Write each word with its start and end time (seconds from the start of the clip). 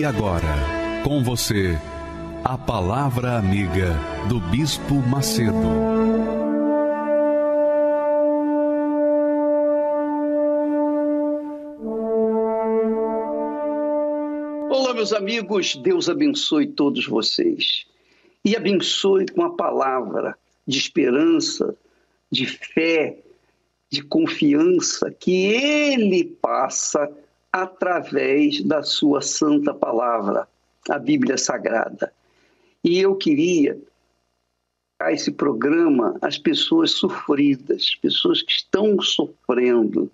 E 0.00 0.04
agora, 0.06 1.02
com 1.04 1.22
você, 1.22 1.78
a 2.42 2.56
Palavra 2.56 3.36
Amiga 3.36 3.94
do 4.30 4.40
Bispo 4.40 4.94
Macedo. 4.94 5.52
Olá, 14.70 14.94
meus 14.94 15.12
amigos, 15.12 15.76
Deus 15.76 16.08
abençoe 16.08 16.66
todos 16.66 17.06
vocês 17.06 17.84
e 18.42 18.56
abençoe 18.56 19.26
com 19.26 19.42
a 19.42 19.50
palavra 19.50 20.34
de 20.66 20.78
esperança, 20.78 21.76
de 22.30 22.46
fé, 22.46 23.18
de 23.90 24.02
confiança 24.02 25.10
que 25.10 25.44
Ele 25.52 26.24
passa 26.24 27.06
através 27.52 28.62
da 28.62 28.82
Sua 28.82 29.20
Santa 29.20 29.74
Palavra, 29.74 30.48
a 30.88 30.98
Bíblia 30.98 31.36
Sagrada. 31.36 32.12
E 32.82 32.98
eu 32.98 33.16
queria 33.16 33.78
a 34.98 35.12
esse 35.12 35.32
programa 35.32 36.16
as 36.20 36.38
pessoas 36.38 36.92
sofridas, 36.92 37.94
pessoas 37.96 38.42
que 38.42 38.52
estão 38.52 39.00
sofrendo. 39.00 40.10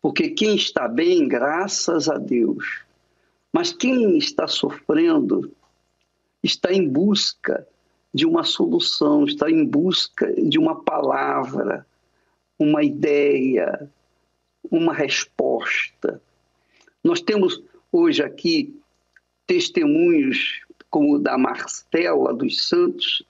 Porque 0.00 0.30
quem 0.30 0.56
está 0.56 0.88
bem, 0.88 1.28
graças 1.28 2.08
a 2.08 2.18
Deus. 2.18 2.82
Mas 3.52 3.72
quem 3.72 4.18
está 4.18 4.48
sofrendo 4.48 5.52
está 6.42 6.72
em 6.72 6.88
busca 6.88 7.66
de 8.12 8.26
uma 8.26 8.42
solução, 8.42 9.24
está 9.24 9.50
em 9.50 9.64
busca 9.64 10.32
de 10.34 10.58
uma 10.58 10.82
palavra, 10.82 11.86
uma 12.58 12.82
ideia, 12.82 13.88
uma 14.72 14.94
resposta. 14.94 16.20
Nós 17.04 17.20
temos 17.20 17.62
hoje 17.92 18.22
aqui 18.22 18.74
testemunhos 19.46 20.62
como 20.88 21.16
o 21.16 21.18
da 21.18 21.36
Marcela 21.36 22.32
dos 22.32 22.68
Santos, 22.68 23.22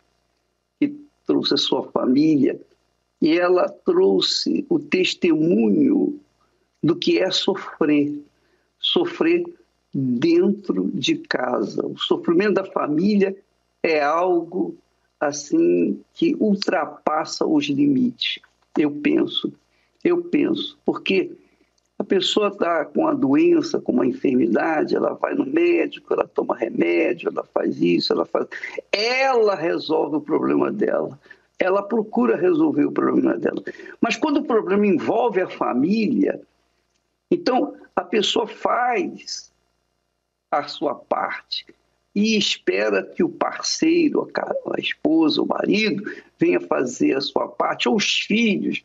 que 0.79 0.95
trouxe 1.27 1.55
a 1.55 1.57
sua 1.57 1.91
família, 1.91 2.61
e 3.21 3.37
ela 3.37 3.69
trouxe 3.69 4.65
o 4.69 4.79
testemunho 4.79 6.21
do 6.83 6.97
que 6.97 7.19
é 7.19 7.31
sofrer, 7.31 8.21
sofrer 8.79 9.45
dentro 9.93 10.91
de 10.95 11.17
casa. 11.17 11.85
O 11.87 11.99
sofrimento 11.99 12.55
da 12.55 12.65
família 12.65 13.37
é 13.83 14.01
algo 14.03 14.77
assim 15.21 16.01
que 16.15 16.37
ultrapassa 16.39 17.47
os 17.47 17.67
limites. 17.67 18.41
Eu 18.77 18.91
penso, 18.91 19.53
eu 20.05 20.25
penso, 20.25 20.79
porque 20.85 21.33
a 21.99 22.05
pessoa 22.05 22.49
está 22.49 22.85
com 22.85 23.07
a 23.07 23.15
doença, 23.15 23.81
com 23.81 23.93
uma 23.93 24.07
enfermidade, 24.07 24.97
ela 24.97 25.15
vai 25.15 25.35
no 25.35 25.47
médico, 25.47 26.13
ela 26.13 26.27
toma 26.27 26.57
remédio, 26.57 27.29
ela 27.29 27.45
faz 27.55 27.81
isso, 27.81 28.13
ela 28.13 28.25
faz. 28.25 28.47
Ela 28.91 29.55
resolve 29.55 30.17
o 30.17 30.21
problema 30.21 30.73
dela. 30.73 31.19
Ela 31.59 31.83
procura 31.83 32.37
resolver 32.37 32.87
o 32.87 32.93
problema 32.93 33.37
dela. 33.39 33.63
Mas 34.01 34.17
quando 34.17 34.39
o 34.39 34.45
problema 34.45 34.85
envolve 34.85 35.41
a 35.41 35.49
família, 35.49 36.41
então 37.31 37.77
a 37.95 38.03
pessoa 38.03 38.49
faz 38.49 39.53
a 40.51 40.65
sua 40.65 40.97
parte 40.97 41.65
e 42.15 42.37
espera 42.37 43.03
que 43.03 43.23
o 43.23 43.29
parceiro, 43.29 44.29
a 44.77 44.81
esposa, 44.81 45.41
o 45.41 45.47
marido, 45.47 46.05
venha 46.39 46.61
fazer 46.61 47.17
a 47.17 47.21
sua 47.21 47.49
parte, 47.49 47.89
ou 47.89 47.97
os 47.97 48.11
filhos. 48.11 48.85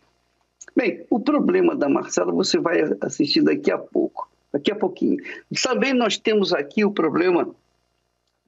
Bem, 0.76 1.06
o 1.10 1.20
problema 1.20 1.76
da 1.76 1.90
Marcela 1.90 2.32
você 2.32 2.60
vai 2.60 2.82
assistir 3.02 3.42
daqui 3.42 3.72
a 3.72 3.78
pouco, 3.78 4.30
daqui 4.52 4.72
a 4.72 4.76
pouquinho. 4.76 5.18
Também 5.64 5.94
nós 5.94 6.18
temos 6.18 6.54
aqui 6.54 6.86
o 6.86 6.92
problema, 6.92 7.50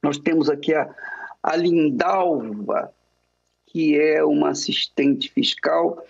nós 0.04 0.18
temos 0.18 0.50
aqui 0.50 0.74
a, 0.74 0.94
a 1.42 1.56
Lindalva, 1.56 2.94
que 3.66 4.00
é 4.00 4.24
uma 4.24 4.50
assistente 4.50 5.30
fiscal 5.30 6.04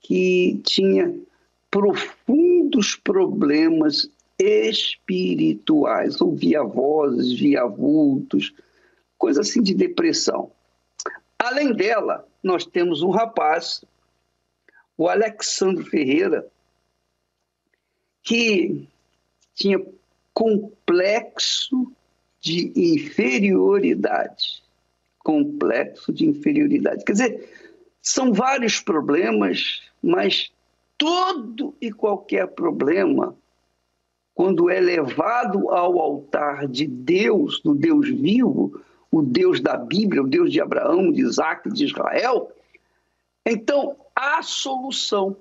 que 0.00 0.60
tinha 0.64 1.14
profundos 1.70 2.94
problemas 2.94 4.08
espirituais, 4.38 6.20
ouvia 6.20 6.62
vozes, 6.62 7.38
via 7.38 7.64
vultos, 7.64 8.52
coisa 9.16 9.40
assim 9.40 9.62
de 9.62 9.74
depressão. 9.74 10.50
Além 11.38 11.72
dela, 11.72 12.26
nós 12.42 12.66
temos 12.66 13.02
um 13.02 13.10
rapaz 13.10 13.84
o 14.96 15.08
Alexandre 15.08 15.84
Ferreira, 15.84 16.46
que 18.22 18.88
tinha 19.54 19.84
complexo 20.32 21.92
de 22.40 22.72
inferioridade. 22.76 24.62
Complexo 25.18 26.12
de 26.12 26.26
inferioridade. 26.26 27.04
Quer 27.04 27.12
dizer, 27.12 27.48
são 28.02 28.32
vários 28.32 28.80
problemas, 28.80 29.82
mas 30.02 30.52
todo 30.98 31.74
e 31.80 31.90
qualquer 31.90 32.48
problema, 32.48 33.34
quando 34.34 34.68
é 34.68 34.80
levado 34.80 35.70
ao 35.70 35.98
altar 36.00 36.68
de 36.68 36.86
Deus, 36.86 37.60
do 37.60 37.74
Deus 37.74 38.08
vivo, 38.08 38.80
o 39.10 39.22
Deus 39.22 39.60
da 39.60 39.76
Bíblia, 39.76 40.22
o 40.22 40.28
Deus 40.28 40.52
de 40.52 40.60
Abraão, 40.60 41.12
de 41.12 41.22
Isaac, 41.22 41.70
de 41.70 41.84
Israel, 41.84 42.50
então 43.46 43.96
há 44.14 44.42
solução. 44.42 45.36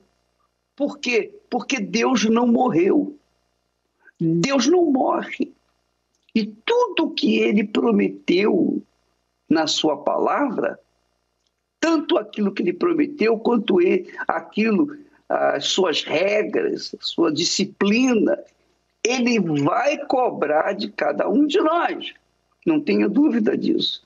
Por 0.75 0.97
quê? 0.99 1.33
Porque 1.49 1.79
Deus 1.79 2.25
não 2.25 2.47
morreu. 2.47 3.17
Deus 4.19 4.67
não 4.67 4.85
morre. 4.91 5.53
E 6.33 6.47
tudo 6.47 7.11
que 7.11 7.37
ele 7.37 7.63
prometeu 7.63 8.81
na 9.47 9.67
sua 9.67 9.97
palavra, 9.97 10.79
tanto 11.79 12.17
aquilo 12.17 12.51
que 12.51 12.63
ele 12.63 12.73
prometeu, 12.73 13.37
quanto 13.37 13.79
ele, 13.79 14.11
aquilo, 14.27 14.97
as 15.29 15.65
suas 15.65 16.03
regras, 16.03 16.95
a 16.99 17.03
sua 17.03 17.31
disciplina, 17.31 18.39
ele 19.03 19.39
vai 19.39 19.97
cobrar 20.05 20.73
de 20.73 20.89
cada 20.89 21.29
um 21.29 21.45
de 21.45 21.59
nós. 21.59 22.13
Não 22.65 22.79
tenha 22.79 23.07
dúvida 23.07 23.57
disso. 23.57 24.03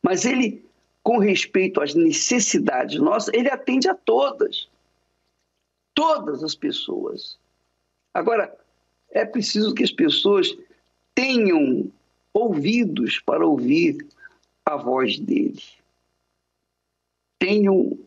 Mas 0.00 0.24
ele 0.24 0.64
com 1.08 1.16
respeito 1.16 1.80
às 1.80 1.94
necessidades 1.94 3.00
nossas, 3.00 3.32
ele 3.32 3.48
atende 3.48 3.88
a 3.88 3.94
todas. 3.94 4.68
Todas 5.94 6.44
as 6.44 6.54
pessoas. 6.54 7.38
Agora, 8.12 8.54
é 9.12 9.24
preciso 9.24 9.74
que 9.74 9.82
as 9.82 9.90
pessoas 9.90 10.54
tenham 11.14 11.90
ouvidos 12.34 13.20
para 13.20 13.46
ouvir 13.46 14.06
a 14.66 14.76
voz 14.76 15.18
dele. 15.18 15.62
Tenham, 17.38 17.98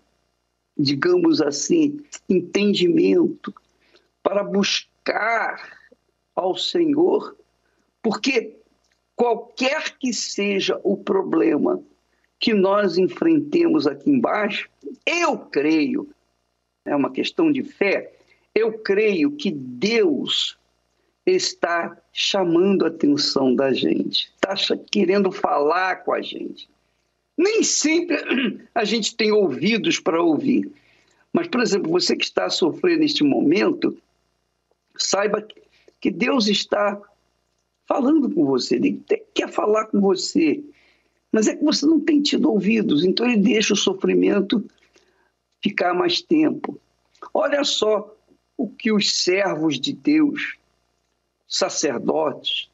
digamos 0.77 1.41
assim, 1.41 2.05
entendimento 2.29 3.51
para 4.21 4.43
buscar 4.43 5.75
ao 6.35 6.55
Senhor, 6.55 7.35
porque 7.99 8.59
qualquer 9.15 9.97
que 9.97 10.13
seja 10.13 10.79
o 10.83 10.95
problema 10.95 11.83
que 12.41 12.55
nós 12.55 12.97
enfrentemos 12.97 13.85
aqui 13.85 14.09
embaixo, 14.09 14.67
eu 15.05 15.37
creio, 15.37 16.09
é 16.83 16.95
uma 16.95 17.11
questão 17.11 17.51
de 17.51 17.63
fé, 17.63 18.11
eu 18.55 18.79
creio 18.79 19.31
que 19.31 19.51
Deus 19.51 20.57
está 21.23 21.95
chamando 22.11 22.83
a 22.83 22.87
atenção 22.87 23.53
da 23.53 23.71
gente, 23.71 24.33
está 24.35 24.55
querendo 24.91 25.31
falar 25.31 25.97
com 25.97 26.13
a 26.13 26.21
gente. 26.21 26.67
Nem 27.37 27.61
sempre 27.61 28.17
a 28.73 28.83
gente 28.83 29.15
tem 29.15 29.31
ouvidos 29.31 29.99
para 29.99 30.21
ouvir. 30.21 30.69
Mas, 31.31 31.47
por 31.47 31.61
exemplo, 31.61 31.91
você 31.91 32.15
que 32.15 32.25
está 32.25 32.49
sofrendo 32.49 33.01
neste 33.01 33.23
momento, 33.23 33.95
saiba 34.97 35.47
que 35.99 36.09
Deus 36.09 36.47
está 36.47 36.99
falando 37.87 38.29
com 38.31 38.45
você, 38.45 38.75
Ele 38.75 38.99
quer 39.33 39.49
falar 39.49 39.85
com 39.85 40.01
você. 40.01 40.63
Mas 41.31 41.47
é 41.47 41.55
que 41.55 41.63
você 41.63 41.85
não 41.85 41.99
tem 41.99 42.21
tido 42.21 42.51
ouvidos, 42.51 43.05
então 43.05 43.25
ele 43.25 43.37
deixa 43.37 43.73
o 43.73 43.77
sofrimento 43.77 44.65
ficar 45.61 45.93
mais 45.93 46.21
tempo. 46.21 46.79
Olha 47.33 47.63
só 47.63 48.13
o 48.57 48.67
que 48.69 48.91
os 48.91 49.23
servos 49.23 49.79
de 49.79 49.93
Deus 49.93 50.57
sacerdotes, 51.47 52.69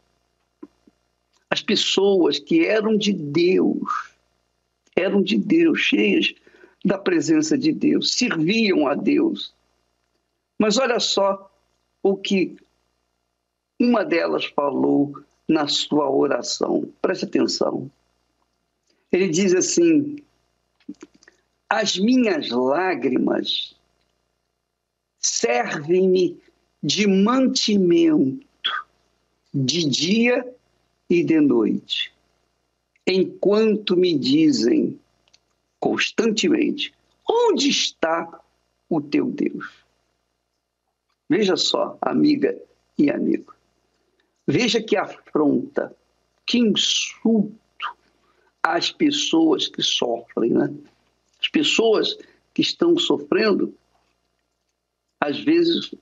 as 1.49 1.61
pessoas 1.61 2.39
que 2.39 2.65
eram 2.65 2.97
de 2.97 3.13
Deus, 3.13 4.11
eram 4.95 5.21
de 5.21 5.37
Deus, 5.37 5.79
cheias 5.79 6.33
da 6.83 6.97
presença 6.97 7.57
de 7.57 7.71
Deus, 7.71 8.13
serviam 8.13 8.87
a 8.87 8.93
Deus. 8.95 9.53
Mas 10.59 10.77
olha 10.77 10.99
só 10.99 11.51
o 12.03 12.15
que 12.15 12.55
uma 13.79 14.03
delas 14.03 14.45
falou 14.45 15.19
na 15.47 15.67
sua 15.67 16.09
oração. 16.09 16.91
Preste 17.01 17.25
atenção. 17.25 17.89
Ele 19.11 19.29
diz 19.29 19.53
assim: 19.53 20.17
As 21.69 21.97
minhas 21.97 22.49
lágrimas 22.49 23.75
servem-me 25.19 26.39
de 26.83 27.07
mantimento 27.07 28.45
de 29.53 29.89
dia 29.89 30.55
e 31.09 31.23
de 31.23 31.39
noite, 31.39 32.13
enquanto 33.05 33.95
me 33.95 34.17
dizem 34.17 34.99
constantemente: 35.79 36.93
onde 37.27 37.69
está 37.69 38.41
o 38.89 39.01
teu 39.01 39.25
Deus? 39.29 39.85
Veja 41.29 41.57
só, 41.57 41.97
amiga 42.01 42.57
e 42.97 43.09
amigo. 43.09 43.53
Veja 44.45 44.81
que 44.81 44.95
afronta, 44.95 45.93
que 46.45 46.57
insulto 46.57 47.66
às 48.75 48.91
pessoas 48.91 49.67
que 49.67 49.81
sofrem, 49.81 50.51
né? 50.51 50.73
As 51.39 51.47
pessoas 51.47 52.17
que 52.53 52.61
estão 52.61 52.97
sofrendo, 52.97 53.73
às 55.19 55.39
vezes 55.39 55.93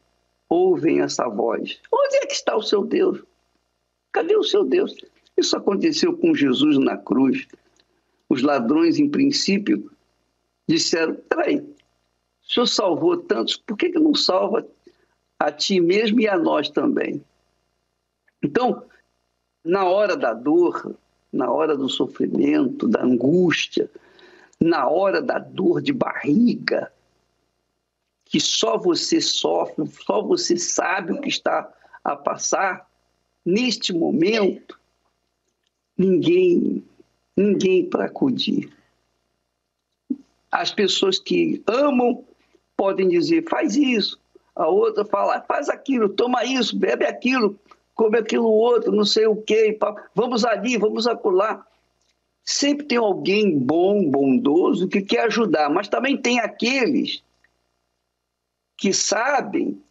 ouvem 0.50 1.02
essa 1.02 1.28
voz: 1.28 1.80
onde 1.92 2.16
é 2.18 2.26
que 2.26 2.34
está 2.34 2.56
o 2.56 2.64
seu 2.64 2.86
Deus? 2.86 3.22
Cadê 4.12 4.36
o 4.36 4.44
seu 4.44 4.64
Deus? 4.64 4.96
Isso 5.38 5.58
aconteceu 5.58 6.16
com 6.16 6.34
Jesus 6.34 6.78
na 6.78 6.98
cruz. 6.98 7.46
Os 8.30 8.42
ladrões, 8.42 8.98
em 8.98 9.10
princípio, 9.10 9.92
disseram: 10.68 11.16
peraí, 11.30 11.58
o 11.58 12.54
senhor 12.54 12.68
salvou 12.68 13.18
tantos, 13.18 13.58
por 13.58 13.76
que, 13.78 13.90
que 13.90 14.00
não 14.00 14.16
salva 14.16 14.66
a 15.38 15.52
ti 15.52 15.82
mesmo 15.82 16.22
e 16.22 16.28
a 16.28 16.38
nós 16.38 16.70
também? 16.70 17.24
Então, 18.42 18.84
na 19.64 19.84
hora 19.86 20.16
da 20.16 20.34
dor, 20.34 20.96
na 21.36 21.52
hora 21.52 21.76
do 21.76 21.90
sofrimento, 21.90 22.88
da 22.88 23.04
angústia, 23.04 23.90
na 24.60 24.88
hora 24.88 25.22
da 25.22 25.38
dor 25.38 25.82
de 25.82 25.92
barriga, 25.92 26.92
que 28.24 28.40
só 28.40 28.78
você 28.78 29.20
sofre, 29.20 29.86
só 29.88 30.22
você 30.22 30.56
sabe 30.56 31.12
o 31.12 31.20
que 31.20 31.28
está 31.28 31.70
a 32.04 32.16
passar, 32.16 32.90
neste 33.46 33.92
momento, 33.92 34.80
ninguém, 35.98 36.84
ninguém 37.36 37.86
para 37.86 38.06
acudir. 38.06 38.72
As 40.50 40.72
pessoas 40.72 41.20
que 41.20 41.62
amam 41.68 42.24
podem 42.78 43.10
dizer, 43.10 43.48
faz 43.50 43.76
isso. 43.76 44.20
A 44.56 44.70
outra 44.70 45.04
fala, 45.04 45.42
faz 45.42 45.68
aquilo, 45.68 46.08
toma 46.08 46.46
isso, 46.46 46.78
bebe 46.78 47.06
aquilo, 47.06 47.60
come 47.96 48.20
aquilo 48.20 48.50
outro, 48.50 48.92
não 48.92 49.06
sei 49.06 49.26
o 49.26 49.38
quê, 49.38 49.76
vamos 50.14 50.44
ali, 50.44 50.78
vamos 50.78 51.08
acolá. 51.08 51.66
Sempre 52.44 52.86
tem 52.86 52.98
alguém 52.98 53.58
bom, 53.58 54.08
bondoso, 54.12 54.88
que 54.88 55.02
quer 55.02 55.22
ajudar, 55.22 55.70
mas 55.70 55.88
também 55.88 56.16
tem 56.16 56.40
aqueles 56.40 57.24
que 58.78 58.94
sabem 58.94 59.82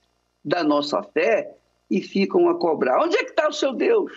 da 0.45 0.63
nossa 0.63 1.03
fé 1.03 1.57
e 1.91 2.03
ficam 2.03 2.49
a 2.49 2.55
cobrar. 2.55 3.03
Onde 3.03 3.17
é 3.17 3.25
que 3.25 3.31
está 3.31 3.49
o 3.49 3.53
seu 3.53 3.73
Deus? 3.73 4.13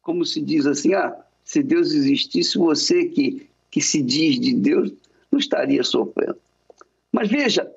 Como 0.00 0.24
se 0.24 0.40
diz 0.40 0.64
assim, 0.64 0.94
ah, 0.94 1.20
se 1.44 1.62
Deus 1.62 1.92
existisse, 1.92 2.56
você 2.56 3.06
que, 3.06 3.50
que 3.70 3.82
se 3.82 4.00
diz 4.00 4.38
de 4.38 4.54
Deus 4.54 4.92
não 5.30 5.38
estaria 5.38 5.82
sofrendo. 5.82 6.38
Mas 7.12 7.28
veja 7.28 7.70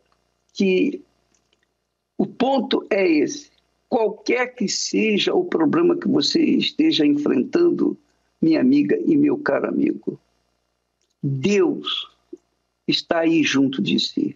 que 0.54 1.02
o 2.18 2.28
ponto 2.28 2.86
é 2.90 3.06
esse 3.06 3.53
qualquer 3.94 4.56
que 4.56 4.68
seja 4.68 5.36
o 5.36 5.46
problema 5.46 5.96
que 5.96 6.08
você 6.08 6.44
esteja 6.44 7.06
enfrentando, 7.06 7.96
minha 8.42 8.60
amiga 8.60 9.00
e 9.06 9.16
meu 9.16 9.38
caro 9.38 9.68
amigo, 9.68 10.20
Deus 11.22 12.10
está 12.88 13.20
aí 13.20 13.44
junto 13.44 13.84
de 13.84 14.00
si. 14.00 14.36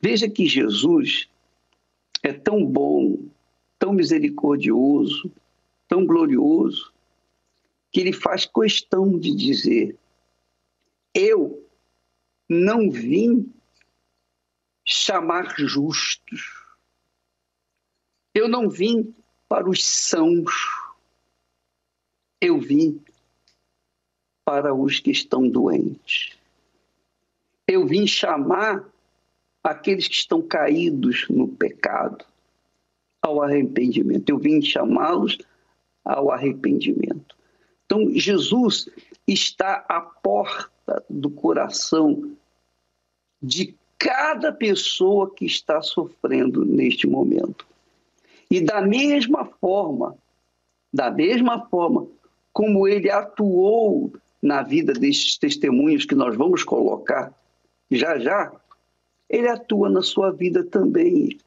Veja 0.00 0.30
que 0.30 0.46
Jesus 0.46 1.28
é 2.22 2.32
tão 2.32 2.64
bom, 2.64 3.18
tão 3.78 3.92
misericordioso, 3.92 5.30
tão 5.86 6.06
glorioso, 6.06 6.90
que 7.92 8.00
ele 8.00 8.14
faz 8.14 8.46
questão 8.46 9.18
de 9.18 9.36
dizer: 9.36 9.94
Eu 11.12 11.62
não 12.48 12.90
vim 12.90 13.52
chamar 14.86 15.54
justos, 15.58 16.66
eu 18.38 18.48
não 18.48 18.68
vim 18.68 19.14
para 19.48 19.68
os 19.68 19.84
sãos, 19.84 20.52
eu 22.40 22.60
vim 22.60 23.02
para 24.44 24.72
os 24.72 25.00
que 25.00 25.10
estão 25.10 25.48
doentes. 25.48 26.38
Eu 27.66 27.86
vim 27.86 28.06
chamar 28.06 28.88
aqueles 29.62 30.08
que 30.08 30.14
estão 30.14 30.40
caídos 30.40 31.26
no 31.28 31.48
pecado 31.48 32.24
ao 33.20 33.42
arrependimento. 33.42 34.30
Eu 34.30 34.38
vim 34.38 34.62
chamá-los 34.62 35.36
ao 36.04 36.30
arrependimento. 36.30 37.36
Então, 37.84 38.08
Jesus 38.14 38.88
está 39.26 39.84
à 39.88 40.00
porta 40.00 41.04
do 41.10 41.28
coração 41.28 42.32
de 43.42 43.74
cada 43.98 44.52
pessoa 44.52 45.34
que 45.34 45.44
está 45.44 45.82
sofrendo 45.82 46.64
neste 46.64 47.06
momento. 47.06 47.67
E 48.50 48.60
da 48.60 48.80
mesma 48.80 49.44
forma, 49.60 50.16
da 50.92 51.10
mesma 51.10 51.66
forma 51.68 52.06
como 52.52 52.88
ele 52.88 53.10
atuou 53.10 54.12
na 54.42 54.62
vida 54.62 54.92
destes 54.92 55.36
testemunhos 55.36 56.04
que 56.04 56.14
nós 56.14 56.36
vamos 56.36 56.64
colocar 56.64 57.32
já 57.90 58.18
já, 58.18 58.52
ele 59.28 59.48
atua 59.48 59.88
na 59.88 60.02
sua 60.02 60.30
vida 60.30 60.64
também, 60.64 61.38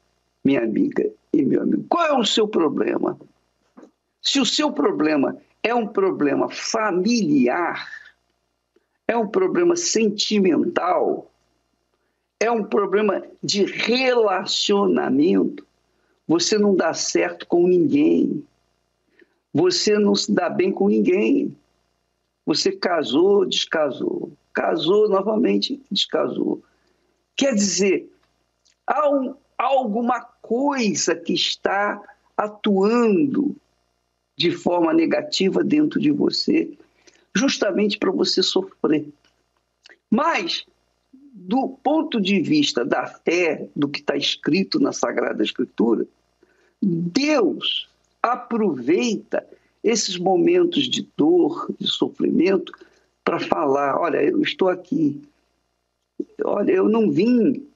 minha 0.44 0.62
amiga 0.62 1.08
e 1.32 1.44
meu 1.44 1.62
amigo. 1.62 1.84
Qual 1.88 2.06
é 2.06 2.18
o 2.18 2.24
seu 2.24 2.48
problema? 2.48 3.18
Se 4.20 4.40
o 4.40 4.46
seu 4.46 4.72
problema 4.72 5.36
é 5.62 5.74
um 5.74 5.86
problema 5.86 6.48
familiar, 6.48 7.88
é 9.06 9.16
um 9.16 9.26
problema 9.26 9.76
sentimental, 9.76 11.30
é 12.40 12.50
um 12.50 12.64
problema 12.64 13.22
de 13.42 13.64
relacionamento, 13.64 15.66
você 16.32 16.56
não 16.56 16.74
dá 16.74 16.94
certo 16.94 17.46
com 17.46 17.68
ninguém. 17.68 18.42
Você 19.52 19.98
não 19.98 20.14
se 20.14 20.32
dá 20.32 20.48
bem 20.48 20.72
com 20.72 20.88
ninguém. 20.88 21.54
Você 22.46 22.72
casou, 22.72 23.44
descasou. 23.44 24.32
Casou 24.54 25.10
novamente, 25.10 25.78
descasou. 25.90 26.62
Quer 27.36 27.54
dizer, 27.54 28.10
há, 28.86 29.10
um, 29.10 29.34
alguma 29.58 30.22
coisa 30.22 31.14
que 31.14 31.34
está 31.34 32.00
atuando 32.34 33.54
de 34.34 34.52
forma 34.52 34.94
negativa 34.94 35.62
dentro 35.62 36.00
de 36.00 36.10
você, 36.10 36.72
justamente 37.36 37.98
para 37.98 38.10
você 38.10 38.42
sofrer. 38.42 39.06
Mas 40.10 40.64
do 41.34 41.68
ponto 41.82 42.18
de 42.18 42.40
vista 42.40 42.86
da 42.86 43.06
fé, 43.06 43.68
do 43.76 43.86
que 43.86 44.00
está 44.00 44.16
escrito 44.16 44.80
na 44.80 44.94
Sagrada 44.94 45.42
Escritura, 45.42 46.06
Deus 46.82 47.88
aproveita 48.20 49.46
esses 49.84 50.18
momentos 50.18 50.88
de 50.88 51.08
dor, 51.16 51.72
de 51.78 51.86
sofrimento, 51.86 52.72
para 53.24 53.38
falar: 53.38 53.96
olha, 54.00 54.22
eu 54.22 54.42
estou 54.42 54.68
aqui. 54.68 55.22
Olha, 56.44 56.72
eu 56.72 56.88
não 56.88 57.10
vim 57.10 57.66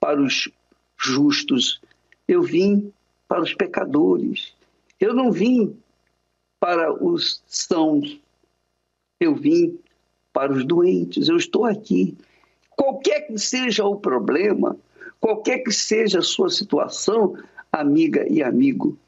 para 0.00 0.20
os 0.20 0.48
justos, 0.96 1.80
eu 2.26 2.42
vim 2.42 2.92
para 3.28 3.42
os 3.42 3.54
pecadores. 3.54 4.54
Eu 4.98 5.12
não 5.12 5.30
vim 5.30 5.76
para 6.58 6.92
os 7.04 7.42
sãos, 7.46 8.18
eu 9.20 9.34
vim 9.34 9.78
para 10.32 10.52
os 10.52 10.64
doentes. 10.64 11.28
Eu 11.28 11.36
estou 11.36 11.64
aqui. 11.64 12.16
Qualquer 12.70 13.26
que 13.26 13.38
seja 13.38 13.84
o 13.84 13.96
problema, 13.96 14.76
qualquer 15.20 15.58
que 15.58 15.72
seja 15.72 16.20
a 16.20 16.22
sua 16.22 16.50
situação, 16.50 17.36
amiga 17.80 18.26
e 18.30 18.42
amigo, 18.42 18.98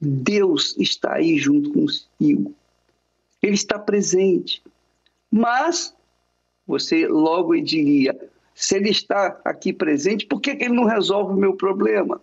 Deus 0.00 0.76
está 0.78 1.14
aí 1.14 1.36
junto 1.36 1.72
consigo. 1.72 2.54
Ele 3.42 3.54
está 3.54 3.78
presente. 3.78 4.62
Mas 5.30 5.94
você 6.66 7.06
logo 7.06 7.58
diria: 7.60 8.18
se 8.54 8.76
ele 8.76 8.90
está 8.90 9.40
aqui 9.44 9.72
presente, 9.72 10.26
por 10.26 10.40
que, 10.40 10.54
que 10.54 10.64
ele 10.64 10.74
não 10.74 10.84
resolve 10.84 11.32
o 11.32 11.36
meu 11.36 11.54
problema? 11.54 12.20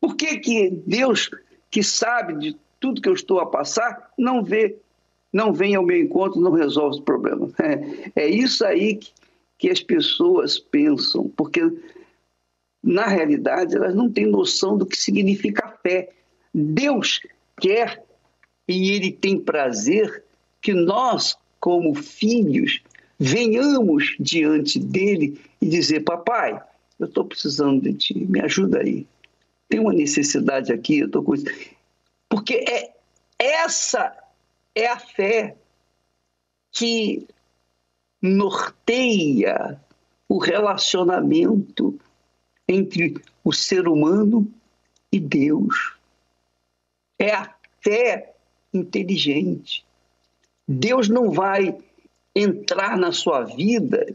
Por 0.00 0.14
que, 0.14 0.38
que 0.38 0.70
Deus, 0.86 1.30
que 1.70 1.82
sabe 1.82 2.34
de 2.34 2.56
tudo 2.78 3.00
que 3.00 3.08
eu 3.08 3.14
estou 3.14 3.40
a 3.40 3.46
passar, 3.46 4.12
não 4.16 4.44
vê, 4.44 4.76
não 5.32 5.52
vem 5.52 5.74
ao 5.74 5.84
meu 5.84 5.98
encontro, 5.98 6.40
não 6.40 6.52
resolve 6.52 6.98
os 6.98 7.04
problemas? 7.04 7.52
É, 8.14 8.24
é 8.24 8.28
isso 8.28 8.64
aí 8.64 8.96
que, 8.96 9.12
que 9.58 9.70
as 9.70 9.80
pessoas 9.80 10.58
pensam, 10.58 11.28
porque 11.36 11.60
na 12.88 13.06
realidade 13.06 13.76
elas 13.76 13.94
não 13.94 14.10
têm 14.10 14.26
noção 14.26 14.78
do 14.78 14.86
que 14.86 14.96
significa 14.96 15.76
fé. 15.82 16.08
Deus 16.54 17.20
quer 17.60 18.02
e 18.66 18.92
Ele 18.92 19.12
tem 19.12 19.38
prazer 19.38 20.24
que 20.62 20.72
nós, 20.72 21.36
como 21.60 21.94
filhos, 21.94 22.80
venhamos 23.18 24.16
diante 24.18 24.78
dele 24.78 25.38
e 25.60 25.68
dizer: 25.68 26.00
Papai, 26.00 26.58
eu 26.98 27.06
estou 27.06 27.26
precisando 27.26 27.82
de 27.82 27.92
ti, 27.92 28.14
me 28.26 28.40
ajuda 28.40 28.80
aí. 28.80 29.06
Tem 29.68 29.78
uma 29.80 29.92
necessidade 29.92 30.72
aqui, 30.72 31.00
eu 31.00 31.06
estou 31.06 31.22
com 31.22 31.34
isso. 31.34 31.44
Porque 32.26 32.64
é, 32.66 32.94
essa 33.38 34.16
é 34.74 34.86
a 34.86 34.98
fé 34.98 35.56
que 36.72 37.26
norteia 38.22 39.78
o 40.26 40.38
relacionamento 40.38 41.98
entre 42.68 43.16
o 43.42 43.52
ser 43.52 43.88
humano 43.88 44.46
e 45.10 45.18
Deus. 45.18 45.96
É 47.18 47.32
a 47.32 47.54
fé 47.80 48.34
inteligente. 48.72 49.84
Deus 50.66 51.08
não 51.08 51.30
vai 51.30 51.76
entrar 52.34 52.96
na 52.96 53.10
sua 53.10 53.42
vida 53.44 54.14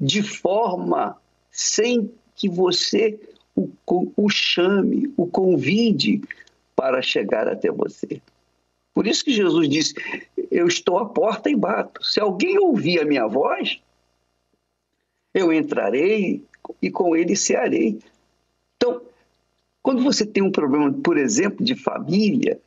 de 0.00 0.22
forma 0.22 1.16
sem 1.50 2.10
que 2.34 2.48
você 2.48 3.20
o, 3.54 3.70
o 4.16 4.28
chame, 4.30 5.12
o 5.16 5.26
convide 5.26 6.22
para 6.74 7.02
chegar 7.02 7.46
até 7.46 7.70
você. 7.70 8.20
Por 8.94 9.06
isso 9.06 9.24
que 9.24 9.32
Jesus 9.32 9.68
disse: 9.68 9.94
Eu 10.50 10.66
estou 10.66 10.98
à 10.98 11.06
porta 11.06 11.50
e 11.50 11.56
bato. 11.56 12.04
Se 12.04 12.20
alguém 12.20 12.58
ouvir 12.58 13.00
a 13.00 13.04
minha 13.04 13.26
voz, 13.26 13.80
eu 15.34 15.52
entrarei 15.52 16.44
e 16.80 16.90
com 16.90 17.16
ele 17.16 17.36
cearei. 17.36 17.98
Então, 18.76 19.02
quando 19.82 20.02
você 20.02 20.24
tem 20.24 20.42
um 20.42 20.52
problema, 20.52 20.92
por 20.92 21.18
exemplo, 21.18 21.64
de 21.64 21.74
família, 21.74 22.60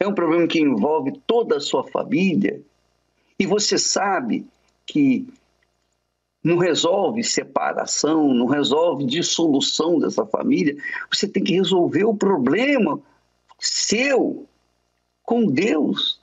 é 0.00 0.06
um 0.06 0.14
problema 0.14 0.46
que 0.46 0.60
envolve 0.60 1.12
toda 1.26 1.56
a 1.56 1.60
sua 1.60 1.84
família, 1.84 2.60
e 3.38 3.46
você 3.46 3.78
sabe 3.78 4.46
que 4.86 5.26
não 6.42 6.56
resolve 6.56 7.22
separação, 7.22 8.32
não 8.32 8.46
resolve 8.46 9.04
dissolução 9.04 9.98
dessa 9.98 10.24
família, 10.24 10.76
você 11.12 11.28
tem 11.28 11.42
que 11.42 11.54
resolver 11.54 12.04
o 12.04 12.16
problema 12.16 13.00
seu 13.58 14.46
com 15.22 15.46
Deus. 15.46 16.20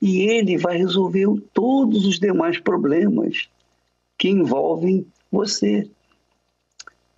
E 0.00 0.22
Ele 0.22 0.56
vai 0.58 0.76
resolver 0.76 1.26
todos 1.52 2.04
os 2.06 2.18
demais 2.18 2.58
problemas 2.60 3.48
que 4.16 4.28
envolvem 4.28 5.06
você. 5.30 5.88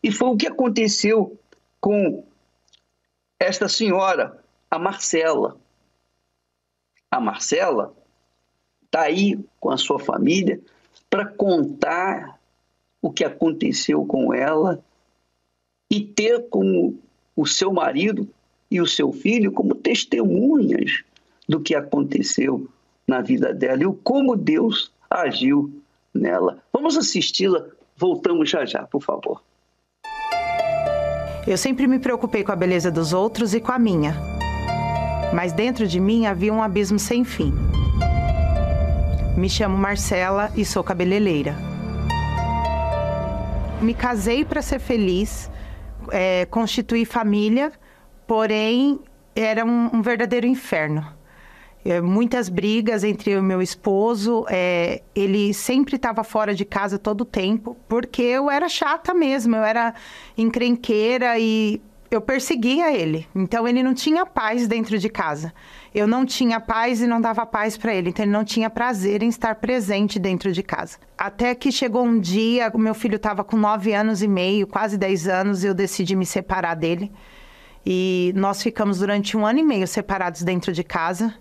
E 0.02 0.10
foi 0.10 0.28
o 0.28 0.36
que 0.36 0.46
aconteceu 0.46 1.38
com 1.80 2.24
esta 3.38 3.68
senhora, 3.68 4.42
a 4.70 4.78
Marcela. 4.78 5.56
A 7.10 7.20
Marcela 7.20 7.94
está 8.84 9.02
aí 9.02 9.38
com 9.58 9.70
a 9.70 9.76
sua 9.76 9.98
família 9.98 10.60
para 11.08 11.26
contar 11.26 12.38
o 13.02 13.10
que 13.10 13.24
aconteceu 13.24 14.04
com 14.04 14.32
ela 14.34 14.82
e 15.90 16.00
ter 16.00 16.48
como 16.48 16.98
o 17.34 17.46
seu 17.46 17.72
marido 17.72 18.28
e 18.70 18.80
o 18.80 18.86
seu 18.86 19.12
filho 19.12 19.52
como 19.52 19.74
testemunhas 19.74 21.02
do 21.48 21.60
que 21.60 21.74
aconteceu 21.74 22.68
na 23.06 23.20
vida 23.20 23.52
dela 23.52 23.82
e 23.82 23.86
o 23.86 23.94
como 23.94 24.36
Deus 24.36 24.92
agiu 25.10 25.82
nela. 26.14 26.62
Vamos 26.72 26.96
assisti-la. 26.96 27.66
Voltamos 27.96 28.48
já 28.48 28.64
já, 28.64 28.84
por 28.84 29.02
favor. 29.02 29.42
Eu 31.50 31.58
sempre 31.58 31.88
me 31.88 31.98
preocupei 31.98 32.44
com 32.44 32.52
a 32.52 32.54
beleza 32.54 32.92
dos 32.92 33.12
outros 33.12 33.54
e 33.54 33.60
com 33.60 33.72
a 33.72 33.78
minha. 33.78 34.14
Mas 35.34 35.52
dentro 35.52 35.84
de 35.84 35.98
mim 35.98 36.24
havia 36.24 36.52
um 36.52 36.62
abismo 36.62 36.96
sem 36.96 37.24
fim. 37.24 37.52
Me 39.36 39.50
chamo 39.50 39.76
Marcela 39.76 40.52
e 40.54 40.64
sou 40.64 40.84
cabeleireira. 40.84 41.56
Me 43.82 43.92
casei 43.92 44.44
para 44.44 44.62
ser 44.62 44.78
feliz, 44.78 45.50
é, 46.12 46.46
constituí 46.46 47.04
família, 47.04 47.72
porém 48.28 49.00
era 49.34 49.64
um, 49.64 49.90
um 49.92 50.02
verdadeiro 50.02 50.46
inferno. 50.46 51.04
É, 51.84 52.00
muitas 52.00 52.48
brigas 52.48 53.04
entre 53.04 53.36
o 53.36 53.42
meu 53.42 53.62
esposo. 53.62 54.44
É, 54.48 55.02
ele 55.14 55.54
sempre 55.54 55.96
estava 55.96 56.22
fora 56.22 56.54
de 56.54 56.64
casa 56.64 56.98
todo 56.98 57.22
o 57.22 57.24
tempo, 57.24 57.76
porque 57.88 58.22
eu 58.22 58.50
era 58.50 58.68
chata 58.68 59.14
mesmo, 59.14 59.56
eu 59.56 59.64
era 59.64 59.94
encrenqueira 60.36 61.38
e 61.38 61.80
eu 62.10 62.20
perseguia 62.20 62.92
ele. 62.92 63.26
Então 63.34 63.66
ele 63.68 63.82
não 63.82 63.94
tinha 63.94 64.26
paz 64.26 64.66
dentro 64.66 64.98
de 64.98 65.08
casa. 65.08 65.54
Eu 65.94 66.06
não 66.06 66.26
tinha 66.26 66.60
paz 66.60 67.00
e 67.00 67.06
não 67.06 67.20
dava 67.20 67.46
paz 67.46 67.78
para 67.78 67.94
ele. 67.94 68.10
Então 68.10 68.24
ele 68.24 68.32
não 68.32 68.44
tinha 68.44 68.68
prazer 68.68 69.22
em 69.22 69.28
estar 69.28 69.54
presente 69.54 70.18
dentro 70.18 70.52
de 70.52 70.62
casa. 70.62 70.98
Até 71.16 71.54
que 71.54 71.70
chegou 71.70 72.04
um 72.04 72.18
dia, 72.18 72.70
o 72.74 72.78
meu 72.78 72.94
filho 72.94 73.16
estava 73.16 73.44
com 73.44 73.56
nove 73.56 73.92
anos 73.94 74.22
e 74.22 74.28
meio, 74.28 74.66
quase 74.66 74.98
dez 74.98 75.28
anos, 75.28 75.62
e 75.62 75.68
eu 75.68 75.74
decidi 75.74 76.16
me 76.16 76.26
separar 76.26 76.74
dele. 76.74 77.12
E 77.86 78.32
nós 78.36 78.62
ficamos 78.62 78.98
durante 78.98 79.36
um 79.36 79.46
ano 79.46 79.60
e 79.60 79.62
meio 79.62 79.86
separados 79.86 80.42
dentro 80.42 80.72
de 80.72 80.82
casa. 80.84 81.34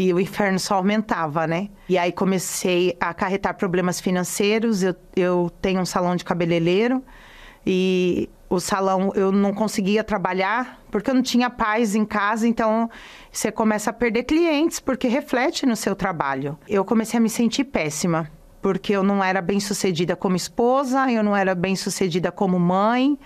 E 0.00 0.14
o 0.14 0.18
inferno 0.18 0.58
só 0.58 0.76
aumentava, 0.76 1.46
né? 1.46 1.68
E 1.86 1.98
aí 1.98 2.10
comecei 2.10 2.96
a 2.98 3.10
acarretar 3.10 3.54
problemas 3.54 4.00
financeiros. 4.00 4.82
Eu, 4.82 4.96
eu 5.14 5.52
tenho 5.60 5.78
um 5.78 5.84
salão 5.84 6.16
de 6.16 6.24
cabeleireiro. 6.24 7.04
E 7.66 8.30
o 8.48 8.58
salão 8.58 9.12
eu 9.14 9.30
não 9.30 9.52
conseguia 9.52 10.02
trabalhar 10.02 10.80
porque 10.90 11.10
eu 11.10 11.14
não 11.14 11.20
tinha 11.20 11.50
paz 11.50 11.94
em 11.94 12.06
casa, 12.06 12.48
então 12.48 12.88
você 13.30 13.52
começa 13.52 13.90
a 13.90 13.92
perder 13.92 14.22
clientes 14.22 14.80
porque 14.80 15.06
reflete 15.06 15.66
no 15.66 15.76
seu 15.76 15.94
trabalho. 15.94 16.58
Eu 16.66 16.82
comecei 16.82 17.18
a 17.18 17.20
me 17.20 17.28
sentir 17.28 17.64
péssima 17.64 18.30
porque 18.62 18.94
eu 18.94 19.02
não 19.02 19.22
era 19.22 19.42
bem 19.42 19.60
sucedida 19.60 20.16
como 20.16 20.34
esposa, 20.34 21.12
eu 21.12 21.22
não 21.22 21.36
era 21.36 21.54
bem 21.54 21.76
sucedida 21.76 22.32
como 22.32 22.58
mãe. 22.58 23.18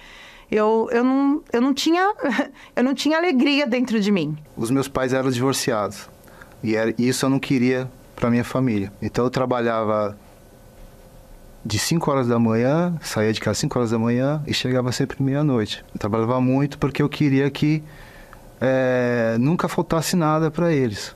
Eu, 0.50 0.88
eu, 0.90 1.04
não, 1.04 1.40
eu, 1.52 1.61
não 1.61 1.73
tinha, 1.73 2.12
eu 2.75 2.83
não 2.83 2.95
tinha 2.95 3.16
alegria 3.16 3.64
dentro 3.64 4.00
de 4.00 4.11
mim. 4.11 4.37
Os 4.57 4.73
meus 4.73 4.88
pais 4.88 5.12
eram 5.12 5.31
divorciados 5.31 6.12
e 6.64 6.75
era, 6.75 6.94
isso 6.97 7.26
eu 7.26 7.30
não 7.30 7.38
queria 7.38 7.87
para 8.16 8.30
minha 8.30 8.42
família. 8.42 8.90
Então 9.02 9.23
eu 9.23 9.30
trabalhava 9.30 10.16
de 11.62 11.78
5 11.78 12.11
horas 12.11 12.26
da 12.26 12.38
manhã, 12.38 12.97
saía 13.02 13.35
de 13.35 13.40
casa 13.40 13.61
5 13.61 13.78
horas 13.78 13.90
da 13.90 13.99
manhã 13.99 14.42
e 14.47 14.54
chegava 14.54 14.90
sempre 14.90 15.23
meia-noite. 15.23 15.85
Eu 15.94 16.00
trabalhava 16.00 16.40
muito 16.40 16.78
porque 16.78 17.02
eu 17.02 17.09
queria 17.09 17.50
que 17.50 17.83
é, 18.59 19.37
nunca 19.38 19.68
faltasse 19.68 20.16
nada 20.16 20.50
para 20.50 20.73
eles. 20.73 21.14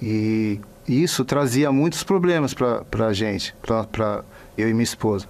E 0.00 0.60
isso 0.86 1.24
trazia 1.24 1.72
muitos 1.72 2.04
problemas 2.04 2.54
para 2.54 3.06
a 3.06 3.12
gente, 3.12 3.52
para 3.60 4.24
eu 4.56 4.68
e 4.68 4.72
minha 4.72 4.84
esposa 4.84 5.26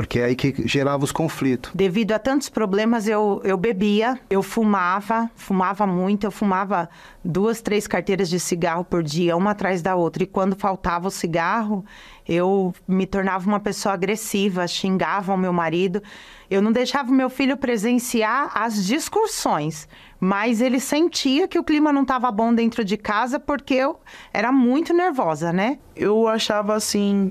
porque 0.00 0.18
é 0.18 0.24
aí 0.24 0.34
que 0.34 0.66
gerava 0.66 1.04
os 1.04 1.12
conflitos. 1.12 1.70
Devido 1.74 2.12
a 2.12 2.18
tantos 2.18 2.48
problemas, 2.48 3.06
eu, 3.06 3.38
eu 3.44 3.58
bebia, 3.58 4.18
eu 4.30 4.42
fumava, 4.42 5.30
fumava 5.34 5.86
muito, 5.86 6.24
eu 6.24 6.30
fumava 6.30 6.88
duas, 7.22 7.60
três 7.60 7.86
carteiras 7.86 8.30
de 8.30 8.40
cigarro 8.40 8.82
por 8.82 9.02
dia, 9.02 9.36
uma 9.36 9.50
atrás 9.50 9.82
da 9.82 9.94
outra. 9.94 10.22
E 10.22 10.26
quando 10.26 10.56
faltava 10.56 11.08
o 11.08 11.10
cigarro, 11.10 11.84
eu 12.26 12.72
me 12.88 13.06
tornava 13.06 13.46
uma 13.46 13.60
pessoa 13.60 13.92
agressiva, 13.92 14.66
xingava 14.66 15.34
o 15.34 15.36
meu 15.36 15.52
marido. 15.52 16.02
Eu 16.50 16.62
não 16.62 16.72
deixava 16.72 17.10
o 17.10 17.14
meu 17.14 17.28
filho 17.28 17.58
presenciar 17.58 18.52
as 18.54 18.86
discussões, 18.86 19.86
mas 20.18 20.62
ele 20.62 20.80
sentia 20.80 21.46
que 21.46 21.58
o 21.58 21.62
clima 21.62 21.92
não 21.92 22.02
estava 22.02 22.32
bom 22.32 22.54
dentro 22.54 22.82
de 22.82 22.96
casa 22.96 23.38
porque 23.38 23.74
eu 23.74 24.00
era 24.32 24.50
muito 24.50 24.94
nervosa, 24.94 25.52
né? 25.52 25.78
Eu 25.94 26.26
achava 26.26 26.74
assim 26.74 27.30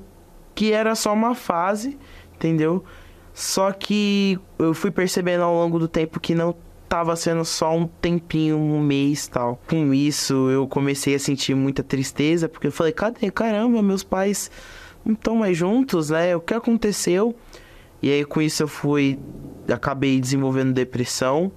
que 0.54 0.72
era 0.72 0.94
só 0.94 1.12
uma 1.14 1.34
fase 1.34 1.98
entendeu? 2.39 2.84
Só 3.34 3.72
que 3.72 4.39
eu 4.58 4.74
fui 4.74 4.91
percebendo 4.91 5.43
ao 5.43 5.53
longo 5.53 5.77
do 5.77 5.88
tempo 5.88 6.19
que 6.19 6.34
não 6.34 6.55
tava 6.88 7.15
sendo 7.15 7.46
só 7.46 7.75
um 7.77 7.86
tempinho, 7.86 8.58
um 8.58 8.81
mês 8.81 9.27
tal. 9.27 9.62
Com 9.67 9.93
isso, 9.93 10.50
eu 10.50 10.67
comecei 10.67 11.13
a 11.15 11.19
sentir 11.19 11.53
muita 11.53 11.84
tristeza, 11.84 12.50
porque 12.50 12.67
eu 12.67 12.72
falei, 12.72 12.91
cadê? 12.91 13.29
Caramba, 13.29 13.81
meus 13.81 14.03
pais 14.03 14.50
não 15.05 15.13
estão 15.13 15.36
mais 15.36 15.55
juntos, 15.55 16.10
né? 16.10 16.36
O 16.36 16.41
que 16.41 16.53
aconteceu? 16.53 17.36
E 18.01 18.10
aí, 18.12 18.25
com 18.25 18.41
isso, 18.41 18.63
eu 18.63 18.67
fui. 18.67 19.19
Acabei 19.72 20.19
desenvolvendo 20.19 20.74
depressão. 20.74 21.51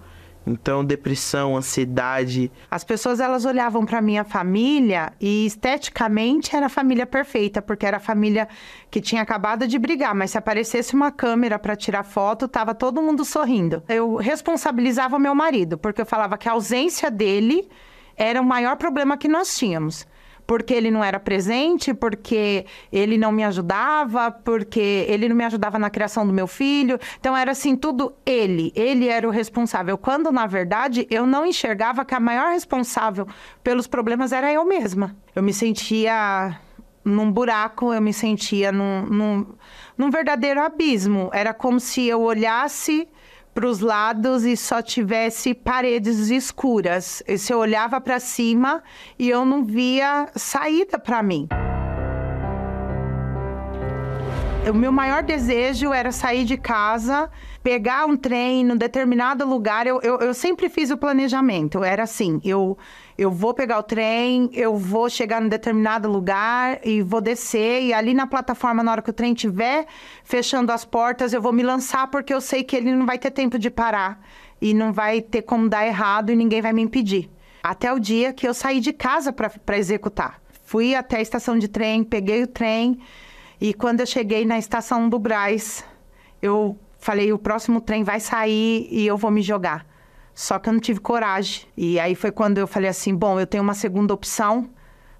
Então, 0.47 0.85
depressão, 0.85 1.57
ansiedade. 1.57 2.51
As 2.71 2.83
pessoas 2.83 3.21
elas 3.21 3.45
olhavam 3.45 3.87
para 3.87 4.03
minha 4.03 4.25
família 4.25 5.13
e 5.21 5.47
esteticamente 5.47 6.55
era 6.55 6.67
a 6.67 6.69
família 6.69 7.07
perfeita, 7.07 7.63
porque 7.63 7.87
era 7.87 7.99
a 7.99 8.01
família 8.01 8.49
que 8.91 9.01
tinha 9.01 9.23
acabado 9.23 9.67
de 9.67 9.79
brigar, 9.79 10.15
mas 10.15 10.33
se 10.33 10.39
aparecesse 10.39 10.95
uma 10.95 11.13
câmera 11.13 11.59
para 11.59 11.77
tirar 11.77 12.03
foto, 12.03 12.49
tava 12.49 12.75
todo 12.75 13.03
mundo 13.03 13.25
sorrindo. 13.25 13.83
Eu 13.89 14.17
responsabilizava 14.17 15.19
meu 15.19 15.35
marido, 15.35 15.79
porque 15.79 16.01
eu 16.01 16.07
falava 16.07 16.37
que 16.37 16.49
a 16.49 16.53
ausência 16.53 17.11
dele 17.11 17.69
era 18.17 18.41
o 18.41 18.45
maior 18.45 18.77
problema 18.77 19.17
que 19.17 19.29
nós 19.29 19.57
tínhamos 19.57 20.07
porque 20.53 20.75
ele 20.75 20.91
não 20.91 21.03
era 21.03 21.19
presente, 21.19 21.95
porque 21.95 22.67
ele 22.93 23.17
não 23.17 23.33
me 23.33 23.43
ajudava, 23.43 24.31
porque 24.31 25.07
ele 25.09 25.27
não 25.27 25.35
me 25.35 25.45
ajudava 25.45 25.79
na 25.79 25.89
criação 25.89 26.27
do 26.27 26.33
meu 26.33 26.47
filho. 26.47 27.01
Então 27.19 27.35
era 27.35 27.53
assim, 27.53 27.75
tudo 27.75 28.13
ele. 28.27 28.71
Ele 28.77 29.09
era 29.09 29.27
o 29.27 29.31
responsável. 29.31 29.97
Quando, 29.97 30.31
na 30.31 30.47
verdade, 30.47 31.07
eu 31.09 31.27
não 31.27 31.47
enxergava 31.47 32.05
que 32.05 32.15
a 32.15 32.21
maior 32.21 32.53
responsável 32.53 33.27
pelos 33.65 33.87
problemas 33.87 34.31
era 34.31 34.53
eu 34.53 34.63
mesma. 34.63 35.17
Eu 35.35 35.43
me 35.43 35.55
sentia 35.55 36.61
num 37.03 37.33
buraco, 37.33 37.95
eu 37.95 38.03
me 38.03 38.13
sentia 38.13 38.71
num, 38.71 39.07
num, 39.07 39.47
num 39.97 40.11
verdadeiro 40.11 40.61
abismo. 40.61 41.31
Era 41.33 41.55
como 41.55 41.81
se 41.81 42.07
eu 42.07 42.21
olhasse 42.21 43.09
para 43.55 43.67
os 43.67 43.81
lados 43.81 44.45
e 44.45 44.57
só 44.57 44.81
tivesse 44.81 45.55
paredes 45.55 46.31
escuras. 46.31 47.23
E 47.27 47.37
se 47.37 47.53
eu 47.53 47.59
olhava 47.59 48.01
para 48.01 48.19
cima 48.19 48.83
e 49.19 49.29
eu 49.29 49.45
não 49.45 49.65
via 49.65 50.29
saída 50.35 50.99
para 50.99 51.23
mim. 51.23 51.49
O 54.71 54.75
meu 54.75 54.93
maior 54.93 55.25
desejo 55.25 55.93
era 55.93 56.13
sair 56.13 56.45
de 56.45 56.57
casa, 56.57 57.29
pegar 57.65 58.07
um 58.07 58.17
trem 58.17 58.65
num 58.65 58.77
determinado 58.77 59.45
lugar. 59.45 59.89
Eu, 59.89 60.01
eu, 60.03 60.19
eu 60.21 60.33
sempre 60.33 60.69
fiz 60.69 60.91
o 60.91 60.97
planejamento. 60.97 61.83
Era 61.83 62.05
assim: 62.05 62.41
eu, 62.45 62.79
eu 63.17 63.31
vou 63.31 63.53
pegar 63.53 63.79
o 63.79 63.83
trem, 63.83 64.51
eu 64.53 64.77
vou 64.77 65.09
chegar 65.09 65.41
num 65.41 65.49
determinado 65.49 66.11
lugar 66.11 66.81
e 66.85 67.03
vou 67.03 67.21
descer. 67.21 67.83
E 67.83 67.93
ali 67.93 68.15
na 68.15 68.27
plataforma, 68.27 68.83
na 68.83 68.93
hora 68.93 69.03
que 69.03 69.11
o 69.11 69.13
trem 69.13 69.33
estiver 69.33 69.87
fechando 70.25 70.73
as 70.73 70.85
portas, 70.85 71.33
eu 71.33 71.43
vou 71.43 71.53
me 71.53 71.63
lançar 71.63 72.07
porque 72.09 72.33
eu 72.33 72.41
sei 72.41 72.65
que 72.65 72.77
ele 72.77 72.95
não 72.95 73.07
vai 73.07 73.19
ter 73.19 73.31
tempo 73.31 73.59
de 73.59 73.71
parar 73.71 74.21
e 74.61 74.73
não 74.73 74.93
vai 74.93 75.21
ter 75.21 75.43
como 75.43 75.69
dar 75.69 75.87
errado 75.87 76.31
e 76.31 76.37
ninguém 76.37 76.63
vai 76.63 76.73
me 76.73 76.83
impedir. 76.83 77.31
Até 77.63 77.93
o 77.93 77.99
dia 77.99 78.33
que 78.33 78.47
eu 78.47 78.55
saí 78.55 78.81
de 78.81 78.93
casa 78.93 79.33
para 79.33 79.79
executar. 79.79 80.41
Fui 80.65 80.95
até 80.95 81.19
a 81.19 81.21
estação 81.21 81.59
de 81.59 81.69
trem, 81.69 82.03
peguei 82.03 82.43
o 82.43 82.47
trem 82.47 82.99
e 83.61 83.73
quando 83.75 84.01
eu 84.01 84.07
cheguei 84.07 84.45
na 84.45 84.59
estação 84.59 85.09
do 85.09 85.19
Braz, 85.19 85.85
eu 86.41 86.77
falei: 86.99 87.33
o 87.33 87.39
próximo 87.39 87.81
trem 87.81 88.03
vai 88.03 88.19
sair 88.19 88.89
e 88.91 89.07
eu 89.07 89.17
vou 89.17 89.31
me 89.31 89.43
jogar. 89.43 89.87
Só 90.35 90.59
que 90.59 90.69
eu 90.69 90.73
não 90.73 90.81
tive 90.81 91.01
coragem. 91.01 91.67
E 91.77 91.99
aí 92.01 92.15
foi 92.15 92.31
quando 92.31 92.59
eu 92.59 92.67
falei 92.67 92.89
assim: 92.89 93.15
bom, 93.15 93.39
eu 93.39 93.47
tenho 93.47 93.63
uma 93.63 93.75
segunda 93.75 94.15
opção, 94.15 94.71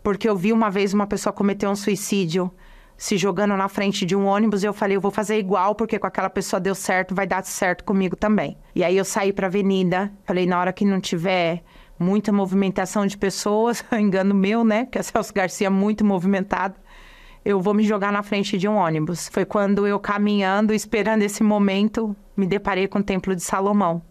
porque 0.03 0.29
eu 0.29 0.37
vi 0.37 0.53
uma 0.53 0.71
vez 0.71 0.95
uma 0.95 1.07
pessoa 1.07 1.33
cometer 1.33 1.67
um 1.67 1.77
suicídio 1.77 2.51
se 2.97 3.17
jogando 3.17 3.57
na 3.57 3.69
frente 3.69 4.07
de 4.07 4.15
um 4.15 4.27
ônibus 4.27 4.63
e 4.63 4.67
eu 4.67 4.73
falei, 4.73 4.97
eu 4.97 5.01
vou 5.01 5.11
fazer 5.11 5.37
igual, 5.37 5.75
porque 5.75 5.99
com 5.99 6.07
aquela 6.07 6.31
pessoa 6.31 6.61
deu 6.61 6.75
certo, 6.75 7.15
vai 7.15 7.27
dar 7.27 7.45
certo 7.45 7.83
comigo 7.83 8.15
também. 8.15 8.57
E 8.77 8.85
aí 8.85 8.97
eu 8.97 9.05
saí 9.05 9.33
para 9.33 9.47
a 9.47 9.49
avenida, 9.49 10.13
falei, 10.25 10.47
na 10.47 10.61
hora 10.61 10.73
que 10.73 10.85
não 10.85 11.01
tiver 11.01 11.65
muita 11.99 12.31
movimentação 12.31 13.05
de 13.05 13.19
pessoas, 13.19 13.85
engano 13.93 14.35
meu, 14.35 14.63
né? 14.63 14.87
Que 14.87 14.99
a 14.99 15.03
Celso 15.03 15.35
Garcia 15.35 15.67
é 15.67 15.71
muito 15.71 16.05
movimentado 16.05 16.77
eu 17.45 17.61
vou 17.61 17.75
me 17.75 17.83
jogar 17.83 18.13
na 18.13 18.23
frente 18.23 18.57
de 18.57 18.69
um 18.69 18.77
ônibus. 18.77 19.29
Foi 19.29 19.45
quando 19.45 19.87
eu 19.87 19.99
caminhando, 19.99 20.73
esperando 20.73 21.23
esse 21.23 21.43
momento, 21.43 22.15
me 22.37 22.47
deparei 22.47 22.87
com 22.87 23.01
o 23.01 23.03
Templo 23.03 23.35
de 23.35 23.43
Salomão. 23.43 24.03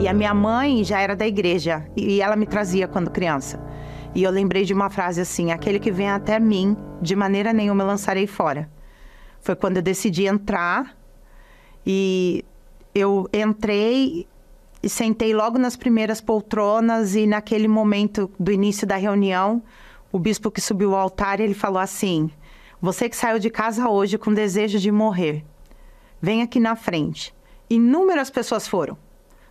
E 0.00 0.08
a 0.08 0.14
minha 0.14 0.32
mãe 0.32 0.82
já 0.82 0.98
era 0.98 1.14
da 1.14 1.26
igreja 1.26 1.86
e 1.94 2.22
ela 2.22 2.34
me 2.34 2.46
trazia 2.46 2.88
quando 2.88 3.10
criança. 3.10 3.62
E 4.14 4.22
eu 4.22 4.30
lembrei 4.30 4.64
de 4.64 4.72
uma 4.72 4.88
frase 4.88 5.20
assim: 5.20 5.52
aquele 5.52 5.78
que 5.78 5.92
vem 5.92 6.08
até 6.08 6.40
mim, 6.40 6.74
de 7.02 7.14
maneira 7.14 7.52
nenhuma 7.52 7.84
lançarei 7.84 8.26
fora. 8.26 8.70
Foi 9.42 9.54
quando 9.54 9.76
eu 9.76 9.82
decidi 9.82 10.24
entrar 10.24 10.96
e 11.84 12.42
eu 12.94 13.28
entrei 13.30 14.26
e 14.82 14.88
sentei 14.88 15.34
logo 15.34 15.58
nas 15.58 15.76
primeiras 15.76 16.18
poltronas 16.18 17.14
e 17.14 17.26
naquele 17.26 17.68
momento 17.68 18.30
do 18.40 18.50
início 18.50 18.86
da 18.86 18.96
reunião, 18.96 19.62
o 20.10 20.18
bispo 20.18 20.50
que 20.50 20.62
subiu 20.62 20.94
ao 20.94 21.02
altar, 21.02 21.40
ele 21.40 21.52
falou 21.52 21.78
assim: 21.78 22.30
"Você 22.80 23.06
que 23.06 23.16
saiu 23.16 23.38
de 23.38 23.50
casa 23.50 23.86
hoje 23.86 24.16
com 24.16 24.32
desejo 24.32 24.78
de 24.78 24.90
morrer, 24.90 25.44
vem 26.22 26.40
aqui 26.40 26.58
na 26.58 26.74
frente". 26.74 27.34
Inúmeras 27.68 28.30
pessoas 28.30 28.66
foram. 28.66 28.96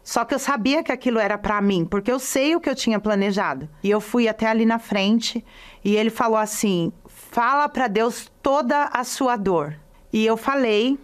Só 0.09 0.25
que 0.25 0.33
eu 0.33 0.39
sabia 0.39 0.81
que 0.81 0.91
aquilo 0.91 1.19
era 1.19 1.37
para 1.37 1.61
mim, 1.61 1.85
porque 1.85 2.11
eu 2.11 2.17
sei 2.17 2.55
o 2.55 2.59
que 2.59 2.67
eu 2.67 2.73
tinha 2.73 2.99
planejado. 2.99 3.69
E 3.83 3.91
eu 3.91 4.01
fui 4.01 4.27
até 4.27 4.47
ali 4.47 4.65
na 4.65 4.79
frente 4.79 5.45
e 5.85 5.95
ele 5.95 6.09
falou 6.09 6.39
assim: 6.39 6.91
"Fala 7.05 7.69
para 7.69 7.87
Deus 7.87 8.27
toda 8.41 8.85
a 8.85 9.03
sua 9.03 9.37
dor". 9.37 9.75
E 10.11 10.25
eu 10.25 10.35
falei 10.35 10.97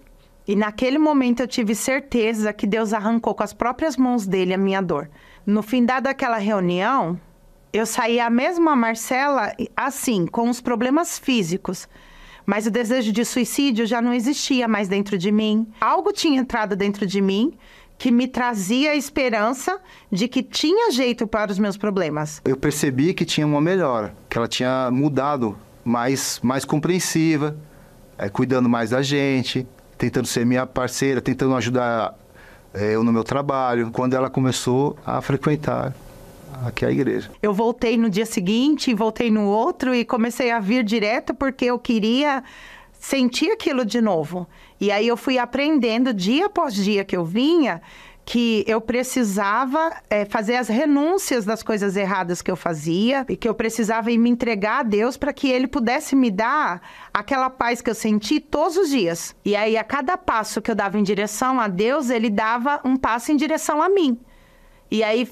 e 0.47 0.55
naquele 0.55 0.97
momento 0.97 1.41
eu 1.41 1.47
tive 1.47 1.75
certeza 1.75 2.51
que 2.51 2.65
Deus 2.65 2.93
arrancou 2.93 3.35
com 3.35 3.43
as 3.43 3.53
próprias 3.53 3.95
mãos 3.95 4.25
dele 4.25 4.55
a 4.55 4.57
minha 4.57 4.81
dor. 4.81 5.07
No 5.45 5.61
fim 5.61 5.85
daquela 5.85 6.37
reunião, 6.37 7.19
eu 7.71 7.85
saí 7.85 8.19
a 8.19 8.31
mesma 8.31 8.75
Marcela, 8.75 9.53
assim, 9.77 10.25
com 10.25 10.49
os 10.49 10.59
problemas 10.59 11.19
físicos. 11.19 11.87
Mas 12.43 12.65
o 12.65 12.71
desejo 12.71 13.11
de 13.11 13.23
suicídio 13.23 13.85
já 13.85 14.01
não 14.01 14.13
existia 14.13 14.67
mais 14.67 14.87
dentro 14.87 15.15
de 15.15 15.31
mim. 15.31 15.67
Algo 15.79 16.11
tinha 16.11 16.39
entrado 16.39 16.75
dentro 16.75 17.05
de 17.05 17.21
mim 17.21 17.55
que 17.97 18.11
me 18.11 18.27
trazia 18.27 18.91
a 18.91 18.95
esperança 18.95 19.79
de 20.11 20.27
que 20.27 20.43
tinha 20.43 20.91
jeito 20.91 21.25
para 21.25 21.51
os 21.51 21.59
meus 21.59 21.77
problemas. 21.77 22.41
Eu 22.45 22.57
percebi 22.57 23.13
que 23.13 23.25
tinha 23.25 23.45
uma 23.45 23.61
melhora, 23.61 24.15
que 24.29 24.37
ela 24.37 24.47
tinha 24.47 24.89
mudado, 24.91 25.57
mais, 25.83 26.39
mais 26.43 26.65
compreensiva, 26.65 27.57
é, 28.17 28.29
cuidando 28.29 28.67
mais 28.67 28.89
da 28.89 29.01
gente, 29.01 29.67
tentando 29.97 30.27
ser 30.27 30.45
minha 30.45 30.65
parceira, 30.65 31.21
tentando 31.21 31.55
ajudar 31.55 32.15
é, 32.73 32.95
eu 32.95 33.03
no 33.03 33.13
meu 33.13 33.23
trabalho, 33.23 33.89
quando 33.91 34.15
ela 34.15 34.29
começou 34.29 34.97
a 35.05 35.21
frequentar 35.21 35.95
aqui 36.65 36.85
a 36.85 36.91
igreja. 36.91 37.29
Eu 37.41 37.53
voltei 37.53 37.97
no 37.97 38.09
dia 38.09 38.25
seguinte, 38.25 38.93
voltei 38.93 39.31
no 39.31 39.43
outro 39.45 39.93
e 39.93 40.03
comecei 40.05 40.51
a 40.51 40.59
vir 40.59 40.83
direto 40.83 41.33
porque 41.33 41.65
eu 41.65 41.79
queria 41.79 42.43
sentir 42.99 43.51
aquilo 43.51 43.85
de 43.85 44.01
novo. 44.01 44.47
E 44.85 44.91
aí 44.91 45.07
eu 45.07 45.17
fui 45.17 45.39
aprendendo 45.39 46.13
dia 46.13 46.45
após 46.45 46.75
dia 46.75 47.03
que 47.03 47.17
eu 47.17 47.25
vinha 47.25 47.81
que 48.23 48.63
eu 48.67 48.79
precisava 48.79 49.95
é, 50.11 50.25
fazer 50.25 50.57
as 50.57 50.67
renúncias 50.67 51.43
das 51.43 51.63
coisas 51.63 51.95
erradas 51.95 52.39
que 52.39 52.51
eu 52.51 52.55
fazia 52.55 53.25
e 53.27 53.35
que 53.35 53.49
eu 53.49 53.55
precisava 53.55 54.11
me 54.11 54.29
entregar 54.29 54.79
a 54.79 54.83
Deus 54.83 55.17
para 55.17 55.33
que 55.33 55.49
Ele 55.49 55.65
pudesse 55.65 56.15
me 56.15 56.29
dar 56.29 56.81
aquela 57.11 57.49
paz 57.49 57.81
que 57.81 57.89
eu 57.89 57.95
senti 57.95 58.39
todos 58.39 58.77
os 58.77 58.89
dias. 58.89 59.35
E 59.43 59.55
aí, 59.55 59.75
a 59.75 59.83
cada 59.83 60.17
passo 60.17 60.61
que 60.61 60.69
eu 60.69 60.75
dava 60.75 60.99
em 60.99 61.03
direção 61.03 61.59
a 61.59 61.67
Deus, 61.67 62.11
Ele 62.11 62.29
dava 62.29 62.79
um 62.83 62.95
passo 62.95 63.31
em 63.31 63.35
direção 63.35 63.81
a 63.81 63.89
mim. 63.89 64.19
E 64.89 65.03
aí 65.03 65.27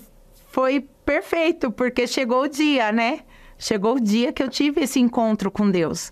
foi 0.49 0.87
perfeito, 1.03 1.71
porque 1.71 2.07
chegou 2.07 2.43
o 2.43 2.47
dia, 2.47 2.91
né? 2.91 3.19
Chegou 3.57 3.95
o 3.97 4.01
dia 4.01 4.31
que 4.31 4.41
eu 4.41 4.49
tive 4.49 4.81
esse 4.81 4.99
encontro 4.99 5.51
com 5.51 5.69
Deus 5.69 6.11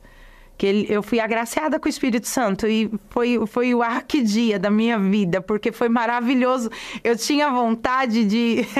que 0.62 0.68
ele, 0.68 0.86
eu 0.88 1.02
fui 1.02 1.20
agraciada 1.20 1.80
com 1.80 1.88
o 1.88 1.90
Espírito 1.90 2.28
Santo 2.28 2.68
e 2.68 2.88
foi, 3.10 3.44
foi 3.48 3.74
o 3.74 3.82
arquidia 3.82 4.60
da 4.60 4.70
minha 4.70 5.00
vida, 5.00 5.42
porque 5.42 5.72
foi 5.72 5.90
maravilhoso. 5.90 6.70
Eu 7.04 7.18
tinha 7.18 7.50
vontade 7.50 8.24
de. 8.24 8.62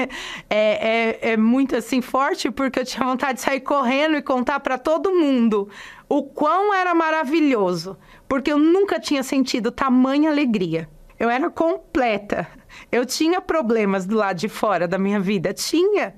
É, 0.48 1.30
é, 1.30 1.32
é 1.32 1.36
muito 1.36 1.74
assim 1.74 2.00
forte, 2.02 2.50
porque 2.50 2.80
eu 2.80 2.84
tinha 2.84 3.06
vontade 3.06 3.38
de 3.38 3.40
sair 3.40 3.60
correndo 3.60 4.16
e 4.16 4.22
contar 4.22 4.60
para 4.60 4.76
todo 4.76 5.10
mundo 5.10 5.68
o 6.08 6.22
quão 6.22 6.74
era 6.74 6.94
maravilhoso, 6.94 7.96
porque 8.28 8.52
eu 8.52 8.58
nunca 8.58 9.00
tinha 9.00 9.22
sentido 9.22 9.72
tamanha 9.72 10.30
alegria. 10.30 10.88
Eu 11.18 11.30
era 11.30 11.48
completa. 11.48 12.46
Eu 12.90 13.06
tinha 13.06 13.40
problemas 13.40 14.04
do 14.06 14.16
lado 14.16 14.36
de 14.36 14.48
fora 14.48 14.86
da 14.86 14.98
minha 14.98 15.18
vida, 15.18 15.54
tinha. 15.54 16.14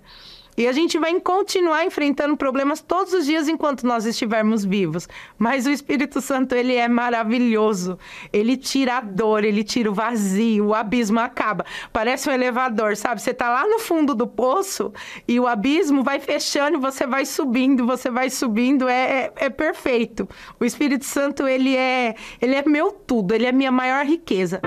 E 0.57 0.67
a 0.69 0.73
gente 0.73 0.99
vai 0.99 1.19
continuar 1.21 1.85
enfrentando 1.85 2.37
problemas 2.37 2.81
todos 2.81 3.13
os 3.13 3.27
dias 3.27 3.49
enquanto 3.49 3.87
nós 3.87 4.07
estivermos 4.07 4.65
vivos. 4.65 5.09
Mas 5.39 5.67
o 5.67 5.71
Espírito 5.71 6.21
Santo, 6.21 6.55
ele 6.55 6.75
é 6.75 6.89
maravilhoso. 6.89 7.99
Ele 8.33 8.57
tira 8.57 8.99
a 8.99 9.01
dor, 9.01 9.45
ele 9.45 9.65
tira 9.65 9.91
o 9.91 9.95
vazio, 9.95 10.67
o 10.67 10.75
abismo 10.75 11.19
acaba. 11.19 11.65
Parece 11.93 12.29
um 12.29 12.33
elevador, 12.33 12.97
sabe? 12.97 13.21
Você 13.21 13.31
está 13.31 13.49
lá 13.49 13.67
no 13.67 13.79
fundo 13.79 14.15
do 14.15 14.27
poço 14.27 14.93
e 15.27 15.41
o 15.41 15.47
abismo 15.47 16.03
vai 16.03 16.21
fechando 16.21 16.85
você 16.85 17.07
vai 17.07 17.25
subindo, 17.25 17.87
você 17.87 18.11
vai 18.11 18.31
subindo. 18.31 18.89
É, 18.89 19.33
é, 19.37 19.47
é 19.47 19.51
perfeito. 19.51 20.29
O 20.61 20.65
Espírito 20.65 21.05
Santo, 21.05 21.47
ele 21.49 21.77
é, 21.77 22.15
ele 22.41 22.55
é 22.55 22.63
meu 22.67 22.93
tudo, 22.93 23.35
ele 23.35 23.47
é 23.47 23.53
minha 23.53 23.73
maior 23.73 24.05
riqueza. 24.05 24.61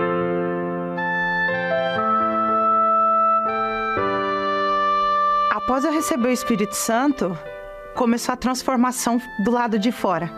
Após 5.67 5.83
eu 5.83 5.91
receber 5.91 6.29
o 6.29 6.31
Espírito 6.31 6.73
Santo, 6.73 7.37
começou 7.93 8.31
a 8.31 8.37
transformação 8.37 9.21
do 9.43 9.51
lado 9.51 9.77
de 9.77 9.91
fora. 9.91 10.31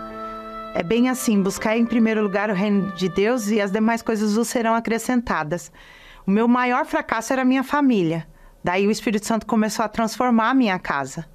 É 0.74 0.82
bem 0.82 1.08
assim: 1.08 1.40
buscar 1.40 1.78
em 1.78 1.86
primeiro 1.86 2.24
lugar 2.24 2.50
o 2.50 2.56
reino 2.56 2.92
de 2.94 3.08
Deus 3.10 3.48
e 3.50 3.62
as 3.62 3.72
demais 3.72 4.02
coisas 4.02 4.34
vos 4.34 4.48
serão 4.48 4.74
acrescentadas. 4.74 5.72
O 6.26 6.32
meu 6.32 6.48
maior 6.48 6.84
fracasso 6.84 7.32
era 7.32 7.44
a 7.44 7.46
minha 7.46 7.64
família. 7.64 8.26
Daí 8.64 8.88
o 8.88 8.92
Espírito 8.92 9.28
Santo 9.28 9.46
começou 9.46 9.86
a 9.86 9.88
transformar 9.88 10.50
a 10.50 10.56
minha 10.56 10.80
casa. 10.80 11.28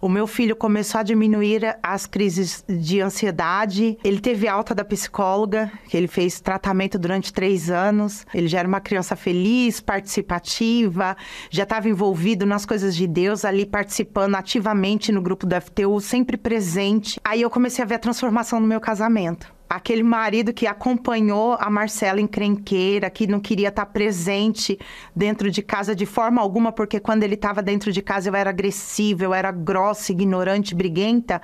O 0.00 0.08
meu 0.08 0.26
filho 0.26 0.56
começou 0.56 0.98
a 0.98 1.02
diminuir 1.02 1.76
as 1.82 2.06
crises 2.06 2.64
de 2.66 3.02
ansiedade. 3.02 3.98
Ele 4.02 4.18
teve 4.18 4.48
alta 4.48 4.74
da 4.74 4.82
psicóloga, 4.82 5.70
que 5.88 5.96
ele 5.96 6.08
fez 6.08 6.40
tratamento 6.40 6.98
durante 6.98 7.30
três 7.30 7.70
anos. 7.70 8.26
Ele 8.32 8.48
já 8.48 8.60
era 8.60 8.68
uma 8.68 8.80
criança 8.80 9.14
feliz, 9.14 9.78
participativa, 9.78 11.14
já 11.50 11.64
estava 11.64 11.86
envolvido 11.86 12.46
nas 12.46 12.64
coisas 12.64 12.96
de 12.96 13.06
Deus, 13.06 13.44
ali 13.44 13.66
participando 13.66 14.36
ativamente 14.36 15.12
no 15.12 15.20
grupo 15.20 15.46
do 15.46 15.60
FTU, 15.60 16.00
sempre 16.00 16.38
presente. 16.38 17.20
Aí 17.22 17.42
eu 17.42 17.50
comecei 17.50 17.84
a 17.84 17.86
ver 17.86 17.96
a 17.96 17.98
transformação 17.98 18.58
no 18.58 18.66
meu 18.66 18.80
casamento 18.80 19.59
aquele 19.70 20.02
marido 20.02 20.52
que 20.52 20.66
acompanhou 20.66 21.56
a 21.60 21.70
Marcela 21.70 22.20
encrenqueira, 22.20 23.08
que 23.08 23.24
não 23.24 23.38
queria 23.38 23.68
estar 23.68 23.86
presente 23.86 24.76
dentro 25.14 25.48
de 25.48 25.62
casa 25.62 25.94
de 25.94 26.04
forma 26.04 26.42
alguma, 26.42 26.72
porque 26.72 26.98
quando 26.98 27.22
ele 27.22 27.34
estava 27.34 27.62
dentro 27.62 27.92
de 27.92 28.02
casa 28.02 28.28
eu 28.28 28.34
era 28.34 28.50
agressiva, 28.50 29.22
eu 29.22 29.32
era 29.32 29.52
grossa, 29.52 30.10
ignorante, 30.10 30.74
briguenta. 30.74 31.40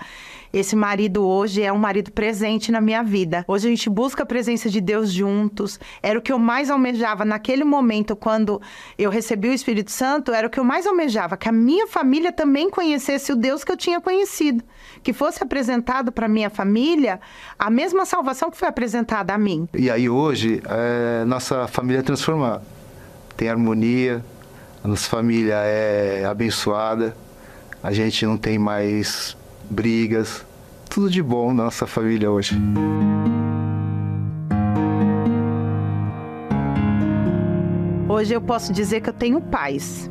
Esse 0.53 0.77
marido 0.77 1.27
hoje 1.27 1.63
é 1.63 1.73
um 1.73 1.79
marido 1.79 2.13
presente 2.13 2.71
na 2.71 2.81
minha 2.81 3.03
vida. 3.03 3.45
Hoje 3.49 3.67
a 3.67 3.71
gente 3.71 3.91
busca 3.91 4.23
a 4.23 4.27
presença 4.27 4.71
de 4.71 4.81
Deus 4.81 5.13
juntos. 5.13 5.79
Era 6.03 6.19
o 6.19 6.23
que 6.23 6.33
eu 6.33 6.39
mais 6.39 6.71
almejava 6.71 7.25
naquele 7.25 7.65
momento, 7.65 8.15
quando 8.15 8.61
eu 8.99 9.11
recebi 9.11 9.49
o 9.49 9.53
Espírito 9.53 9.91
Santo, 9.91 10.33
era 10.33 10.47
o 10.47 10.51
que 10.51 10.59
eu 10.59 10.65
mais 10.65 10.87
almejava, 10.87 11.37
que 11.37 11.49
a 11.49 11.53
minha 11.53 11.87
família 11.87 12.33
também 12.33 12.71
conhecesse 12.71 13.33
o 13.33 13.37
Deus 13.37 13.65
que 13.65 13.73
eu 13.73 13.77
tinha 13.77 14.01
conhecido. 14.01 14.63
Que 15.03 15.13
fosse 15.13 15.43
apresentado 15.43 16.11
para 16.11 16.29
minha 16.29 16.51
família 16.51 17.21
a 17.59 17.71
mesma 17.71 18.05
salvação 18.05 18.51
que 18.51 18.57
foi 18.57 18.69
apresentada 18.69 19.35
a 19.35 19.39
mim. 19.39 19.69
E 19.75 19.91
aí 19.91 20.09
hoje, 20.09 20.63
é, 20.69 21.25
nossa 21.25 21.67
família 21.67 22.01
é 22.01 22.03
transformada. 22.03 22.63
Tem 23.37 23.49
harmonia, 23.49 24.25
a 24.83 24.89
nossa 24.89 25.09
família 25.09 25.57
é 25.57 26.25
abençoada, 26.25 27.17
a 27.83 27.93
gente 27.93 28.25
não 28.25 28.37
tem 28.37 28.59
mais 28.59 29.37
brigas, 29.71 30.45
tudo 30.89 31.11
de 31.11 31.23
bom 31.23 31.53
na 31.53 31.65
nossa 31.65 31.87
família 31.87 32.31
hoje. 32.31 32.57
Hoje 38.09 38.33
eu 38.33 38.41
posso 38.41 38.73
dizer 38.73 39.01
que 39.01 39.11
eu 39.11 39.15
tenho 39.15 39.41
paz. 39.41 40.11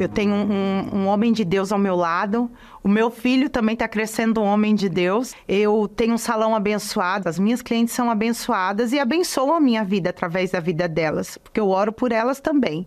Eu 0.00 0.08
tenho 0.08 0.32
um, 0.34 0.96
um, 0.96 1.06
homem 1.06 1.32
de 1.32 1.44
Deus 1.44 1.70
ao 1.70 1.78
meu 1.78 1.94
lado. 1.94 2.50
O 2.82 2.88
meu 2.88 3.10
filho 3.10 3.50
também 3.50 3.74
está 3.74 3.86
crescendo 3.86 4.40
um 4.40 4.44
homem 4.44 4.74
de 4.74 4.88
Deus. 4.88 5.34
Eu 5.46 5.86
tenho 5.86 6.14
um 6.14 6.18
salão 6.18 6.56
abençoado. 6.56 7.28
As 7.28 7.38
minhas 7.38 7.60
clientes 7.60 7.94
são 7.94 8.10
abençoadas 8.10 8.92
e 8.92 8.98
abençoam 8.98 9.54
a 9.54 9.60
minha 9.60 9.84
vida 9.84 10.10
através 10.10 10.50
da 10.50 10.60
vida 10.60 10.88
delas, 10.88 11.36
porque 11.38 11.60
eu 11.60 11.68
oro 11.68 11.92
por 11.92 12.10
elas 12.10 12.40
também. 12.40 12.86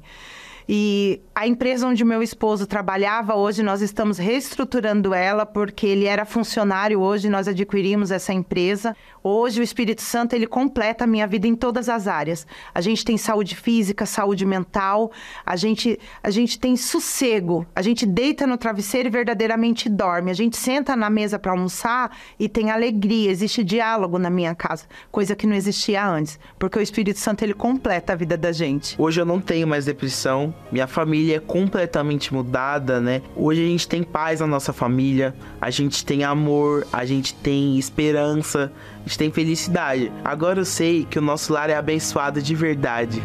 E 0.68 1.22
a 1.36 1.48
empresa 1.48 1.88
onde 1.88 2.04
meu 2.04 2.24
esposo 2.24 2.66
trabalhava, 2.66 3.36
hoje 3.36 3.62
nós 3.62 3.82
estamos 3.82 4.18
reestruturando 4.18 5.14
ela 5.14 5.46
porque 5.46 5.86
ele 5.86 6.06
era 6.06 6.26
funcionário, 6.26 7.00
hoje 7.00 7.30
nós 7.30 7.48
adquirimos 7.48 8.10
essa 8.10 8.34
empresa. 8.34 8.96
Hoje 9.28 9.60
o 9.60 9.64
Espírito 9.64 10.04
Santo 10.04 10.36
ele 10.36 10.46
completa 10.46 11.04
a 11.04 11.08
minha 11.08 11.26
vida 11.26 11.48
em 11.48 11.56
todas 11.56 11.90
as 11.90 12.08
áreas. 12.08 12.46
A 12.76 12.80
gente 12.80 13.04
tem 13.04 13.18
saúde 13.18 13.56
física, 13.56 14.06
saúde 14.06 14.46
mental, 14.46 15.12
a 15.44 15.56
gente 15.56 16.00
a 16.22 16.30
gente 16.30 16.60
tem 16.60 16.78
sossego. 16.78 17.66
A 17.76 17.82
gente 17.82 18.06
deita 18.06 18.46
no 18.46 18.56
travesseiro 18.56 19.08
e 19.08 19.12
verdadeiramente 19.12 19.90
dorme. 19.90 20.30
A 20.30 20.34
gente 20.36 20.56
senta 20.56 20.96
na 20.96 21.10
mesa 21.10 21.40
para 21.40 21.52
almoçar 21.52 22.16
e 22.38 22.48
tem 22.48 22.70
alegria, 22.70 23.32
existe 23.32 23.64
diálogo 23.64 24.20
na 24.20 24.30
minha 24.30 24.54
casa, 24.54 24.86
coisa 25.12 25.36
que 25.36 25.48
não 25.48 25.56
existia 25.56 26.08
antes, 26.08 26.38
porque 26.60 26.78
o 26.78 26.82
Espírito 26.82 27.18
Santo 27.18 27.42
ele 27.42 27.56
completa 27.56 28.14
a 28.14 28.16
vida 28.16 28.38
da 28.38 28.52
gente. 28.52 28.96
Hoje 28.96 29.20
eu 29.20 29.26
não 29.26 29.42
tenho 29.42 29.68
mais 29.68 29.86
depressão, 29.86 30.54
minha 30.72 30.86
família 30.86 31.38
é 31.38 31.40
completamente 31.40 32.32
mudada, 32.32 33.02
né? 33.02 33.24
Hoje 33.36 33.64
a 33.64 33.68
gente 33.68 33.88
tem 33.88 34.04
paz 34.04 34.40
na 34.40 34.46
nossa 34.46 34.72
família, 34.72 35.34
a 35.60 35.72
gente 35.72 36.06
tem 36.06 36.24
amor, 36.24 36.86
a 36.94 37.04
gente 37.06 37.34
tem 37.34 37.80
esperança, 37.80 38.72
gente 39.06 39.18
tem 39.18 39.32
felicidade. 39.32 40.12
Agora 40.24 40.60
eu 40.60 40.66
sei 40.66 41.06
que 41.06 41.20
o 41.20 41.22
nosso 41.22 41.54
lar 41.54 41.70
é 41.70 41.76
abençoado 41.76 42.42
de 42.42 42.56
verdade. 42.56 43.22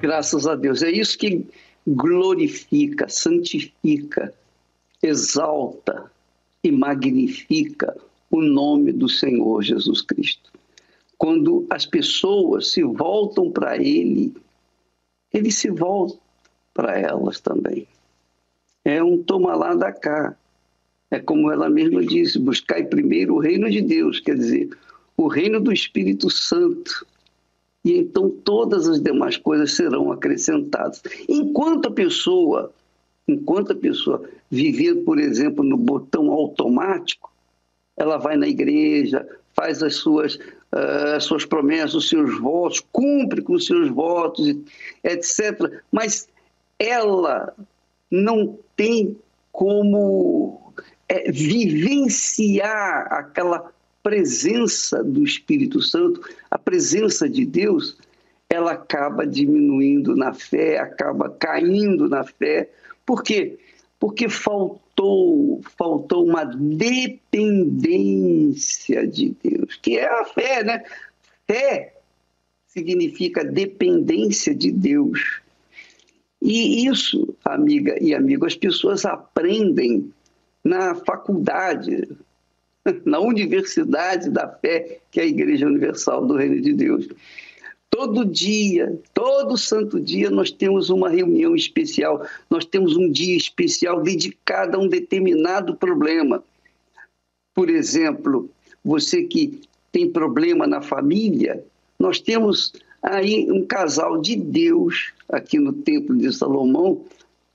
Graças 0.00 0.46
a 0.46 0.54
Deus. 0.54 0.82
É 0.82 0.90
isso 0.90 1.18
que 1.18 1.46
glorifica, 1.86 3.08
santifica, 3.08 4.32
exalta 5.02 6.10
e 6.62 6.70
magnifica 6.70 7.94
o 8.30 8.40
nome 8.40 8.90
do 8.90 9.08
Senhor 9.08 9.62
Jesus 9.62 10.00
Cristo. 10.00 10.50
Quando 11.16 11.66
as 11.70 11.86
pessoas 11.86 12.72
se 12.72 12.82
voltam 12.82 13.50
para 13.50 13.76
Ele, 13.76 14.34
Ele 15.32 15.50
se 15.50 15.70
volta 15.70 16.18
para 16.72 16.98
elas 16.98 17.38
também 17.40 17.86
é 18.84 19.02
um 19.02 19.22
toma 19.22 19.54
lá 19.54 19.74
da 19.74 19.90
cá. 19.92 20.36
É 21.10 21.18
como 21.18 21.50
ela 21.50 21.70
mesma 21.70 22.04
disse, 22.04 22.38
buscai 22.38 22.84
primeiro 22.84 23.34
o 23.34 23.38
reino 23.38 23.70
de 23.70 23.80
Deus, 23.80 24.20
quer 24.20 24.36
dizer, 24.36 24.68
o 25.16 25.28
reino 25.28 25.60
do 25.60 25.72
Espírito 25.72 26.28
Santo. 26.28 27.06
E 27.84 27.96
então 27.96 28.30
todas 28.30 28.88
as 28.88 29.00
demais 29.00 29.36
coisas 29.36 29.72
serão 29.72 30.10
acrescentadas. 30.10 31.02
Enquanto 31.28 31.88
a 31.88 31.92
pessoa, 31.92 32.72
enquanto 33.28 33.72
a 33.72 33.76
pessoa 33.76 34.28
viver, 34.50 34.96
por 35.04 35.18
exemplo, 35.18 35.62
no 35.62 35.76
botão 35.76 36.30
automático, 36.30 37.30
ela 37.96 38.16
vai 38.16 38.36
na 38.36 38.48
igreja, 38.48 39.26
faz 39.54 39.82
as 39.82 39.96
suas, 39.96 40.34
uh, 40.34 41.14
as 41.16 41.24
suas 41.24 41.44
promessas, 41.44 41.94
os 41.94 42.08
seus 42.08 42.38
votos, 42.40 42.82
cumpre 42.90 43.40
com 43.42 43.54
os 43.54 43.66
seus 43.66 43.88
votos, 43.88 44.56
etc. 45.04 45.80
Mas 45.92 46.28
ela 46.78 47.54
não 48.10 48.58
tem 48.76 49.16
como 49.52 50.72
é, 51.08 51.30
vivenciar 51.30 53.12
aquela 53.12 53.72
presença 54.02 55.02
do 55.02 55.24
Espírito 55.24 55.80
Santo, 55.80 56.20
a 56.50 56.58
presença 56.58 57.28
de 57.28 57.46
Deus, 57.46 57.96
ela 58.50 58.72
acaba 58.72 59.26
diminuindo 59.26 60.14
na 60.14 60.34
fé, 60.34 60.78
acaba 60.78 61.30
caindo 61.30 62.08
na 62.08 62.22
fé. 62.24 62.70
Por 63.06 63.22
quê? 63.22 63.58
Porque 63.98 64.28
faltou, 64.28 65.62
faltou 65.78 66.26
uma 66.26 66.44
dependência 66.44 67.46
de 69.06 69.34
Deus, 69.42 69.76
que 69.76 69.98
é 69.98 70.06
a 70.06 70.24
fé, 70.26 70.62
né? 70.62 70.84
Fé 71.46 71.94
significa 72.66 73.44
dependência 73.44 74.54
de 74.54 74.70
Deus. 74.70 75.40
E 76.44 76.86
isso, 76.86 77.34
amiga 77.42 77.96
e 78.04 78.14
amigo, 78.14 78.44
as 78.44 78.54
pessoas 78.54 79.06
aprendem 79.06 80.12
na 80.62 80.94
faculdade, 80.94 82.06
na 83.06 83.18
universidade 83.18 84.28
da 84.28 84.46
fé, 84.46 84.98
que 85.10 85.20
é 85.20 85.22
a 85.22 85.26
Igreja 85.26 85.66
Universal 85.66 86.26
do 86.26 86.36
Reino 86.36 86.60
de 86.60 86.74
Deus. 86.74 87.08
Todo 87.88 88.26
dia, 88.26 89.00
todo 89.14 89.56
santo 89.56 89.98
dia, 89.98 90.28
nós 90.28 90.50
temos 90.50 90.90
uma 90.90 91.08
reunião 91.08 91.56
especial, 91.56 92.26
nós 92.50 92.66
temos 92.66 92.94
um 92.94 93.10
dia 93.10 93.38
especial 93.38 94.02
dedicado 94.02 94.76
a 94.76 94.80
um 94.80 94.88
determinado 94.88 95.74
problema. 95.74 96.44
Por 97.54 97.70
exemplo, 97.70 98.50
você 98.84 99.22
que 99.22 99.62
tem 99.90 100.10
problema 100.10 100.66
na 100.66 100.82
família, 100.82 101.64
nós 101.98 102.20
temos 102.20 102.74
Aí, 103.04 103.46
um 103.52 103.66
casal 103.66 104.18
de 104.18 104.34
Deus, 104.34 105.12
aqui 105.28 105.58
no 105.58 105.74
Templo 105.74 106.16
de 106.16 106.32
Salomão, 106.32 107.04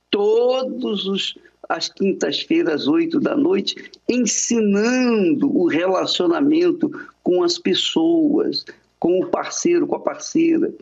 todos 0.08 1.06
os 1.06 1.36
às 1.68 1.88
quintas-feiras, 1.88 2.86
oito 2.86 3.18
da 3.18 3.36
noite, 3.36 3.90
ensinando 4.08 5.56
o 5.56 5.66
relacionamento 5.66 6.88
com 7.22 7.42
as 7.42 7.58
pessoas, 7.58 8.64
com 8.98 9.20
o 9.20 9.26
parceiro, 9.26 9.86
com 9.88 9.96
a 9.96 10.00
parceira, 10.00 10.72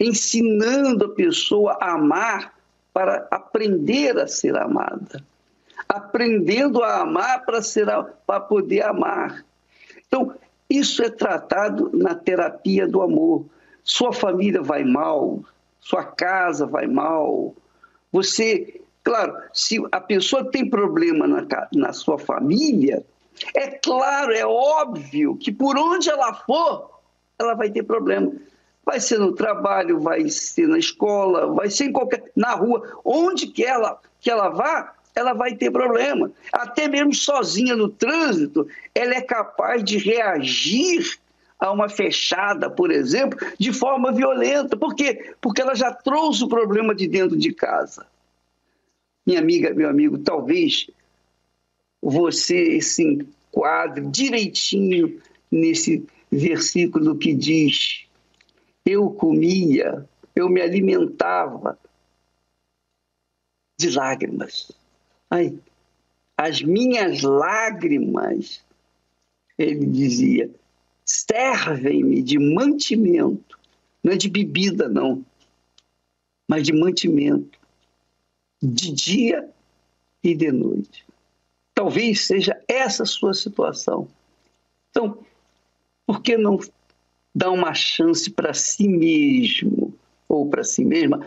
ensinando 0.00 1.04
a 1.04 1.14
pessoa 1.14 1.76
a 1.80 1.92
amar 1.92 2.54
para 2.92 3.26
aprender 3.30 4.18
a 4.18 4.26
ser 4.26 4.56
amada, 4.56 5.22
aprendendo 5.86 6.82
a 6.82 7.02
amar 7.02 7.44
para 7.44 7.60
ser 7.60 7.86
para 8.26 8.40
poder 8.40 8.84
amar. 8.84 9.44
Então, 10.06 10.34
isso 10.68 11.02
é 11.02 11.10
tratado 11.10 11.90
na 11.94 12.14
terapia 12.14 12.86
do 12.86 13.02
amor 13.02 13.46
sua 13.88 14.12
família 14.12 14.60
vai 14.60 14.84
mal, 14.84 15.42
sua 15.80 16.04
casa 16.04 16.66
vai 16.66 16.86
mal. 16.86 17.54
Você, 18.12 18.82
claro, 19.02 19.34
se 19.54 19.82
a 19.90 19.98
pessoa 19.98 20.50
tem 20.50 20.68
problema 20.68 21.26
na, 21.26 21.46
na 21.72 21.92
sua 21.94 22.18
família, 22.18 23.02
é 23.54 23.70
claro, 23.70 24.32
é 24.32 24.44
óbvio 24.44 25.36
que 25.36 25.50
por 25.50 25.78
onde 25.78 26.10
ela 26.10 26.34
for, 26.34 27.00
ela 27.38 27.54
vai 27.54 27.70
ter 27.70 27.82
problema. 27.82 28.30
Vai 28.84 29.00
ser 29.00 29.18
no 29.18 29.32
trabalho, 29.32 30.00
vai 30.00 30.28
ser 30.28 30.68
na 30.68 30.78
escola, 30.78 31.46
vai 31.54 31.70
ser 31.70 31.84
em 31.84 31.92
qualquer 31.92 32.30
na 32.36 32.54
rua, 32.54 33.00
onde 33.02 33.46
que 33.46 33.64
ela 33.64 33.98
que 34.20 34.30
ela 34.30 34.50
vá, 34.50 34.92
ela 35.14 35.32
vai 35.32 35.54
ter 35.54 35.70
problema. 35.70 36.30
Até 36.52 36.88
mesmo 36.88 37.14
sozinha 37.14 37.74
no 37.74 37.88
trânsito, 37.88 38.68
ela 38.94 39.14
é 39.14 39.20
capaz 39.22 39.82
de 39.82 39.96
reagir 39.96 41.18
a 41.58 41.72
uma 41.72 41.88
fechada, 41.88 42.70
por 42.70 42.90
exemplo, 42.90 43.38
de 43.58 43.72
forma 43.72 44.12
violenta. 44.12 44.76
Por 44.76 44.94
quê? 44.94 45.34
Porque 45.40 45.60
ela 45.60 45.74
já 45.74 45.92
trouxe 45.92 46.44
o 46.44 46.48
problema 46.48 46.94
de 46.94 47.08
dentro 47.08 47.36
de 47.36 47.52
casa. 47.52 48.06
Minha 49.26 49.40
amiga, 49.40 49.74
meu 49.74 49.88
amigo, 49.88 50.18
talvez 50.18 50.88
você 52.00 52.80
se 52.80 53.02
enquadre 53.02 54.06
direitinho 54.06 55.20
nesse 55.50 56.06
versículo 56.30 57.18
que 57.18 57.34
diz: 57.34 58.06
Eu 58.86 59.10
comia, 59.10 60.06
eu 60.34 60.48
me 60.48 60.60
alimentava 60.60 61.78
de 63.76 63.90
lágrimas. 63.90 64.70
Ai, 65.28 65.58
as 66.36 66.62
minhas 66.62 67.22
lágrimas, 67.22 68.64
ele 69.58 69.86
dizia, 69.86 70.50
servem-me 71.08 72.22
de 72.22 72.38
mantimento, 72.38 73.58
não 74.04 74.12
é 74.12 74.16
de 74.16 74.28
bebida, 74.28 74.88
não, 74.88 75.24
mas 76.46 76.64
de 76.64 76.72
mantimento, 76.72 77.58
de 78.62 78.92
dia 78.92 79.48
e 80.22 80.34
de 80.34 80.52
noite. 80.52 81.04
Talvez 81.74 82.26
seja 82.26 82.60
essa 82.68 83.04
a 83.04 83.06
sua 83.06 83.32
situação. 83.32 84.08
Então, 84.90 85.18
por 86.06 86.20
que 86.22 86.36
não 86.36 86.58
dar 87.34 87.50
uma 87.50 87.72
chance 87.72 88.30
para 88.30 88.52
si 88.52 88.88
mesmo 88.88 89.94
ou 90.28 90.48
para 90.48 90.64
si 90.64 90.84
mesma 90.84 91.24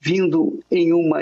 vindo 0.00 0.62
em 0.70 0.92
uma 0.92 1.18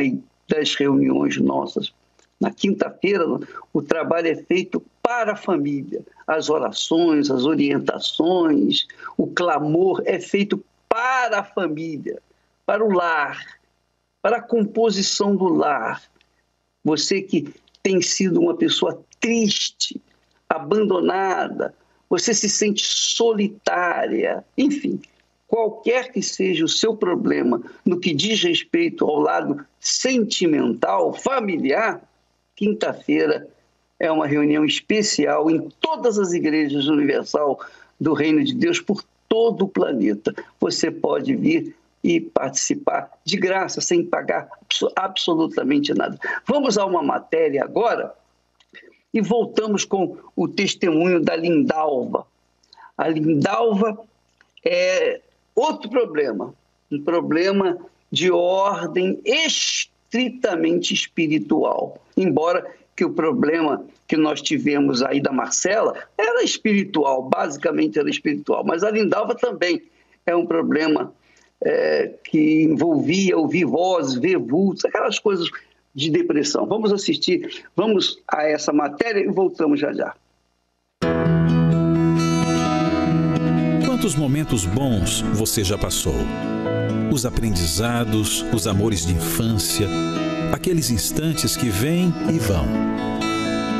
das 0.48 0.74
reuniões 0.74 1.38
nossas. 1.38 1.92
Na 2.38 2.50
quinta-feira, 2.50 3.24
o 3.72 3.82
trabalho 3.82 4.28
é 4.28 4.36
feito 4.36 4.82
para 5.02 5.32
a 5.32 5.36
família. 5.36 6.04
As 6.26 6.50
orações, 6.50 7.30
as 7.30 7.44
orientações, 7.44 8.86
o 9.16 9.28
clamor 9.28 10.02
é 10.04 10.18
feito 10.18 10.62
para 10.88 11.40
a 11.40 11.44
família, 11.44 12.20
para 12.64 12.84
o 12.84 12.92
lar, 12.92 13.40
para 14.20 14.38
a 14.38 14.42
composição 14.42 15.36
do 15.36 15.48
lar. 15.48 16.02
Você 16.84 17.22
que 17.22 17.54
tem 17.82 18.02
sido 18.02 18.40
uma 18.40 18.56
pessoa 18.56 19.00
triste, 19.20 20.00
abandonada, 20.48 21.74
você 22.08 22.32
se 22.32 22.48
sente 22.48 22.84
solitária, 22.84 24.44
enfim, 24.56 25.00
qualquer 25.46 26.12
que 26.12 26.22
seja 26.22 26.64
o 26.64 26.68
seu 26.68 26.96
problema 26.96 27.62
no 27.84 27.98
que 27.98 28.14
diz 28.14 28.42
respeito 28.42 29.04
ao 29.04 29.20
lado 29.20 29.64
sentimental, 29.80 31.12
familiar, 31.14 32.00
quinta-feira 32.54 33.48
é 33.98 34.10
uma 34.10 34.26
reunião 34.26 34.64
especial 34.64 35.50
em 35.50 35.68
todas 35.80 36.18
as 36.18 36.32
igrejas 36.32 36.86
universal 36.86 37.60
do 38.00 38.12
Reino 38.12 38.44
de 38.44 38.54
Deus 38.54 38.80
por 38.80 39.02
todo 39.28 39.64
o 39.64 39.68
planeta. 39.68 40.34
Você 40.60 40.90
pode 40.90 41.34
vir 41.34 41.74
e 42.04 42.20
participar 42.20 43.10
de 43.24 43.36
graça, 43.36 43.80
sem 43.80 44.04
pagar 44.04 44.48
absolutamente 44.94 45.92
nada. 45.92 46.18
Vamos 46.46 46.78
a 46.78 46.84
uma 46.84 47.02
matéria 47.02 47.64
agora 47.64 48.14
e 49.12 49.20
voltamos 49.20 49.84
com 49.84 50.16
o 50.36 50.46
testemunho 50.46 51.20
da 51.20 51.34
Lindalva. 51.34 52.26
A 52.96 53.08
Lindalva 53.08 53.98
é 54.64 55.20
Outro 55.56 55.88
problema, 55.88 56.54
um 56.92 57.00
problema 57.00 57.78
de 58.12 58.30
ordem 58.30 59.18
estritamente 59.24 60.92
espiritual. 60.92 61.98
Embora 62.14 62.70
que 62.96 63.04
o 63.04 63.12
problema 63.12 63.84
que 64.08 64.16
nós 64.16 64.40
tivemos 64.40 65.02
aí 65.02 65.20
da 65.20 65.30
Marcela 65.30 65.94
era 66.16 66.42
espiritual, 66.42 67.28
basicamente 67.28 67.98
era 67.98 68.08
espiritual, 68.08 68.64
mas 68.64 68.82
a 68.82 68.90
Lindalva 68.90 69.34
também 69.34 69.82
é 70.24 70.34
um 70.34 70.46
problema 70.46 71.12
é, 71.62 72.14
que 72.24 72.62
envolvia 72.62 73.36
ouvir 73.36 73.64
vozes, 73.64 74.18
ver 74.18 74.38
vultos, 74.38 74.84
aquelas 74.84 75.18
coisas 75.18 75.48
de 75.94 76.10
depressão. 76.10 76.66
Vamos 76.66 76.92
assistir, 76.92 77.64
vamos 77.74 78.18
a 78.28 78.44
essa 78.44 78.72
matéria 78.72 79.20
e 79.20 79.28
voltamos 79.28 79.80
já 79.80 79.92
já. 79.92 80.14
Quantos 83.84 84.14
momentos 84.14 84.66
bons 84.66 85.22
você 85.32 85.64
já 85.64 85.78
passou? 85.78 86.14
Os 87.12 87.24
aprendizados, 87.24 88.44
os 88.52 88.66
amores 88.66 89.06
de 89.06 89.14
infância, 89.14 89.86
aqueles 90.52 90.90
instantes 90.90 91.56
que 91.56 91.68
vêm 91.68 92.12
e 92.32 92.38
vão. 92.38 92.66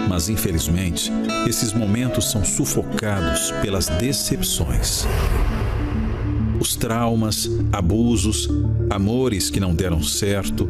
Mas 0.09 0.29
infelizmente, 0.29 1.11
esses 1.49 1.73
momentos 1.73 2.31
são 2.31 2.45
sufocados 2.45 3.51
pelas 3.63 3.89
decepções. 3.89 5.05
Os 6.61 6.77
traumas, 6.77 7.51
abusos, 7.73 8.49
amores 8.89 9.51
que 9.51 9.61
não 9.61 9.75
deram 9.75 10.03
certo, 10.03 10.69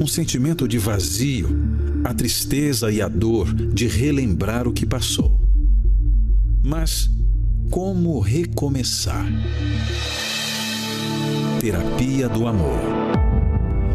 um 0.00 0.06
sentimento 0.06 0.66
de 0.66 0.78
vazio, 0.78 1.48
a 2.04 2.12
tristeza 2.12 2.90
e 2.90 3.00
a 3.00 3.08
dor 3.08 3.52
de 3.52 3.86
relembrar 3.86 4.66
o 4.66 4.72
que 4.72 4.86
passou. 4.86 5.40
Mas 6.62 7.10
como 7.70 8.20
recomeçar? 8.20 9.26
Terapia 11.60 12.28
do 12.28 12.46
Amor. 12.46 13.05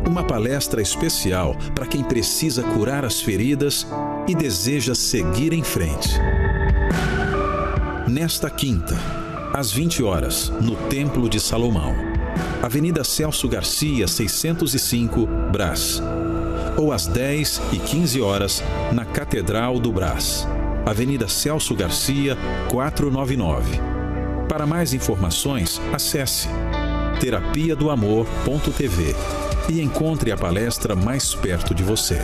Uma 0.07 0.23
palestra 0.23 0.81
especial 0.81 1.55
para 1.75 1.85
quem 1.85 2.03
precisa 2.03 2.63
curar 2.63 3.05
as 3.05 3.21
feridas 3.21 3.87
e 4.27 4.35
deseja 4.35 4.95
seguir 4.95 5.53
em 5.53 5.63
frente. 5.63 6.09
Nesta 8.07 8.49
quinta, 8.49 8.95
às 9.53 9.71
20 9.71 10.03
horas, 10.03 10.51
no 10.61 10.75
Templo 10.89 11.29
de 11.29 11.39
Salomão, 11.39 11.95
Avenida 12.61 13.03
Celso 13.03 13.47
Garcia, 13.47 14.07
605, 14.07 15.25
Brás. 15.51 16.01
Ou 16.77 16.91
às 16.91 17.07
10 17.07 17.61
e 17.73 17.77
15 17.77 18.21
horas, 18.21 18.63
na 18.91 19.05
Catedral 19.05 19.79
do 19.79 19.91
Brás. 19.91 20.47
Avenida 20.85 21.27
Celso 21.27 21.75
Garcia, 21.75 22.37
499. 22.69 23.79
Para 24.49 24.65
mais 24.65 24.93
informações, 24.93 25.81
acesse 25.93 26.47
terapia 27.19 27.75
do 27.75 27.89
amor.tv 27.89 29.15
e 29.69 29.81
encontre 29.81 30.31
a 30.31 30.37
palestra 30.37 30.95
mais 30.95 31.35
perto 31.35 31.73
de 31.73 31.83
você. 31.83 32.17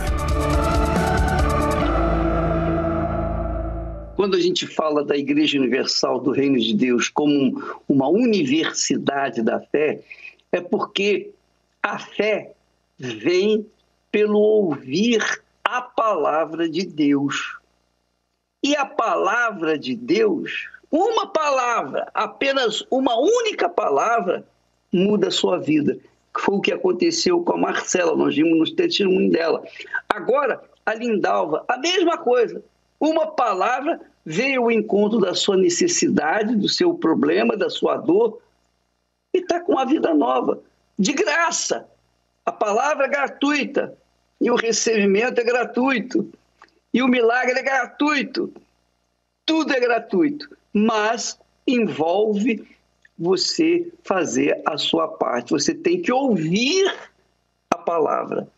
Quando 4.16 4.36
a 4.36 4.40
gente 4.40 4.66
fala 4.66 5.04
da 5.04 5.16
Igreja 5.16 5.58
Universal 5.58 6.20
do 6.20 6.32
Reino 6.32 6.58
de 6.58 6.74
Deus 6.74 7.08
como 7.08 7.62
uma 7.88 8.08
universidade 8.08 9.42
da 9.42 9.60
fé, 9.60 10.00
é 10.50 10.60
porque 10.60 11.30
a 11.82 11.98
fé 11.98 12.52
vem 12.98 13.66
pelo 14.10 14.38
ouvir 14.38 15.22
a 15.64 15.80
palavra 15.80 16.68
de 16.68 16.84
Deus. 16.84 17.58
E 18.62 18.74
a 18.74 18.84
palavra 18.84 19.78
de 19.78 19.94
Deus, 19.94 20.66
uma 20.90 21.28
palavra, 21.28 22.10
apenas 22.12 22.84
uma 22.90 23.16
única 23.16 23.68
palavra, 23.68 24.44
muda 24.92 25.28
a 25.28 25.30
sua 25.30 25.58
vida. 25.58 25.96
Foi 26.38 26.56
o 26.56 26.60
que 26.60 26.72
aconteceu 26.72 27.42
com 27.42 27.54
a 27.54 27.58
Marcela, 27.58 28.16
nós 28.16 28.34
vimos 28.34 28.70
no 28.70 28.76
testemunho 28.76 29.30
dela. 29.30 29.62
Agora, 30.08 30.62
a 30.86 30.94
Lindalva, 30.94 31.64
a 31.68 31.76
mesma 31.76 32.16
coisa. 32.16 32.62
Uma 33.00 33.26
palavra 33.26 34.00
veio 34.24 34.62
ao 34.62 34.70
encontro 34.70 35.18
da 35.18 35.34
sua 35.34 35.56
necessidade, 35.56 36.56
do 36.56 36.68
seu 36.68 36.94
problema, 36.94 37.56
da 37.56 37.70
sua 37.70 37.96
dor, 37.96 38.40
e 39.34 39.38
está 39.38 39.60
com 39.60 39.72
uma 39.72 39.84
vida 39.84 40.14
nova, 40.14 40.60
de 40.98 41.12
graça. 41.12 41.88
A 42.44 42.52
palavra 42.52 43.06
é 43.06 43.08
gratuita 43.08 43.96
e 44.40 44.50
o 44.50 44.56
recebimento 44.56 45.40
é 45.40 45.44
gratuito. 45.44 46.30
E 46.92 47.02
o 47.02 47.08
milagre 47.08 47.58
é 47.58 47.62
gratuito. 47.62 48.52
Tudo 49.44 49.72
é 49.72 49.80
gratuito, 49.80 50.48
mas 50.72 51.38
envolve 51.66 52.66
você 53.18 53.90
fazer 54.04 54.62
a 54.64 54.78
sua 54.78 55.08
parte. 55.08 55.50
Você 55.50 55.74
tem 55.74 56.00
que 56.00 56.12
ouvir 56.12 56.94
a 57.70 57.76
palavra, 57.76 58.48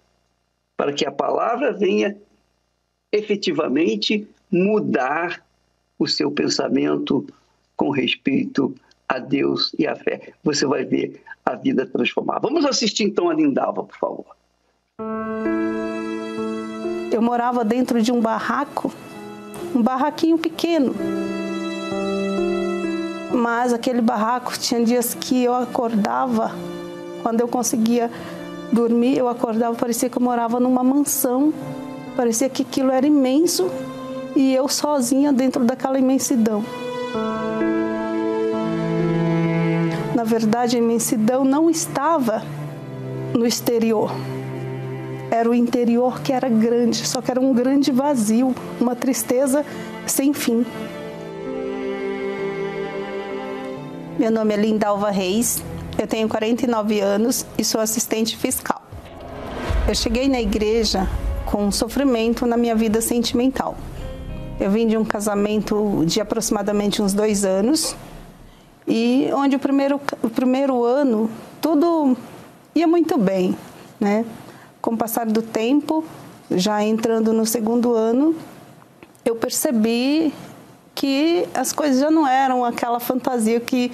para 0.77 0.93
que 0.93 1.07
a 1.07 1.13
palavra 1.13 1.73
venha 1.73 2.17
efetivamente 3.13 4.29
mudar 4.51 5.43
o 5.99 6.07
seu 6.07 6.31
pensamento 6.31 7.27
com 7.77 7.91
respeito 7.91 8.75
a 9.09 9.19
Deus 9.19 9.75
e 9.79 9.87
à 9.87 9.97
fé. 9.97 10.33
Você 10.45 10.67
vai 10.67 10.85
ver 10.85 11.23
a 11.45 11.55
vida 11.55 11.87
transformar. 11.87 12.39
Vamos 12.39 12.65
assistir 12.65 13.05
então 13.05 13.29
a 13.29 13.35
Lindalva, 13.35 13.85
por 13.85 13.97
favor. 13.97 14.27
Eu 17.11 17.21
morava 17.21 17.65
dentro 17.65 18.01
de 18.01 18.13
um 18.13 18.21
barraco, 18.21 18.93
um 19.75 19.83
barraquinho 19.83 20.39
pequeno. 20.39 20.95
Mas 23.33 23.73
aquele 23.73 24.01
barraco 24.01 24.59
tinha 24.59 24.85
dias 24.85 25.15
que 25.15 25.45
eu 25.45 25.55
acordava, 25.55 26.53
quando 27.23 27.41
eu 27.41 27.49
conseguia 27.49 28.11
dormir, 28.73 29.17
eu 29.17 29.29
acordava, 29.29 29.75
parecia 29.75 30.09
que 30.09 30.19
eu 30.19 30.23
morava 30.23 30.59
numa 30.59 30.83
mansão, 30.83 31.53
parecia 32.17 32.49
que 32.49 32.63
aquilo 32.63 32.91
era 32.91 33.07
imenso 33.07 33.71
e 34.35 34.55
eu 34.55 34.69
sozinha 34.69 35.33
dentro 35.33 35.65
daquela 35.65 35.99
imensidão. 35.99 36.65
Na 40.15 40.25
verdade, 40.25 40.77
a 40.77 40.79
imensidão 40.79 41.45
não 41.45 41.71
estava 41.71 42.43
no 43.33 43.47
exterior. 43.47 44.13
Era 45.31 45.49
o 45.49 45.55
interior 45.55 46.21
que 46.21 46.33
era 46.33 46.49
grande, 46.49 47.07
só 47.07 47.23
que 47.23 47.31
era 47.31 47.41
um 47.41 47.55
grande 47.55 47.93
vazio, 47.93 48.55
uma 48.81 48.97
tristeza 48.97 49.65
sem 50.07 50.33
fim. 50.33 50.67
Meu 54.21 54.31
nome 54.31 54.53
é 54.53 54.57
Lindalva 54.59 55.11
Reis, 55.11 55.63
eu 55.99 56.07
tenho 56.07 56.29
49 56.29 57.01
anos 57.01 57.47
e 57.57 57.65
sou 57.65 57.81
assistente 57.81 58.37
fiscal. 58.37 58.83
Eu 59.89 59.95
cheguei 59.95 60.29
na 60.29 60.39
igreja 60.39 61.09
com 61.47 61.65
um 61.65 61.73
sofrimento 61.73 62.45
na 62.45 62.55
minha 62.55 62.75
vida 62.75 63.01
sentimental. 63.01 63.79
Eu 64.61 64.71
vim 64.71 64.87
de 64.87 64.95
um 64.95 65.07
casamento 65.07 66.05
de 66.05 66.21
aproximadamente 66.21 67.01
uns 67.01 67.15
dois 67.15 67.47
anos 67.47 67.97
e 68.87 69.31
onde 69.33 69.57
o 69.57 69.59
primeiro, 69.59 69.99
o 70.23 70.29
primeiro 70.29 70.85
ano 70.85 71.31
tudo 71.59 72.15
ia 72.75 72.87
muito 72.87 73.17
bem, 73.17 73.57
né? 73.99 74.27
Com 74.83 74.91
o 74.91 74.99
passar 74.99 75.25
do 75.25 75.41
tempo, 75.41 76.05
já 76.51 76.85
entrando 76.85 77.33
no 77.33 77.47
segundo 77.47 77.95
ano, 77.95 78.37
eu 79.25 79.35
percebi 79.35 80.31
que 80.95 81.49
as 81.55 81.73
coisas 81.73 82.01
já 82.01 82.11
não 82.11 82.27
eram 82.27 82.65
aquela 82.65 83.01
fantasia 83.01 83.61
que 83.61 83.93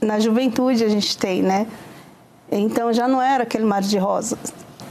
na 0.00 0.18
juventude 0.18 0.84
a 0.84 0.88
gente 0.88 1.16
tem, 1.16 1.42
né? 1.42 1.66
Então 2.50 2.92
já 2.92 3.06
não 3.06 3.20
era 3.20 3.44
aquele 3.44 3.64
mar 3.64 3.82
de 3.82 3.98
rosas. 3.98 4.38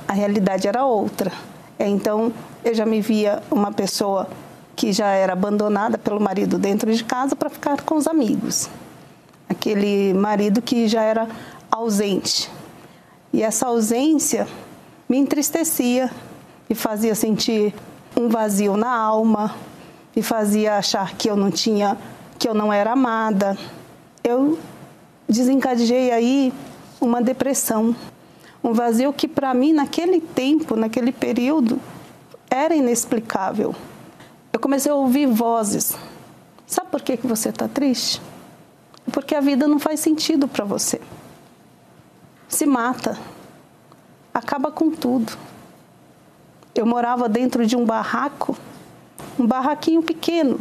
A 0.08 0.14
realidade 0.14 0.68
era 0.68 0.86
outra. 0.86 1.32
Então 1.78 2.32
eu 2.64 2.74
já 2.74 2.86
me 2.86 3.02
via 3.02 3.42
uma 3.52 3.72
pessoa 3.72 4.30
que 4.76 4.94
já 4.94 5.08
era 5.08 5.34
abandonada 5.34 5.98
pelo 5.98 6.22
marido 6.22 6.58
dentro 6.58 6.94
de 6.94 7.04
casa 7.04 7.36
para 7.36 7.50
ficar 7.50 7.82
com 7.82 7.96
os 7.96 8.08
amigos. 8.08 8.70
Aquele 9.48 10.14
marido 10.14 10.62
que 10.62 10.88
já 10.88 11.04
era 11.04 11.28
ausente. 11.70 12.50
E 13.34 13.44
essa 13.44 13.68
ausência 13.68 14.48
me 15.08 15.18
entristecia, 15.18 16.10
me 16.70 16.76
fazia 16.76 17.14
sentir 17.14 17.74
um 18.16 18.30
vazio 18.30 18.78
na 18.78 18.90
alma, 18.90 19.54
me 20.16 20.22
fazia 20.22 20.78
achar 20.78 21.16
que 21.16 21.30
eu 21.30 21.36
não 21.36 21.52
tinha, 21.52 21.98
que 22.38 22.48
eu 22.48 22.54
não 22.54 22.72
era 22.72 22.92
amada. 22.92 23.58
Eu 24.24 24.58
desencadeei 25.28 26.12
aí 26.12 26.54
uma 27.00 27.22
depressão, 27.22 27.96
um 28.64 28.74
vazio 28.74 29.14
que 29.14 29.28
para 29.28 29.54
mim 29.54 29.74
naquele 29.74 30.20
tempo, 30.20 30.76
naquele 30.76 31.12
período, 31.12 31.80
era 32.50 32.76
inexplicável. 32.76 33.76
Eu 34.52 34.60
comecei 34.60 34.92
a 34.92 34.96
ouvir 34.96 35.28
vozes. 35.28 35.96
Sabe 36.66 36.90
por 36.90 37.02
que, 37.02 37.18
que 37.18 37.28
você 37.28 37.50
está 37.50 37.68
triste? 37.68 38.22
Porque 39.12 39.36
a 39.36 39.42
vida 39.42 39.68
não 39.68 39.80
faz 39.80 40.00
sentido 40.00 40.48
para 40.48 40.66
você. 40.66 41.00
Se 42.48 42.66
mata, 42.66 43.18
acaba 44.34 44.72
com 44.72 44.90
tudo. 44.92 45.38
Eu 46.74 46.86
morava 46.86 47.30
dentro 47.30 47.66
de 47.66 47.76
um 47.76 47.86
barraco, 47.86 48.58
um 49.40 49.48
barraquinho 49.48 50.04
pequeno, 50.04 50.60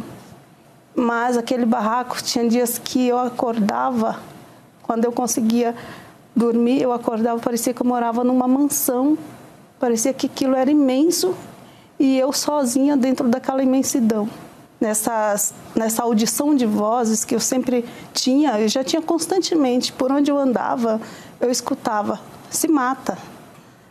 mas 0.95 1.37
aquele 1.37 1.65
barraco 1.65 2.21
tinha 2.23 2.47
dias 2.47 2.77
que 2.77 3.07
eu 3.07 3.19
acordava, 3.19 4.19
quando 4.81 5.05
eu 5.05 5.11
conseguia 5.11 5.75
dormir, 6.35 6.81
eu 6.81 6.91
acordava, 6.93 7.39
parecia 7.39 7.73
que 7.73 7.81
eu 7.81 7.85
morava 7.85 8.23
numa 8.23 8.47
mansão, 8.47 9.17
parecia 9.79 10.13
que 10.13 10.27
aquilo 10.27 10.55
era 10.55 10.71
imenso 10.71 11.35
e 11.99 12.17
eu 12.17 12.31
sozinha 12.31 12.95
dentro 12.95 13.27
daquela 13.27 13.61
imensidão. 13.61 14.29
Nessas, 14.79 15.53
nessa 15.75 16.03
audição 16.03 16.55
de 16.55 16.65
vozes 16.65 17.25
que 17.25 17.35
eu 17.35 17.39
sempre 17.41 17.83
tinha, 18.13 18.57
eu 18.61 18.69
já 18.69 18.81
tinha 18.81 19.01
constantemente, 19.01 19.91
por 19.91 20.09
onde 20.09 20.31
eu 20.31 20.37
andava, 20.37 21.01
eu 21.41 21.51
escutava: 21.51 22.17
se 22.49 22.65
mata, 22.69 23.17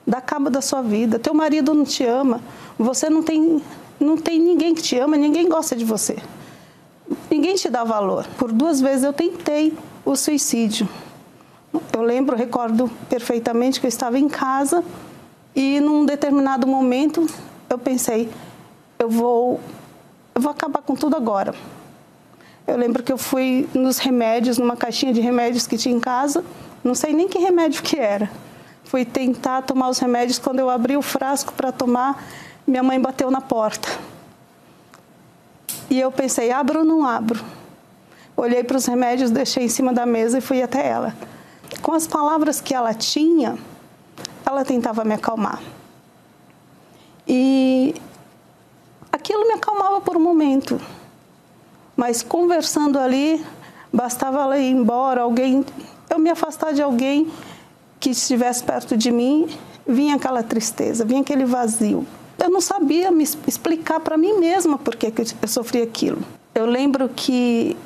dá 0.07 0.18
cabo 0.22 0.48
da 0.48 0.62
sua 0.62 0.81
vida, 0.81 1.18
teu 1.18 1.35
marido 1.35 1.74
não 1.74 1.85
te 1.85 2.07
ama, 2.07 2.40
você 2.79 3.11
não 3.11 3.22
tem, 3.22 3.62
não 4.00 4.16
tem 4.16 4.38
ninguém 4.38 4.74
que 4.74 4.82
te 4.82 4.98
ama, 4.98 5.16
ninguém 5.16 5.48
gosta 5.48 5.74
de 5.74 5.84
você, 5.84 6.16
ninguém 7.30 7.54
te 7.54 7.68
dá 7.68 7.84
valor. 7.84 8.26
Por 8.38 8.52
duas 8.52 8.80
vezes 8.80 9.04
eu 9.04 9.12
tentei 9.12 9.72
o 10.04 10.16
suicídio. 10.16 10.88
Eu 11.92 12.02
lembro, 12.02 12.37
recordo 12.37 12.90
perfeitamente 13.08 13.80
que 13.80 13.87
eu 13.87 13.88
estava 13.88 14.18
em 14.18 14.28
casa 14.28 14.82
e 15.54 15.80
num 15.80 16.06
determinado 16.06 16.66
momento 16.66 17.26
eu 17.68 17.78
pensei, 17.78 18.30
eu 18.98 19.11
vou, 19.11 19.61
eu 20.34 20.40
vou 20.40 20.50
acabar 20.50 20.80
com 20.82 20.94
tudo 20.94 21.16
agora. 21.16 21.54
Eu 22.66 22.76
lembro 22.76 23.02
que 23.02 23.12
eu 23.12 23.18
fui 23.18 23.68
nos 23.74 23.98
remédios, 23.98 24.58
numa 24.58 24.76
caixinha 24.76 25.12
de 25.12 25.20
remédios 25.20 25.66
que 25.66 25.76
tinha 25.76 25.94
em 25.94 26.00
casa, 26.00 26.44
não 26.84 26.94
sei 26.94 27.12
nem 27.12 27.28
que 27.28 27.38
remédio 27.38 27.82
que 27.82 27.96
era. 27.96 28.30
Fui 28.84 29.04
tentar 29.04 29.62
tomar 29.62 29.88
os 29.88 29.98
remédios, 29.98 30.38
quando 30.38 30.61
eu 30.61 30.70
abri 30.70 30.96
o 30.96 31.02
frasco 31.02 31.52
para 31.52 31.72
tomar, 31.72 32.24
minha 32.68 32.83
mãe 32.83 33.00
bateu 33.00 33.31
na 33.31 33.40
porta. 33.40 33.88
E 35.88 35.98
eu 35.98 36.12
pensei, 36.12 36.52
abro 36.52 36.81
ou 36.81 36.85
não 36.85 37.07
abro? 37.07 37.42
Olhei 38.37 38.62
para 38.62 38.76
os 38.76 38.85
remédios, 38.85 39.31
deixei 39.31 39.64
em 39.64 39.68
cima 39.70 39.90
da 39.90 40.04
mesa 40.04 40.37
e 40.37 40.40
fui 40.42 40.61
até 40.61 40.87
ela. 40.87 41.16
Com 41.81 41.94
as 41.94 42.07
palavras 42.07 42.61
que 42.61 42.74
ela 42.74 42.92
tinha, 42.92 43.57
ela 44.44 44.66
tentava 44.66 45.02
me 45.02 45.14
acalmar. 45.14 45.62
E 47.26 47.94
aquilo 49.11 49.48
me 49.48 49.54
acalmava 49.54 50.02
por 50.02 50.18
um 50.18 50.20
momento. 50.20 50.78
Mas 51.96 52.22
conversando 52.22 52.98
ali, 52.98 53.42
bastava 53.90 54.42
ela 54.42 54.59
ir 54.59 54.70
embora, 54.70 55.22
alguém, 55.22 55.64
eu 56.11 56.18
me 56.18 56.28
afastar 56.28 56.74
de 56.74 56.83
alguém 56.83 57.33
que 57.98 58.11
estivesse 58.11 58.62
perto 58.62 58.94
de 58.94 59.11
mim, 59.11 59.48
vinha 59.87 60.16
aquela 60.16 60.42
tristeza, 60.42 61.02
vinha 61.02 61.22
aquele 61.22 61.46
vazio. 61.46 62.07
Eu 62.38 62.51
não 62.51 62.61
sabia 62.61 63.11
me 63.11 63.24
explicar 63.24 64.01
para 64.01 64.16
mim 64.16 64.38
mesma 64.38 64.79
por 64.79 64.94
que 64.94 65.12
eu 65.42 65.48
sofria 65.48 65.83
aquilo. 65.83 66.22
Eu 66.55 66.66
lembro 66.66 67.09
que 67.09 67.77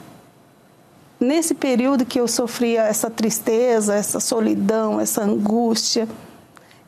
nesse 1.18 1.54
período 1.54 2.04
que 2.04 2.20
eu 2.20 2.28
sofria 2.28 2.82
essa 2.82 3.08
tristeza, 3.08 3.94
essa 3.94 4.20
solidão, 4.20 5.00
essa 5.00 5.22
angústia, 5.22 6.08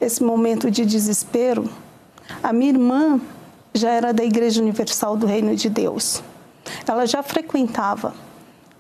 esse 0.01 0.23
momento 0.23 0.71
de 0.71 0.85
desespero, 0.85 1.69
a 2.43 2.53
minha 2.53 2.73
irmã 2.73 3.21
já 3.73 3.91
era 3.91 4.13
da 4.13 4.25
Igreja 4.25 4.61
Universal 4.61 5.17
do 5.17 5.27
Reino 5.27 5.57
de 5.57 5.69
Deus. 5.71 6.23
Ela 6.87 7.07
já 7.07 7.23
frequentava 7.23 8.15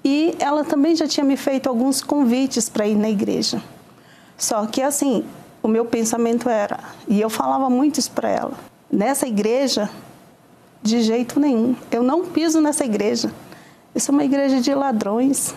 e 0.04 0.34
ela 0.38 0.64
também 0.64 0.94
já 0.94 1.08
tinha 1.08 1.24
me 1.24 1.36
feito 1.36 1.68
alguns 1.68 2.02
convites 2.02 2.68
para 2.68 2.86
ir 2.86 2.96
na 2.96 3.08
igreja. 3.08 3.62
Só 4.36 4.66
que 4.66 4.82
assim, 4.82 5.24
o 5.62 5.68
meu 5.68 5.84
pensamento 5.84 6.48
era, 6.48 6.80
e 7.08 7.20
eu 7.20 7.30
falava 7.30 7.70
muito 7.70 7.98
isso 7.98 8.10
para 8.10 8.28
ela, 8.28 8.52
nessa 8.94 9.26
igreja, 9.26 9.90
de 10.82 11.02
jeito 11.02 11.40
nenhum, 11.40 11.74
eu 11.90 12.02
não 12.02 12.24
piso 12.24 12.60
nessa 12.60 12.84
igreja. 12.84 13.32
Isso 13.94 14.10
é 14.10 14.12
uma 14.12 14.24
igreja 14.24 14.60
de 14.60 14.72
ladrões, 14.74 15.54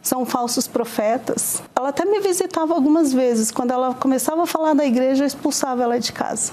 são 0.00 0.24
falsos 0.24 0.66
profetas. 0.66 1.62
Ela 1.76 1.88
até 1.88 2.04
me 2.04 2.20
visitava 2.20 2.74
algumas 2.74 3.12
vezes, 3.12 3.50
quando 3.50 3.72
ela 3.72 3.94
começava 3.94 4.42
a 4.42 4.46
falar 4.46 4.74
da 4.74 4.84
igreja, 4.84 5.24
eu 5.24 5.26
expulsava 5.26 5.82
ela 5.82 5.98
de 5.98 6.12
casa. 6.12 6.52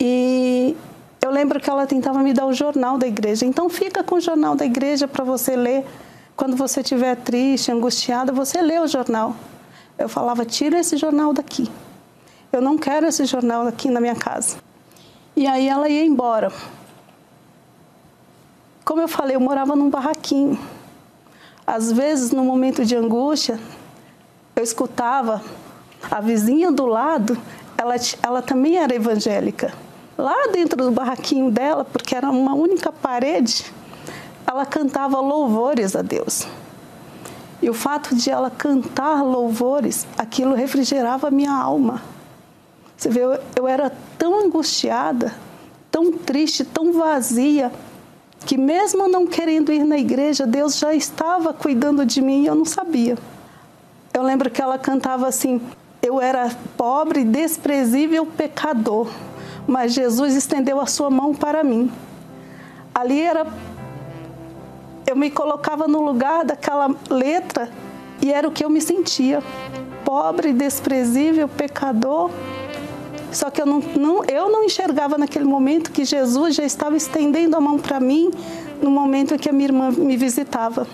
E 0.00 0.76
eu 1.22 1.30
lembro 1.30 1.60
que 1.60 1.68
ela 1.68 1.86
tentava 1.86 2.20
me 2.20 2.32
dar 2.32 2.46
o 2.46 2.52
jornal 2.52 2.98
da 2.98 3.06
igreja. 3.06 3.44
Então 3.44 3.68
fica 3.68 4.02
com 4.02 4.16
o 4.16 4.20
jornal 4.20 4.54
da 4.54 4.64
igreja 4.64 5.08
para 5.08 5.24
você 5.24 5.56
ler. 5.56 5.84
Quando 6.36 6.54
você 6.56 6.80
estiver 6.80 7.16
triste, 7.16 7.72
angustiada, 7.72 8.32
você 8.32 8.60
lê 8.60 8.78
o 8.78 8.86
jornal. 8.86 9.34
Eu 9.98 10.08
falava, 10.08 10.44
tira 10.44 10.78
esse 10.78 10.96
jornal 10.96 11.32
daqui. 11.32 11.70
Eu 12.56 12.62
não 12.62 12.78
quero 12.78 13.06
esse 13.06 13.26
jornal 13.26 13.66
aqui 13.66 13.90
na 13.90 14.00
minha 14.00 14.14
casa. 14.14 14.56
E 15.36 15.46
aí 15.46 15.68
ela 15.68 15.90
ia 15.90 16.02
embora. 16.02 16.50
Como 18.82 18.98
eu 19.02 19.06
falei, 19.06 19.36
eu 19.36 19.40
morava 19.40 19.76
num 19.76 19.90
barraquinho. 19.90 20.58
Às 21.66 21.92
vezes, 21.92 22.30
no 22.30 22.42
momento 22.42 22.82
de 22.82 22.96
angústia, 22.96 23.60
eu 24.56 24.62
escutava 24.64 25.42
a 26.10 26.18
vizinha 26.22 26.72
do 26.72 26.86
lado, 26.86 27.36
ela, 27.76 27.94
ela 28.22 28.40
também 28.40 28.78
era 28.78 28.94
evangélica 28.94 29.74
lá 30.16 30.48
dentro 30.50 30.82
do 30.82 30.90
barraquinho 30.90 31.50
dela, 31.50 31.84
porque 31.84 32.14
era 32.14 32.30
uma 32.30 32.54
única 32.54 32.90
parede, 32.90 33.70
ela 34.46 34.64
cantava 34.64 35.20
louvores 35.20 35.94
a 35.94 36.00
Deus. 36.00 36.48
E 37.60 37.68
o 37.68 37.74
fato 37.74 38.14
de 38.14 38.30
ela 38.30 38.48
cantar 38.48 39.22
louvores, 39.22 40.06
aquilo 40.16 40.54
refrigerava 40.54 41.30
minha 41.30 41.52
alma. 41.52 42.15
Você 42.96 43.08
vê, 43.08 43.20
eu, 43.20 43.38
eu 43.54 43.68
era 43.68 43.92
tão 44.18 44.46
angustiada, 44.46 45.34
tão 45.90 46.12
triste, 46.12 46.64
tão 46.64 46.92
vazia, 46.92 47.70
que 48.44 48.56
mesmo 48.56 49.08
não 49.08 49.26
querendo 49.26 49.72
ir 49.72 49.84
na 49.84 49.98
igreja, 49.98 50.46
Deus 50.46 50.78
já 50.78 50.94
estava 50.94 51.52
cuidando 51.52 52.06
de 52.06 52.22
mim 52.22 52.42
e 52.42 52.46
eu 52.46 52.54
não 52.54 52.64
sabia. 52.64 53.18
Eu 54.14 54.22
lembro 54.22 54.50
que 54.50 54.62
ela 54.62 54.78
cantava 54.78 55.26
assim: 55.26 55.60
Eu 56.00 56.20
era 56.20 56.50
pobre, 56.76 57.24
desprezível, 57.24 58.24
pecador, 58.24 59.10
mas 59.66 59.92
Jesus 59.92 60.34
estendeu 60.34 60.80
a 60.80 60.86
sua 60.86 61.10
mão 61.10 61.34
para 61.34 61.62
mim. 61.62 61.90
Ali 62.94 63.20
era 63.20 63.46
eu 65.06 65.14
me 65.14 65.30
colocava 65.30 65.86
no 65.86 66.00
lugar 66.02 66.44
daquela 66.44 66.90
letra 67.08 67.68
e 68.20 68.32
era 68.32 68.48
o 68.48 68.50
que 68.50 68.64
eu 68.64 68.68
me 68.68 68.80
sentia. 68.80 69.40
Pobre, 70.04 70.52
desprezível, 70.52 71.48
pecador. 71.48 72.30
Só 73.36 73.50
que 73.50 73.60
eu 73.60 73.66
não, 73.66 73.80
não, 73.80 74.24
eu 74.24 74.50
não 74.50 74.64
enxergava 74.64 75.18
naquele 75.18 75.44
momento 75.44 75.92
que 75.92 76.06
Jesus 76.06 76.54
já 76.54 76.64
estava 76.64 76.96
estendendo 76.96 77.54
a 77.54 77.60
mão 77.60 77.78
para 77.78 78.00
mim 78.00 78.30
no 78.80 78.90
momento 78.90 79.34
em 79.34 79.36
que 79.36 79.50
a 79.50 79.52
minha 79.52 79.66
irmã 79.66 79.90
me 79.90 80.16
visitava. 80.16 80.86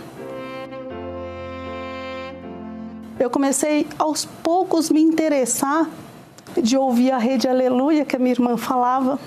Eu 3.17 3.31
comecei 3.31 3.87
aos 3.97 4.25
poucos 4.25 4.91
me 4.91 5.01
interessar 5.01 5.89
de 6.61 6.77
ouvir 6.77 7.13
a 7.13 7.19
rede 7.19 7.47
Aleluia 7.47 8.05
que 8.05 8.17
a 8.17 8.19
minha 8.19 8.33
irmã 8.33 8.57
falava. 8.57 9.21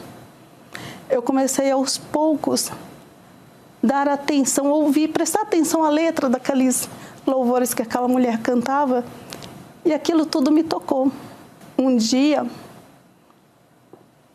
Eu 1.09 1.21
comecei 1.21 1.71
aos 1.71 1.97
poucos 1.97 2.69
dar 3.81 4.09
atenção, 4.09 4.69
ouvir, 4.69 5.07
prestar 5.07 5.43
atenção 5.43 5.85
à 5.85 5.89
letra 5.89 6.27
daqueles 6.27 6.89
louvores 7.25 7.73
que 7.73 7.81
aquela 7.81 8.09
mulher 8.09 8.41
cantava. 8.41 9.05
E 9.85 9.93
aquilo 9.93 10.25
tudo 10.25 10.51
me 10.51 10.63
tocou. 10.63 11.09
Um 11.77 11.95
dia, 11.95 12.45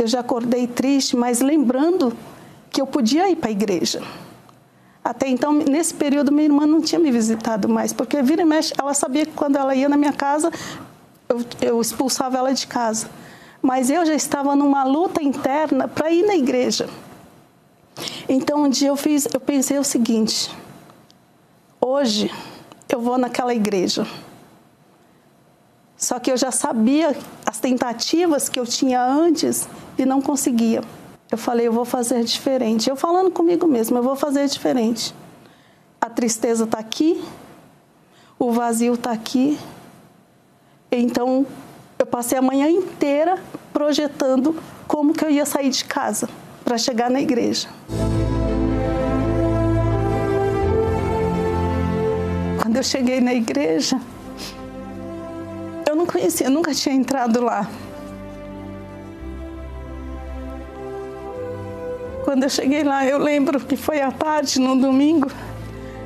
eu 0.03 0.07
já 0.07 0.21
acordei 0.21 0.67
triste, 0.67 1.17
mas 1.17 1.41
lembrando 1.41 2.17
que 2.71 2.81
eu 2.81 2.87
podia 2.87 3.29
ir 3.29 3.37
para 3.37 3.49
a 3.49 3.53
igreja. 3.53 4.03
Até 5.03 5.29
então, 5.29 5.53
nesse 5.53 5.95
período, 5.95 6.31
minha 6.31 6.45
irmã 6.45 6.67
não 6.67 6.81
tinha 6.81 6.99
me 6.99 7.11
visitado 7.11 7.69
mais, 7.69 7.93
porque 7.93 8.23
vira 8.23 8.43
e 8.43 8.45
mexe, 8.45 8.73
ela 8.79 8.95
sabia 8.95 9.27
que 9.27 9.33
quando 9.33 9.57
ela 9.57 9.75
ia 9.75 9.89
na 9.89 9.97
minha 9.97 10.13
casa, 10.13 10.51
eu, 11.29 11.45
eu 11.61 11.81
expulsava 11.81 12.39
ela 12.39 12.53
de 12.53 12.67
casa. 12.67 13.09
Mas 13.63 13.91
eu 13.91 14.07
já 14.07 14.15
estava 14.15 14.57
numa 14.57 14.85
luta 14.85 15.23
interna 15.23 15.87
para 15.87 16.11
ir 16.11 16.25
na 16.25 16.35
igreja. 16.35 16.89
Então 18.29 18.63
um 18.63 18.69
dia 18.69 18.89
eu 18.89 18.97
fiz, 18.97 19.29
eu 19.33 19.41
pensei 19.41 19.79
o 19.79 19.85
seguinte: 19.85 20.51
hoje 21.81 22.31
eu 22.89 23.01
vou 23.01 23.19
naquela 23.19 23.55
igreja. 23.55 24.07
Só 25.97 26.19
que 26.19 26.33
eu 26.33 26.37
já 26.37 26.51
sabia 26.51 27.15
as 27.45 27.59
tentativas 27.59 28.49
que 28.49 28.59
eu 28.59 28.65
tinha 28.65 29.03
antes 29.05 29.69
e 30.03 30.07
não 30.07 30.21
conseguia. 30.21 30.83
Eu 31.31 31.39
falei, 31.39 31.69
eu 31.69 31.73
vou 31.73 31.85
fazer 31.85 32.25
diferente. 32.25 32.91
Eu 32.91 32.97
falando 32.97 33.31
comigo 33.31 33.67
mesmo, 33.67 33.97
eu 33.97 34.03
vou 34.03 34.17
fazer 34.17 34.47
diferente. 34.49 35.15
A 36.01 36.11
tristeza 36.11 36.65
está 36.65 36.79
aqui, 36.79 37.23
o 38.39 38.51
vazio 38.51 38.95
está 38.95 39.13
aqui. 39.13 39.59
Então, 40.91 41.47
eu 41.99 42.07
passei 42.07 42.37
a 42.37 42.43
manhã 42.43 42.69
inteira 42.69 43.39
projetando 43.73 44.57
como 44.89 45.13
que 45.13 45.25
eu 45.25 45.31
ia 45.31 45.47
sair 45.47 45.71
de 45.71 45.85
casa 45.85 46.29
para 46.65 46.77
chegar 46.77 47.11
na 47.11 47.21
igreja. 47.21 47.69
Quando 52.61 52.77
eu 52.77 52.83
cheguei 52.83 53.21
na 53.21 53.35
igreja, 53.35 54.01
eu 55.89 55.95
não 55.95 56.07
conhecia, 56.07 56.47
eu 56.47 56.51
nunca 56.51 56.75
tinha 56.75 56.95
entrado 56.95 57.41
lá. 57.41 57.69
Quando 62.31 62.45
eu 62.45 62.49
cheguei 62.49 62.85
lá, 62.85 63.05
eu 63.05 63.19
lembro 63.19 63.59
que 63.59 63.75
foi 63.75 64.01
à 64.01 64.13
tarde, 64.13 64.61
num 64.61 64.79
domingo, 64.79 65.29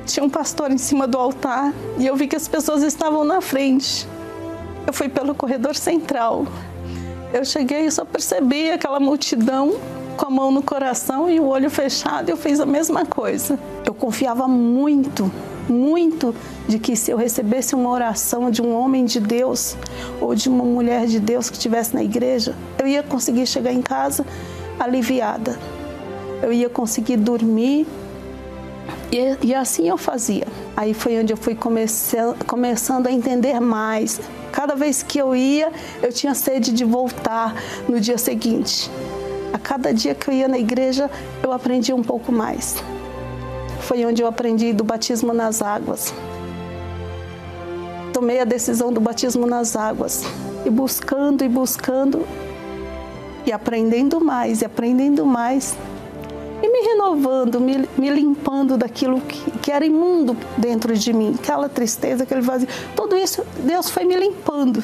tinha 0.07 0.25
um 0.25 0.29
pastor 0.29 0.71
em 0.71 0.77
cima 0.79 1.05
do 1.05 1.19
altar 1.19 1.71
e 1.99 2.07
eu 2.07 2.15
vi 2.15 2.25
que 2.27 2.35
as 2.35 2.47
pessoas 2.47 2.81
estavam 2.81 3.23
na 3.23 3.41
frente. 3.41 4.07
Eu 4.87 4.91
fui 4.91 5.07
pelo 5.07 5.35
corredor 5.35 5.75
central. 5.75 6.47
Eu 7.31 7.45
cheguei 7.45 7.85
e 7.85 7.91
só 7.91 8.03
percebi 8.03 8.71
aquela 8.71 8.99
multidão 8.99 9.75
com 10.17 10.25
a 10.25 10.29
mão 10.31 10.49
no 10.49 10.63
coração 10.63 11.29
e 11.29 11.39
o 11.39 11.45
olho 11.45 11.69
fechado, 11.69 12.27
eu 12.27 12.37
fiz 12.37 12.59
a 12.59 12.65
mesma 12.65 13.05
coisa. 13.05 13.59
Eu 13.85 13.93
confiava 13.93 14.47
muito, 14.47 15.31
muito 15.69 16.33
de 16.67 16.79
que 16.79 16.95
se 16.95 17.11
eu 17.11 17.17
recebesse 17.17 17.75
uma 17.75 17.91
oração 17.91 18.49
de 18.49 18.63
um 18.63 18.75
homem 18.75 19.05
de 19.05 19.19
Deus 19.19 19.77
ou 20.19 20.33
de 20.33 20.49
uma 20.49 20.63
mulher 20.63 21.05
de 21.05 21.19
Deus 21.19 21.51
que 21.51 21.57
estivesse 21.57 21.93
na 21.93 22.03
igreja, 22.03 22.55
eu 22.79 22.87
ia 22.87 23.03
conseguir 23.03 23.45
chegar 23.45 23.71
em 23.71 23.83
casa 23.83 24.25
aliviada. 24.79 25.74
Eu 26.41 26.51
ia 26.51 26.69
conseguir 26.69 27.17
dormir 27.17 27.87
e, 29.11 29.47
e 29.47 29.55
assim 29.55 29.87
eu 29.89 29.97
fazia. 29.97 30.45
Aí 30.75 30.93
foi 30.93 31.19
onde 31.19 31.31
eu 31.31 31.37
fui 31.37 31.57
começando 32.45 33.07
a 33.07 33.11
entender 33.11 33.59
mais. 33.59 34.19
Cada 34.51 34.75
vez 34.75 35.03
que 35.03 35.17
eu 35.17 35.35
ia, 35.35 35.71
eu 36.01 36.11
tinha 36.11 36.33
sede 36.33 36.71
de 36.71 36.83
voltar 36.83 37.55
no 37.87 37.99
dia 37.99 38.17
seguinte. 38.17 38.89
A 39.53 39.57
cada 39.57 39.93
dia 39.93 40.13
que 40.13 40.29
eu 40.29 40.33
ia 40.33 40.47
na 40.47 40.57
igreja, 40.57 41.09
eu 41.43 41.51
aprendi 41.51 41.93
um 41.93 42.03
pouco 42.03 42.31
mais. 42.31 42.75
Foi 43.81 44.05
onde 44.05 44.21
eu 44.21 44.27
aprendi 44.27 44.73
do 44.73 44.83
batismo 44.83 45.33
nas 45.33 45.61
águas. 45.61 46.13
Tomei 48.11 48.39
a 48.39 48.45
decisão 48.45 48.91
do 48.91 48.99
batismo 48.99 49.45
nas 49.45 49.75
águas. 49.75 50.23
E 50.65 50.69
buscando 50.69 51.43
e 51.43 51.49
buscando 51.49 52.25
e 53.45 53.51
aprendendo 53.51 54.19
mais 54.19 54.61
e 54.61 54.65
aprendendo 54.65 55.25
mais 55.25 55.77
e 56.61 56.69
me 56.69 56.87
renovando, 56.87 57.59
me, 57.59 57.87
me 57.97 58.09
limpando 58.09 58.77
daquilo 58.77 59.21
que, 59.21 59.51
que, 59.59 59.71
era 59.71 59.85
imundo 59.85 60.37
dentro 60.57 60.95
de 60.95 61.13
mim, 61.13 61.35
aquela 61.37 61.67
tristeza, 61.67 62.23
aquele 62.23 62.41
vazio. 62.41 62.67
Tudo 62.95 63.15
isso, 63.15 63.45
Deus 63.59 63.89
foi 63.89 64.03
me 64.05 64.15
limpando. 64.15 64.83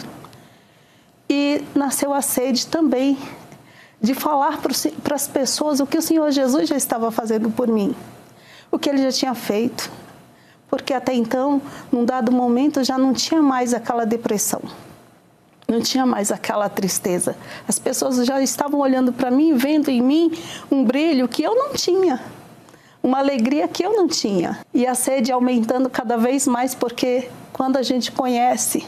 E 1.29 1.63
nasceu 1.73 2.13
a 2.13 2.21
sede 2.21 2.67
também 2.67 3.17
de 4.01 4.13
falar 4.13 4.59
para 5.03 5.15
as 5.15 5.27
pessoas 5.27 5.79
o 5.79 5.87
que 5.87 5.97
o 5.97 6.01
Senhor 6.01 6.29
Jesus 6.31 6.67
já 6.67 6.75
estava 6.75 7.11
fazendo 7.11 7.49
por 7.49 7.67
mim, 7.67 7.95
o 8.71 8.77
que 8.77 8.89
ele 8.89 9.01
já 9.03 9.11
tinha 9.11 9.33
feito. 9.33 9.89
Porque 10.69 10.93
até 10.93 11.13
então, 11.13 11.61
num 11.91 12.03
dado 12.03 12.31
momento, 12.31 12.83
já 12.83 12.97
não 12.97 13.13
tinha 13.13 13.41
mais 13.41 13.73
aquela 13.73 14.05
depressão, 14.05 14.61
não 15.71 15.79
tinha 15.79 16.05
mais 16.05 16.31
aquela 16.31 16.67
tristeza. 16.67 17.37
As 17.65 17.79
pessoas 17.79 18.25
já 18.25 18.41
estavam 18.41 18.81
olhando 18.81 19.13
para 19.13 19.31
mim, 19.31 19.55
vendo 19.55 19.89
em 19.89 20.01
mim 20.01 20.31
um 20.69 20.83
brilho 20.83 21.29
que 21.29 21.41
eu 21.41 21.55
não 21.55 21.73
tinha, 21.73 22.21
uma 23.01 23.19
alegria 23.19 23.69
que 23.69 23.81
eu 23.81 23.93
não 23.93 24.05
tinha. 24.05 24.59
E 24.73 24.85
a 24.85 24.93
sede 24.93 25.31
aumentando 25.31 25.89
cada 25.89 26.17
vez 26.17 26.45
mais, 26.45 26.75
porque 26.75 27.29
quando 27.53 27.77
a 27.77 27.83
gente 27.83 28.11
conhece 28.11 28.85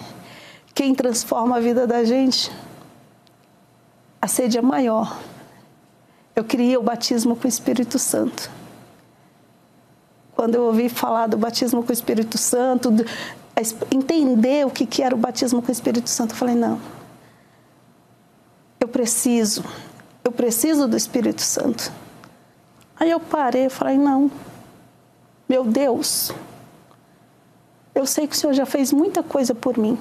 quem 0.75 0.93
transforma 0.93 1.55
a 1.55 1.59
vida 1.61 1.87
da 1.87 2.03
gente, 2.03 2.51
a 4.21 4.27
sede 4.27 4.57
é 4.57 4.61
maior. 4.61 5.17
Eu 6.35 6.43
queria 6.43 6.77
o 6.77 6.83
batismo 6.83 7.33
com 7.33 7.45
o 7.45 7.47
Espírito 7.47 7.97
Santo. 7.97 8.51
Quando 10.35 10.55
eu 10.55 10.63
ouvi 10.63 10.89
falar 10.89 11.27
do 11.27 11.37
batismo 11.37 11.81
com 11.81 11.89
o 11.89 11.93
Espírito 11.93 12.37
Santo, 12.37 12.91
entender 13.91 14.65
o 14.65 14.71
que 14.71 15.01
era 15.01 15.13
o 15.13 15.17
batismo 15.17 15.61
com 15.61 15.69
o 15.69 15.71
Espírito 15.71 16.09
Santo, 16.09 16.31
eu 16.31 16.37
falei: 16.37 16.55
não, 16.55 16.79
eu 18.79 18.87
preciso, 18.87 19.63
eu 20.23 20.31
preciso 20.31 20.87
do 20.87 20.97
Espírito 20.97 21.41
Santo. 21.41 21.91
Aí 22.99 23.11
eu 23.11 23.19
parei 23.19 23.65
e 23.65 23.69
falei: 23.69 23.97
não, 23.97 24.31
meu 25.47 25.63
Deus, 25.63 26.31
eu 27.93 28.05
sei 28.05 28.27
que 28.27 28.35
o 28.35 28.39
Senhor 28.39 28.53
já 28.53 28.65
fez 28.65 28.91
muita 28.91 29.21
coisa 29.21 29.53
por 29.53 29.77
mim, 29.77 29.97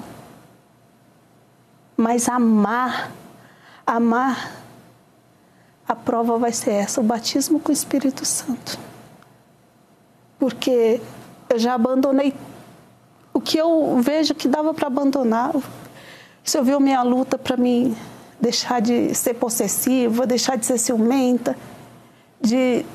mas 1.95 2.27
amar 2.27 3.11
amar, 3.85 4.51
a 5.87 5.95
prova 5.95 6.37
vai 6.37 6.51
ser 6.51 6.71
essa: 6.71 7.01
o 7.01 7.03
batismo 7.03 7.59
com 7.59 7.69
o 7.69 7.73
Espírito 7.73 8.25
Santo. 8.25 8.79
Porque 10.39 11.01
eu 11.49 11.59
já 11.59 11.73
abandonei 11.73 12.33
o 13.33 13.41
que 13.41 13.57
eu 13.57 13.97
vejo 14.01 14.35
que 14.35 14.47
dava 14.47 14.73
para 14.73 14.87
abandonar. 14.87 15.53
Se 16.43 16.57
eu 16.57 16.63
viu 16.63 16.79
minha 16.79 17.01
luta 17.01 17.37
para 17.37 17.57
me 17.57 17.95
deixar 18.39 18.81
de 18.81 19.15
ser 19.15 19.33
possessiva, 19.35 20.27
deixar 20.27 20.57
de 20.57 20.65
ser 20.65 20.77
ciumenta, 20.77 21.57
de, 22.39 22.85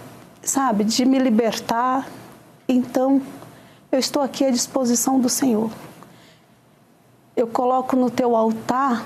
sabe, 0.43 0.84
de 0.84 1.05
me 1.05 1.18
libertar. 1.18 2.07
Então, 2.68 3.20
eu 3.91 3.99
estou 3.99 4.22
aqui 4.22 4.45
à 4.45 4.51
disposição 4.51 5.18
do 5.18 5.28
Senhor. 5.28 5.70
Eu 7.34 7.47
coloco 7.47 7.97
no 7.97 8.11
teu 8.11 8.36
altar 8.36 9.05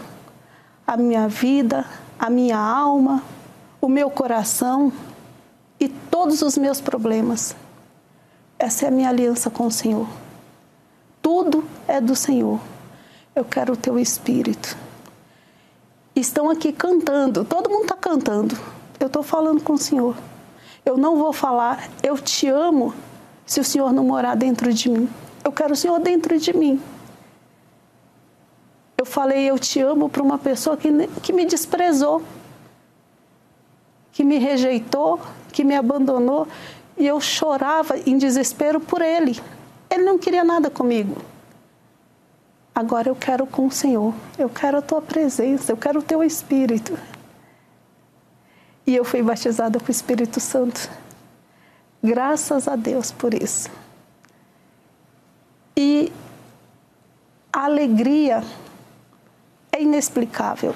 a 0.87 0.97
minha 0.97 1.29
vida, 1.29 1.87
a 2.19 2.29
minha 2.29 2.59
alma, 2.59 3.23
o 3.81 3.89
meu 3.89 4.11
coração 4.11 4.93
e 5.79 5.89
todos 5.89 6.43
os 6.43 6.59
meus 6.59 6.81
problemas. 6.81 7.55
Essa 8.59 8.87
é 8.87 8.89
a 8.89 8.91
minha 8.91 9.09
aliança 9.09 9.49
com 9.51 9.67
o 9.67 9.71
Senhor. 9.71 10.07
Tudo 11.23 11.65
é 11.87 12.01
do 12.01 12.17
Senhor. 12.17 12.61
Eu 13.35 13.45
quero 13.45 13.75
o 13.75 13.77
teu 13.77 13.99
espírito. 13.99 14.77
Estão 16.15 16.51
aqui 16.51 16.73
cantando, 16.73 17.45
todo 17.45 17.71
mundo 17.71 17.85
está 17.85 17.97
cantando. 17.97 18.59
Eu 19.01 19.07
estou 19.07 19.23
falando 19.23 19.63
com 19.63 19.75
o 19.75 19.79
Senhor. 19.79 20.17
Eu 20.85 20.99
não 20.99 21.17
vou 21.17 21.33
falar, 21.33 21.89
eu 22.03 22.19
te 22.19 22.49
amo, 22.49 22.93
se 23.47 23.61
o 23.61 23.65
Senhor 23.65 23.93
não 23.93 24.05
morar 24.05 24.35
dentro 24.35 24.73
de 24.73 24.91
mim. 24.91 25.09
Eu 25.45 25.53
quero 25.53 25.73
o 25.73 25.77
Senhor 25.77 25.99
dentro 26.01 26.39
de 26.39 26.53
mim. 26.53 26.81
Eu 28.99 29.07
falei 29.07 29.49
eu 29.49 29.59
te 29.59 29.81
amo 29.81 30.09
para 30.09 30.23
uma 30.23 30.39
pessoa 30.39 30.77
que, 30.77 30.89
que 31.23 31.33
me 31.33 31.45
desprezou, 31.47 32.23
que 34.13 34.23
me 34.23 34.39
rejeitou, 34.39 35.21
que 35.53 35.65
me 35.65 35.75
abandonou. 35.75 36.47
E 36.99 37.07
eu 37.07 37.21
chorava 37.21 37.97
em 37.99 38.19
desespero 38.19 38.81
por 38.81 39.01
ele. 39.01 39.41
Ele 39.93 40.05
não 40.05 40.17
queria 40.17 40.43
nada 40.43 40.71
comigo. 40.71 41.21
Agora 42.75 43.11
eu 43.11 43.15
quero 43.15 43.47
com 43.47 43.67
o 43.67 43.71
Senhor, 43.71 44.15
eu 44.39 44.49
quero 44.49 44.79
a 44.79 44.83
tua 44.83 45.03
presença, 45.03 45.71
eu 45.71 45.77
quero 45.77 46.01
o 46.01 46.03
teu 46.03 46.25
Espírito. 46.25 46.99
E 48.87 48.97
eu 48.97 49.05
fui 49.05 49.23
batizada 49.23 49.79
com 49.79 49.89
o 49.89 49.91
Espírito 49.91 50.41
Santo. 50.41 50.91
Graças 52.03 52.67
a 52.67 52.75
Deus 52.75 53.13
por 53.13 53.35
isso. 53.35 53.69
E 55.77 56.11
a 57.53 57.67
alegria 57.67 58.43
é 59.71 59.83
inexplicável, 59.83 60.75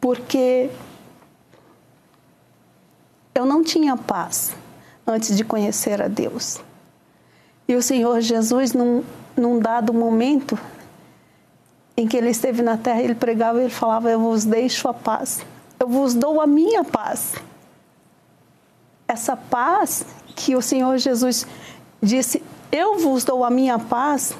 porque 0.00 0.72
eu 3.32 3.46
não 3.46 3.62
tinha 3.62 3.96
paz 3.96 4.56
antes 5.06 5.36
de 5.36 5.44
conhecer 5.44 6.02
a 6.02 6.08
Deus. 6.08 6.60
E 7.66 7.74
o 7.74 7.82
Senhor 7.82 8.20
Jesus, 8.20 8.72
num, 8.72 9.02
num 9.36 9.58
dado 9.58 9.92
momento, 9.92 10.58
em 11.96 12.06
que 12.06 12.16
ele 12.16 12.30
esteve 12.30 12.62
na 12.62 12.76
terra, 12.76 13.02
ele 13.02 13.14
pregava 13.14 13.58
e 13.58 13.62
ele 13.62 13.70
falava: 13.70 14.10
Eu 14.10 14.20
vos 14.20 14.44
deixo 14.44 14.88
a 14.88 14.94
paz, 14.94 15.44
eu 15.78 15.88
vos 15.88 16.14
dou 16.14 16.40
a 16.40 16.46
minha 16.46 16.84
paz. 16.84 17.34
Essa 19.06 19.36
paz 19.36 20.04
que 20.34 20.56
o 20.56 20.62
Senhor 20.62 20.98
Jesus 20.98 21.46
disse: 22.02 22.42
Eu 22.70 22.98
vos 22.98 23.24
dou 23.24 23.44
a 23.44 23.50
minha 23.50 23.78
paz, 23.78 24.36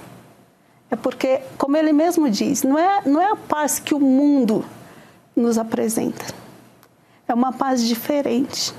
é 0.91 0.97
porque, 0.97 1.41
como 1.57 1.77
ele 1.77 1.93
mesmo 1.93 2.29
diz, 2.29 2.62
não 2.62 2.79
é, 2.79 3.03
não 3.07 3.20
é 3.20 3.31
a 3.31 3.37
paz 3.37 3.79
que 3.79 3.95
o 3.95 4.01
mundo 4.01 4.64
nos 5.35 5.59
apresenta, 5.59 6.25
é 7.27 7.35
uma 7.35 7.53
paz 7.53 7.83
diferente. 7.85 8.72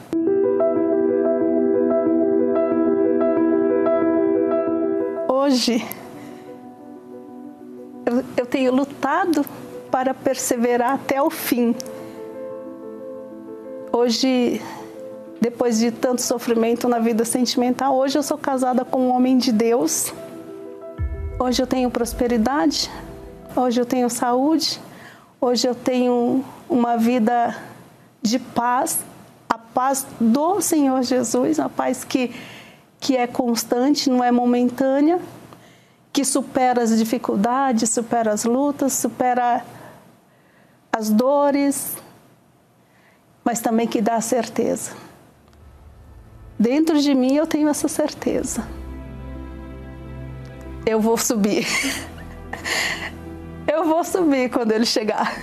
Hoje, 5.46 5.86
eu, 8.04 8.24
eu 8.36 8.46
tenho 8.48 8.74
lutado 8.74 9.46
para 9.92 10.12
perseverar 10.12 10.96
até 10.96 11.22
o 11.22 11.30
fim. 11.30 11.76
Hoje, 13.94 14.60
depois 15.40 15.78
de 15.78 15.92
tanto 15.92 16.24
sofrimento 16.24 16.90
na 16.90 16.98
vida 16.98 17.24
sentimental, 17.24 17.96
hoje 17.96 18.18
eu 18.18 18.24
sou 18.24 18.40
casada 18.40 18.84
com 18.84 19.02
um 19.02 19.16
homem 19.16 19.38
de 19.38 19.52
Deus. 19.52 20.12
Hoje 21.40 21.62
eu 21.62 21.68
tenho 21.68 21.92
prosperidade, 21.92 22.90
hoje 23.56 23.80
eu 23.80 23.86
tenho 23.86 24.10
saúde, 24.10 24.82
hoje 25.40 25.68
eu 25.68 25.76
tenho 25.76 26.44
uma 26.68 26.98
vida 26.98 27.56
de 28.20 28.40
paz, 28.40 29.06
a 29.48 29.60
paz 29.60 30.08
do 30.20 30.60
Senhor 30.60 31.04
Jesus, 31.04 31.60
a 31.60 31.70
paz 31.70 32.04
que, 32.04 32.34
que 33.06 33.16
é 33.16 33.28
constante, 33.28 34.10
não 34.10 34.24
é 34.24 34.32
momentânea 34.32 35.20
que 36.12 36.26
supera 36.26 36.82
as 36.82 36.98
dificuldades, 36.98 37.92
supera 37.92 38.34
as 38.34 38.46
lutas, 38.46 38.94
supera 38.94 39.64
as 40.92 41.12
dores, 41.12 41.96
mas 43.44 43.60
também 43.60 43.88
que 43.88 44.02
dá 44.02 44.16
a 44.16 44.22
certeza. 44.22 44.94
Dentro 46.58 47.00
de 47.00 47.14
mim 47.14 47.36
eu 47.36 47.46
tenho 47.46 47.70
essa 47.70 47.88
certeza. 47.88 48.68
Eu 50.84 51.00
vou 51.00 51.18
subir. 51.18 51.66
Eu 53.68 53.84
vou 53.84 54.04
subir 54.04 54.50
quando 54.50 54.72
ele 54.72 54.86
chegar, 54.86 55.36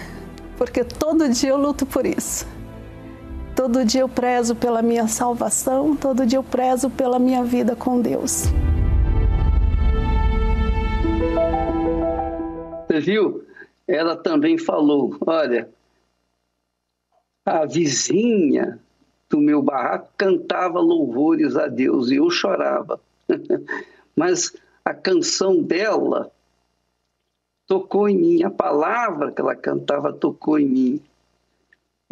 porque 0.56 0.84
todo 0.84 1.28
dia 1.28 1.50
eu 1.50 1.56
luto 1.56 1.84
por 1.84 2.06
isso. 2.06 2.46
Todo 3.62 3.84
dia 3.84 4.00
eu 4.00 4.08
prezo 4.08 4.56
pela 4.56 4.82
minha 4.82 5.06
salvação, 5.06 5.94
todo 5.94 6.26
dia 6.26 6.36
eu 6.36 6.42
prezo 6.42 6.90
pela 6.90 7.16
minha 7.16 7.44
vida 7.44 7.76
com 7.76 8.02
Deus. 8.02 8.46
Você 12.88 12.98
viu? 12.98 13.46
Ela 13.86 14.16
também 14.16 14.58
falou: 14.58 15.16
olha, 15.24 15.68
a 17.46 17.64
vizinha 17.64 18.80
do 19.30 19.38
meu 19.38 19.62
barraco 19.62 20.08
cantava 20.18 20.80
louvores 20.80 21.56
a 21.56 21.68
Deus 21.68 22.10
e 22.10 22.16
eu 22.16 22.28
chorava. 22.30 22.98
Mas 24.16 24.52
a 24.84 24.92
canção 24.92 25.62
dela 25.62 26.32
tocou 27.68 28.08
em 28.08 28.16
mim, 28.16 28.42
a 28.42 28.50
palavra 28.50 29.30
que 29.30 29.40
ela 29.40 29.54
cantava 29.54 30.12
tocou 30.12 30.58
em 30.58 30.66
mim. 30.66 31.02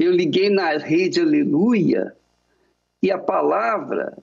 Eu 0.01 0.13
liguei 0.13 0.49
na 0.49 0.79
rede 0.79 1.21
Aleluia 1.21 2.17
e 3.03 3.11
a 3.11 3.19
palavra, 3.19 4.17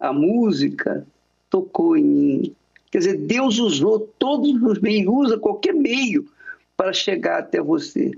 a 0.00 0.12
música, 0.12 1.06
tocou 1.48 1.96
em 1.96 2.02
mim. 2.02 2.56
Quer 2.90 2.98
dizer, 2.98 3.18
Deus 3.18 3.60
usou 3.60 4.00
todos 4.18 4.60
os 4.60 4.80
meios, 4.80 5.14
usa 5.14 5.38
qualquer 5.38 5.72
meio 5.72 6.28
para 6.76 6.92
chegar 6.92 7.38
até 7.38 7.62
você. 7.62 8.10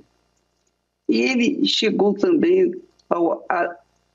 E 1.06 1.20
ele 1.20 1.66
chegou 1.66 2.14
também 2.14 2.74
ao 3.10 3.44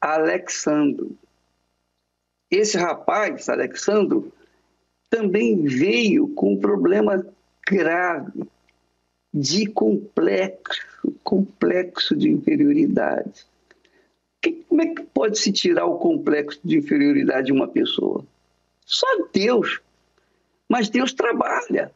Alexandro. 0.01 1.15
Esse 2.49 2.79
rapaz, 2.79 3.47
Alexandro, 3.47 4.34
também 5.07 5.61
veio 5.65 6.29
com 6.29 6.53
um 6.53 6.59
problema 6.59 7.23
grave 7.67 8.41
de 9.34 9.65
complexo, 9.67 10.82
complexo 11.23 12.15
de 12.15 12.29
inferioridade. 12.29 13.45
Como 14.67 14.82
é 14.82 14.88
que 14.88 15.03
pode 15.03 15.38
se 15.38 15.51
tirar 15.51 15.86
o 15.86 15.97
complexo 15.97 16.59
de 16.63 16.77
inferioridade 16.77 17.47
de 17.47 17.53
uma 17.53 17.67
pessoa? 17.67 18.25
Só 18.86 19.07
Deus 19.32 19.82
mas 20.71 20.88
Deus 20.88 21.11
trabalha. 21.11 21.91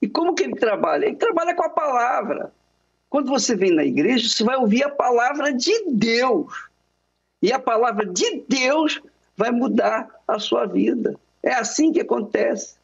E 0.00 0.08
como 0.08 0.34
que 0.34 0.44
ele 0.44 0.54
trabalha? 0.54 1.04
Ele 1.04 1.16
trabalha 1.16 1.54
com 1.54 1.62
a 1.62 1.68
palavra. 1.68 2.50
Quando 3.10 3.28
você 3.28 3.54
vem 3.54 3.70
na 3.70 3.84
igreja, 3.84 4.26
você 4.26 4.42
vai 4.42 4.56
ouvir 4.56 4.82
a 4.82 4.88
palavra 4.88 5.52
de 5.52 5.90
Deus. 5.90 6.50
E 7.42 7.52
a 7.52 7.58
palavra 7.58 8.06
de 8.06 8.42
Deus 8.48 9.02
vai 9.36 9.50
mudar 9.50 10.08
a 10.26 10.38
sua 10.38 10.64
vida. 10.64 11.20
É 11.42 11.52
assim 11.52 11.92
que 11.92 12.00
acontece. 12.00 12.76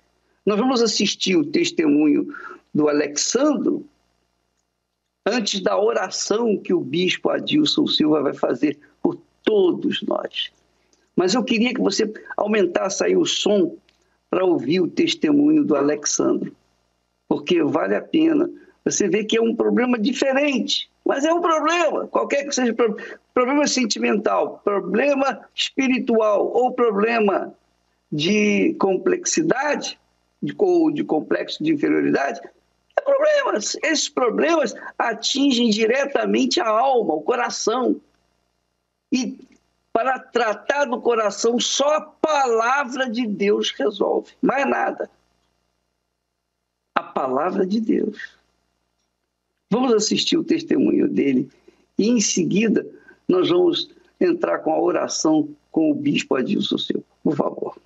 Nós 0.45 0.59
vamos 0.59 0.83
assistir 0.83 1.37
o 1.37 1.51
testemunho 1.51 2.29
do 2.75 2.89
Alexandro 2.89 3.85
antes 5.27 5.61
da 5.61 5.79
oração 5.79 6.57
que 6.57 6.73
o 6.73 6.81
bispo 6.81 7.31
Adilson 7.31 7.87
Silva 7.87 8.23
vai 8.23 8.35
fazer 8.35 8.79
por 9.03 9.21
todos 9.45 10.03
nós. 10.03 10.51
Mas 11.15 11.35
eu 11.35 11.45
queria 11.45 11.75
que 11.75 11.81
você 11.81 12.11
aumentasse 12.37 13.05
aí 13.05 13.17
o 13.17 13.27
som 13.27 13.77
para 14.31 14.45
ouvir 14.45 14.81
o 14.81 14.89
testemunho 14.89 15.65
do 15.65 15.77
Alexandro, 15.77 16.55
porque 17.29 17.63
vale 17.63 17.95
a 17.95 18.01
pena. 18.01 18.49
Você 18.85 19.09
vê 19.09 19.25
que 19.25 19.37
é 19.37 19.43
um 19.43 19.55
problema 19.55 19.99
diferente, 19.99 20.89
mas 21.05 21.25
é 21.25 21.33
um 21.33 21.41
problema, 21.41 22.07
qualquer 22.07 22.45
que 22.45 22.55
seja 22.55 22.75
problema 23.35 23.67
sentimental, 23.67 24.61
problema 24.65 25.41
espiritual 25.55 26.47
ou 26.47 26.73
problema 26.73 27.53
de 28.11 28.75
complexidade 28.79 29.99
ou 30.57 30.91
de 30.91 31.05
complexo 31.05 31.63
de 31.63 31.73
inferioridade, 31.73 32.41
problemas. 33.11 33.77
Esses 33.83 34.09
problemas 34.09 34.75
atingem 34.99 35.71
diretamente 35.71 36.61
a 36.61 36.69
alma, 36.69 37.15
o 37.15 37.23
coração. 37.23 38.01
E 39.13 39.39
para 39.93 40.19
tratar 40.19 40.85
do 40.85 41.01
coração, 41.01 41.59
só 41.59 41.97
a 41.97 42.01
palavra 42.01 43.11
de 43.11 43.27
Deus 43.27 43.73
resolve, 43.77 44.33
mais 44.41 44.69
nada. 44.69 45.11
A 46.95 47.03
palavra 47.03 47.67
de 47.67 47.81
Deus. 47.81 48.39
Vamos 49.69 49.93
assistir 49.93 50.37
o 50.37 50.45
testemunho 50.45 51.09
dele 51.09 51.51
e 51.99 52.09
em 52.09 52.21
seguida 52.21 52.87
nós 53.29 53.49
vamos 53.49 53.91
entrar 54.21 54.59
com 54.59 54.73
a 54.73 54.81
oração 54.81 55.49
com 55.71 55.91
o 55.91 55.95
bispo 55.95 56.35
Adilson 56.35 56.79
Silva. 56.79 57.05
Por 57.23 57.37
favor. 57.37 57.77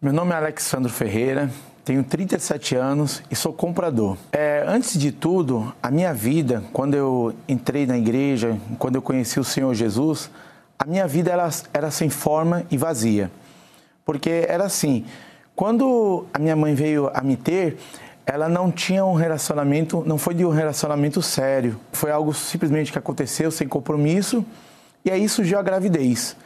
Meu 0.00 0.12
nome 0.12 0.32
é 0.32 0.36
Alexandre 0.36 0.90
Ferreira, 0.90 1.50
tenho 1.90 2.04
37 2.04 2.76
anos 2.76 3.20
e 3.28 3.34
sou 3.34 3.52
comprador. 3.52 4.16
É, 4.30 4.62
antes 4.64 4.96
de 4.96 5.10
tudo, 5.10 5.74
a 5.82 5.90
minha 5.90 6.14
vida, 6.14 6.62
quando 6.72 6.94
eu 6.94 7.34
entrei 7.48 7.84
na 7.84 7.98
igreja, 7.98 8.56
quando 8.78 8.94
eu 8.94 9.02
conheci 9.02 9.40
o 9.40 9.44
Senhor 9.44 9.74
Jesus, 9.74 10.30
a 10.78 10.86
minha 10.86 11.04
vida 11.08 11.32
era, 11.32 11.50
era 11.74 11.90
sem 11.90 12.08
forma 12.08 12.62
e 12.70 12.76
vazia. 12.76 13.28
Porque 14.04 14.46
era 14.48 14.62
assim, 14.62 15.04
quando 15.56 16.26
a 16.32 16.38
minha 16.38 16.54
mãe 16.54 16.76
veio 16.76 17.10
a 17.12 17.22
me 17.22 17.36
ter, 17.36 17.76
ela 18.24 18.48
não 18.48 18.70
tinha 18.70 19.04
um 19.04 19.14
relacionamento, 19.14 20.04
não 20.06 20.16
foi 20.16 20.34
de 20.34 20.44
um 20.44 20.50
relacionamento 20.50 21.20
sério. 21.20 21.76
Foi 21.90 22.12
algo 22.12 22.32
simplesmente 22.32 22.92
que 22.92 22.98
aconteceu 22.98 23.50
sem 23.50 23.66
compromisso 23.66 24.46
e 25.04 25.10
aí 25.10 25.28
surgiu 25.28 25.58
a 25.58 25.62
gravidez. 25.62 26.36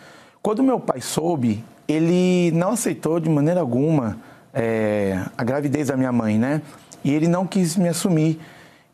Quando 0.40 0.62
meu 0.62 0.80
pai 0.80 1.02
soube, 1.02 1.62
ele 1.86 2.50
não 2.52 2.70
aceitou 2.70 3.20
de 3.20 3.28
maneira 3.28 3.60
alguma 3.60 4.16
é, 4.54 5.20
a 5.36 5.42
gravidez 5.42 5.88
da 5.88 5.96
minha 5.96 6.12
mãe, 6.12 6.38
né? 6.38 6.62
E 7.02 7.12
ele 7.12 7.28
não 7.28 7.46
quis 7.46 7.76
me 7.76 7.88
assumir. 7.88 8.40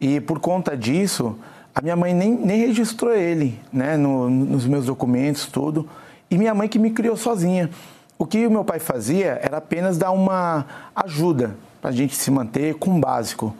E 0.00 0.20
por 0.20 0.40
conta 0.40 0.76
disso, 0.76 1.36
a 1.74 1.82
minha 1.82 1.94
mãe 1.94 2.14
nem, 2.14 2.32
nem 2.32 2.66
registrou 2.66 3.14
ele 3.14 3.60
né, 3.72 3.96
no, 3.96 4.28
nos 4.30 4.66
meus 4.66 4.86
documentos, 4.86 5.46
tudo. 5.46 5.88
E 6.30 6.38
minha 6.38 6.54
mãe 6.54 6.68
que 6.68 6.78
me 6.78 6.90
criou 6.90 7.16
sozinha. 7.16 7.70
O 8.18 8.26
que 8.26 8.46
o 8.46 8.50
meu 8.50 8.64
pai 8.64 8.78
fazia 8.78 9.38
era 9.42 9.58
apenas 9.58 9.96
dar 9.96 10.10
uma 10.10 10.66
ajuda 10.94 11.56
para 11.80 11.90
a 11.90 11.92
gente 11.92 12.14
se 12.14 12.30
manter 12.30 12.74
com 12.74 12.96
o 12.96 13.00
básico. 13.00 13.54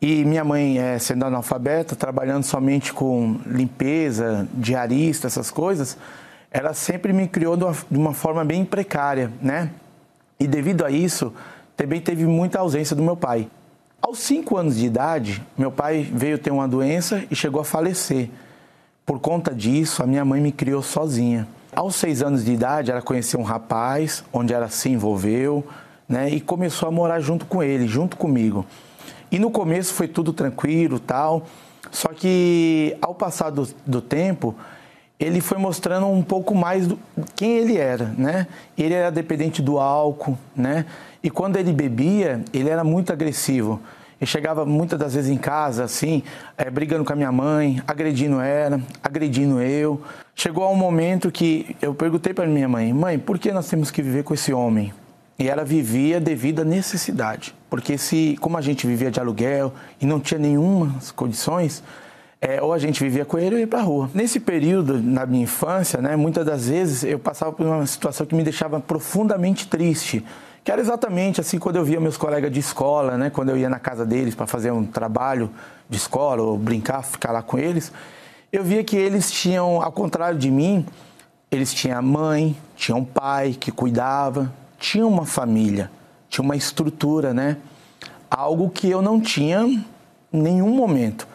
E 0.00 0.24
minha 0.24 0.44
mãe, 0.44 0.78
é, 0.78 0.98
sendo 0.98 1.24
analfabeta, 1.24 1.96
trabalhando 1.96 2.44
somente 2.44 2.92
com 2.92 3.36
limpeza, 3.44 4.48
diarista, 4.54 5.26
essas 5.26 5.50
coisas, 5.50 5.98
ela 6.50 6.72
sempre 6.72 7.12
me 7.12 7.26
criou 7.26 7.56
de 7.56 7.64
uma, 7.64 7.76
de 7.90 7.98
uma 7.98 8.14
forma 8.14 8.44
bem 8.44 8.64
precária, 8.64 9.32
né? 9.42 9.70
E 10.38 10.46
devido 10.46 10.84
a 10.84 10.90
isso, 10.90 11.32
também 11.76 12.00
teve 12.00 12.26
muita 12.26 12.60
ausência 12.60 12.94
do 12.94 13.02
meu 13.02 13.16
pai. 13.16 13.48
Aos 14.00 14.20
cinco 14.20 14.56
anos 14.56 14.76
de 14.76 14.86
idade, 14.86 15.42
meu 15.56 15.70
pai 15.70 16.02
veio 16.02 16.38
ter 16.38 16.50
uma 16.50 16.68
doença 16.68 17.24
e 17.30 17.36
chegou 17.36 17.60
a 17.60 17.64
falecer. 17.64 18.30
Por 19.04 19.18
conta 19.18 19.54
disso, 19.54 20.02
a 20.02 20.06
minha 20.06 20.24
mãe 20.24 20.40
me 20.40 20.52
criou 20.52 20.82
sozinha. 20.82 21.48
Aos 21.74 21.96
seis 21.96 22.22
anos 22.22 22.44
de 22.44 22.52
idade, 22.52 22.90
ela 22.90 23.02
conheceu 23.02 23.40
um 23.40 23.42
rapaz, 23.42 24.24
onde 24.32 24.52
ela 24.54 24.68
se 24.68 24.88
envolveu, 24.88 25.66
né? 26.08 26.30
E 26.30 26.40
começou 26.40 26.88
a 26.88 26.92
morar 26.92 27.20
junto 27.20 27.44
com 27.46 27.62
ele, 27.62 27.86
junto 27.86 28.16
comigo. 28.16 28.64
E 29.30 29.38
no 29.38 29.50
começo 29.50 29.92
foi 29.92 30.08
tudo 30.08 30.32
tranquilo, 30.32 30.98
tal. 30.98 31.46
Só 31.90 32.08
que 32.08 32.96
ao 33.00 33.14
passar 33.14 33.50
do, 33.50 33.68
do 33.86 34.00
tempo, 34.00 34.54
ele 35.18 35.40
foi 35.40 35.58
mostrando 35.58 36.06
um 36.06 36.22
pouco 36.22 36.54
mais 36.54 36.86
do 36.86 36.98
quem 37.34 37.58
ele 37.58 37.76
era, 37.76 38.14
né? 38.16 38.46
Ele 38.76 38.94
era 38.94 39.10
dependente 39.10 39.60
do 39.60 39.78
álcool, 39.78 40.38
né? 40.54 40.86
E 41.22 41.28
quando 41.28 41.56
ele 41.56 41.72
bebia, 41.72 42.42
ele 42.52 42.68
era 42.68 42.84
muito 42.84 43.12
agressivo. 43.12 43.80
Ele 44.20 44.28
chegava 44.28 44.64
muitas 44.64 44.98
das 44.98 45.14
vezes 45.14 45.30
em 45.30 45.36
casa, 45.36 45.84
assim, 45.84 46.22
é, 46.56 46.70
brigando 46.70 47.04
com 47.04 47.12
a 47.12 47.16
minha 47.16 47.30
mãe, 47.32 47.82
agredindo 47.86 48.40
ela, 48.40 48.80
agredindo 49.02 49.60
eu. 49.60 50.00
Chegou 50.34 50.64
a 50.64 50.70
um 50.70 50.76
momento 50.76 51.30
que 51.30 51.76
eu 51.82 51.94
perguntei 51.94 52.32
para 52.32 52.46
minha 52.46 52.68
mãe: 52.68 52.92
mãe, 52.92 53.18
por 53.18 53.38
que 53.38 53.50
nós 53.52 53.68
temos 53.68 53.90
que 53.90 54.02
viver 54.02 54.22
com 54.22 54.34
esse 54.34 54.52
homem? 54.52 54.92
E 55.38 55.48
ela 55.48 55.64
vivia 55.64 56.20
devido 56.20 56.62
à 56.62 56.64
necessidade. 56.64 57.54
Porque 57.70 57.96
se, 57.96 58.36
como 58.40 58.56
a 58.56 58.60
gente 58.60 58.86
vivia 58.86 59.10
de 59.10 59.20
aluguel 59.20 59.72
e 60.00 60.06
não 60.06 60.18
tinha 60.18 60.38
nenhuma 60.38 60.96
condições, 61.14 61.82
é, 62.40 62.62
ou 62.62 62.72
a 62.72 62.78
gente 62.78 63.02
vivia 63.02 63.24
com 63.24 63.38
ele 63.38 63.56
ou 63.56 63.60
ia 63.60 63.66
para 63.66 63.80
a 63.80 63.82
rua. 63.82 64.08
Nesse 64.14 64.38
período, 64.38 65.02
na 65.02 65.26
minha 65.26 65.44
infância, 65.44 66.00
né, 66.00 66.14
muitas 66.16 66.46
das 66.46 66.68
vezes 66.68 67.02
eu 67.02 67.18
passava 67.18 67.52
por 67.52 67.66
uma 67.66 67.84
situação 67.86 68.24
que 68.26 68.34
me 68.34 68.44
deixava 68.44 68.78
profundamente 68.78 69.66
triste. 69.66 70.24
Que 70.62 70.70
era 70.70 70.80
exatamente 70.80 71.40
assim 71.40 71.58
quando 71.58 71.76
eu 71.76 71.84
via 71.84 71.98
meus 71.98 72.16
colegas 72.16 72.52
de 72.52 72.60
escola, 72.60 73.16
né, 73.16 73.30
quando 73.30 73.48
eu 73.48 73.56
ia 73.56 73.68
na 73.68 73.78
casa 73.78 74.04
deles 74.06 74.34
para 74.34 74.46
fazer 74.46 74.70
um 74.70 74.84
trabalho 74.84 75.50
de 75.88 75.96
escola 75.96 76.42
ou 76.42 76.56
brincar, 76.56 77.02
ficar 77.02 77.32
lá 77.32 77.42
com 77.42 77.58
eles, 77.58 77.92
eu 78.52 78.62
via 78.62 78.84
que 78.84 78.96
eles 78.96 79.30
tinham, 79.30 79.82
ao 79.82 79.92
contrário 79.92 80.38
de 80.38 80.50
mim, 80.50 80.86
eles 81.50 81.72
tinham 81.72 82.02
mãe, 82.02 82.56
tinham 82.76 83.04
pai 83.04 83.56
que 83.58 83.72
cuidava, 83.72 84.52
tinha 84.78 85.06
uma 85.06 85.26
família, 85.26 85.90
tinha 86.28 86.44
uma 86.44 86.56
estrutura, 86.56 87.34
né? 87.34 87.56
Algo 88.30 88.70
que 88.70 88.88
eu 88.88 89.02
não 89.02 89.20
tinha 89.20 89.60
em 89.60 89.84
nenhum 90.32 90.70
momento. 90.74 91.26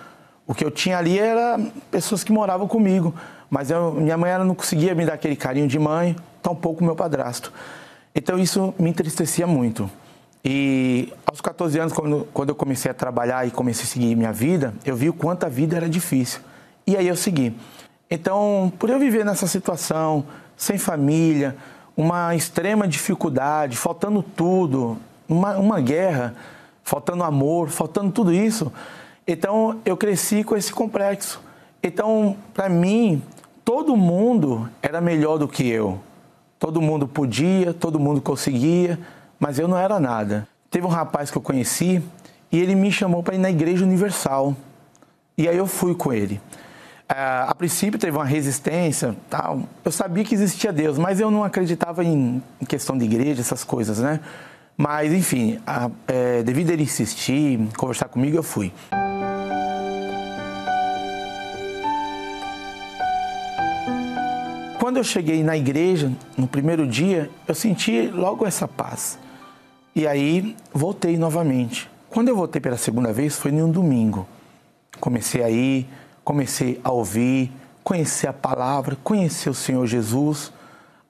O 0.46 0.54
que 0.54 0.64
eu 0.64 0.72
tinha 0.72 0.98
ali 0.98 1.18
era 1.18 1.60
pessoas 1.89 2.24
que 2.24 2.32
moravam 2.32 2.68
comigo, 2.68 3.14
mas 3.50 3.72
eu, 3.72 3.94
minha 3.94 4.18
mãe 4.18 4.32
ela 4.32 4.44
não 4.44 4.56
conseguia 4.56 4.94
me 4.94 5.06
dar 5.06 5.14
aquele 5.14 5.36
carinho 5.36 5.68
de 5.68 5.80
mãe, 5.80 6.16
tampouco 6.41 6.84
meu 6.84 6.96
padrasto. 6.96 7.52
Então 8.14 8.38
isso 8.38 8.74
me 8.78 8.89
entristecia 8.89 9.48
muito. 9.48 9.89
E 10.44 11.14
aos 11.26 11.39
14 11.39 11.80
anos, 11.80 11.94
quando, 11.94 12.28
quando 12.34 12.50
eu 12.50 12.56
comecei 12.56 12.91
a 12.91 12.94
trabalhar 12.94 13.48
e 13.48 13.52
comecei 13.52 13.86
a 13.86 13.88
seguir 13.88 14.16
minha 14.16 14.34
vida, 14.34 14.74
eu 14.86 14.96
vi 14.96 15.08
o 15.08 15.14
quanto 15.14 15.46
a 15.46 15.50
vida 15.50 15.78
era 15.78 15.88
difícil. 15.88 16.41
E 16.86 16.98
aí 16.98 17.08
eu 17.08 17.16
segui. 17.16 17.56
Então, 18.12 18.72
por 18.78 18.89
eu 18.89 19.00
viver 19.00 19.24
nessa 19.24 19.48
situação, 19.48 20.26
sem 20.58 20.78
família, 20.78 21.56
uma 21.96 22.36
extrema 22.36 22.88
dificuldade, 22.88 23.78
faltando 23.78 24.22
tudo, 24.22 24.98
uma, 25.30 25.58
uma 25.58 25.80
guerra, 25.80 26.36
faltando 26.84 27.24
amor, 27.24 27.70
faltando 27.70 28.12
tudo 28.12 28.34
isso. 28.34 28.72
Então 29.28 29.80
eu 29.86 29.95
cresci 29.95 30.43
com 30.43 30.55
esse 30.55 30.71
complexo. 30.71 31.41
Então, 31.82 32.38
para 32.53 32.69
mim, 32.69 33.21
todo 33.65 33.95
mundo 33.95 34.69
era 34.82 35.01
melhor 35.01 35.38
do 35.38 35.47
que 35.47 35.67
eu. 35.67 35.99
Todo 36.59 36.82
mundo 36.82 37.07
podia, 37.07 37.74
todo 37.74 37.99
mundo 37.99 38.21
conseguia, 38.21 38.97
mas 39.39 39.59
eu 39.59 39.67
não 39.67 39.78
era 39.78 39.99
nada. 39.99 40.47
Teve 40.71 40.86
um 40.86 40.89
rapaz 40.89 41.30
que 41.30 41.38
eu 41.38 41.41
conheci 41.41 42.01
e 42.51 42.59
ele 42.59 42.74
me 42.74 42.91
chamou 42.91 43.21
para 43.21 43.36
ir 43.36 43.39
na 43.39 43.49
Igreja 43.49 43.84
Universal. 43.84 44.55
E 45.38 45.49
aí 45.49 45.57
eu 45.57 45.67
fui 45.67 45.93
com 45.93 46.13
ele. 46.13 46.39
É, 47.09 47.45
a 47.47 47.53
princípio 47.53 47.99
teve 47.99 48.15
uma 48.15 48.26
resistência, 48.26 49.15
tal. 49.30 49.63
Eu 49.84 49.91
sabia 49.91 50.24
que 50.24 50.34
existia 50.34 50.71
Deus, 50.71 50.97
mas 50.97 51.19
eu 51.19 51.30
não 51.30 51.43
acreditava 51.43 52.03
em, 52.03 52.41
questão 52.67 52.97
de 52.97 53.03
igreja, 53.03 53.41
essas 53.41 53.63
coisas, 53.63 53.99
né? 53.99 54.19
Mas, 54.78 55.13
enfim, 55.13 55.59
a, 55.67 55.91
é, 56.07 56.41
devido 56.43 56.69
a 56.69 56.74
ele 56.74 56.84
insistir, 56.84 57.59
conversar 57.78 58.07
comigo, 58.07 58.38
eu 58.38 58.43
fui. 58.43 58.71
Quando 64.84 64.97
eu 64.97 65.03
cheguei 65.05 65.41
na 65.45 65.55
igreja, 65.55 66.11
no 66.38 66.45
primeiro 66.45 66.86
dia, 66.86 67.29
eu 67.47 67.55
senti 67.55 68.09
logo 68.09 68.45
essa 68.45 68.67
paz. 68.67 69.17
E 69.95 70.05
aí 70.05 70.57
voltei 70.73 71.15
novamente. 71.15 71.89
Quando 72.09 72.27
eu 72.27 72.36
voltei 72.36 72.59
pela 72.59 72.75
segunda 72.75 73.13
vez, 73.13 73.38
foi 73.38 73.51
em 73.51 73.63
um 73.63 73.71
domingo. 73.71 74.27
Comecei 74.99 75.41
a 75.41 75.49
ir, 75.49 75.88
comecei 76.21 76.81
a 76.84 76.91
ouvir, 76.91 77.49
conhecer 77.81 78.27
a 78.27 78.34
palavra, 78.34 78.97
conhecer 79.01 79.49
o 79.49 79.53
Senhor 79.53 79.88
Jesus. 79.88 80.51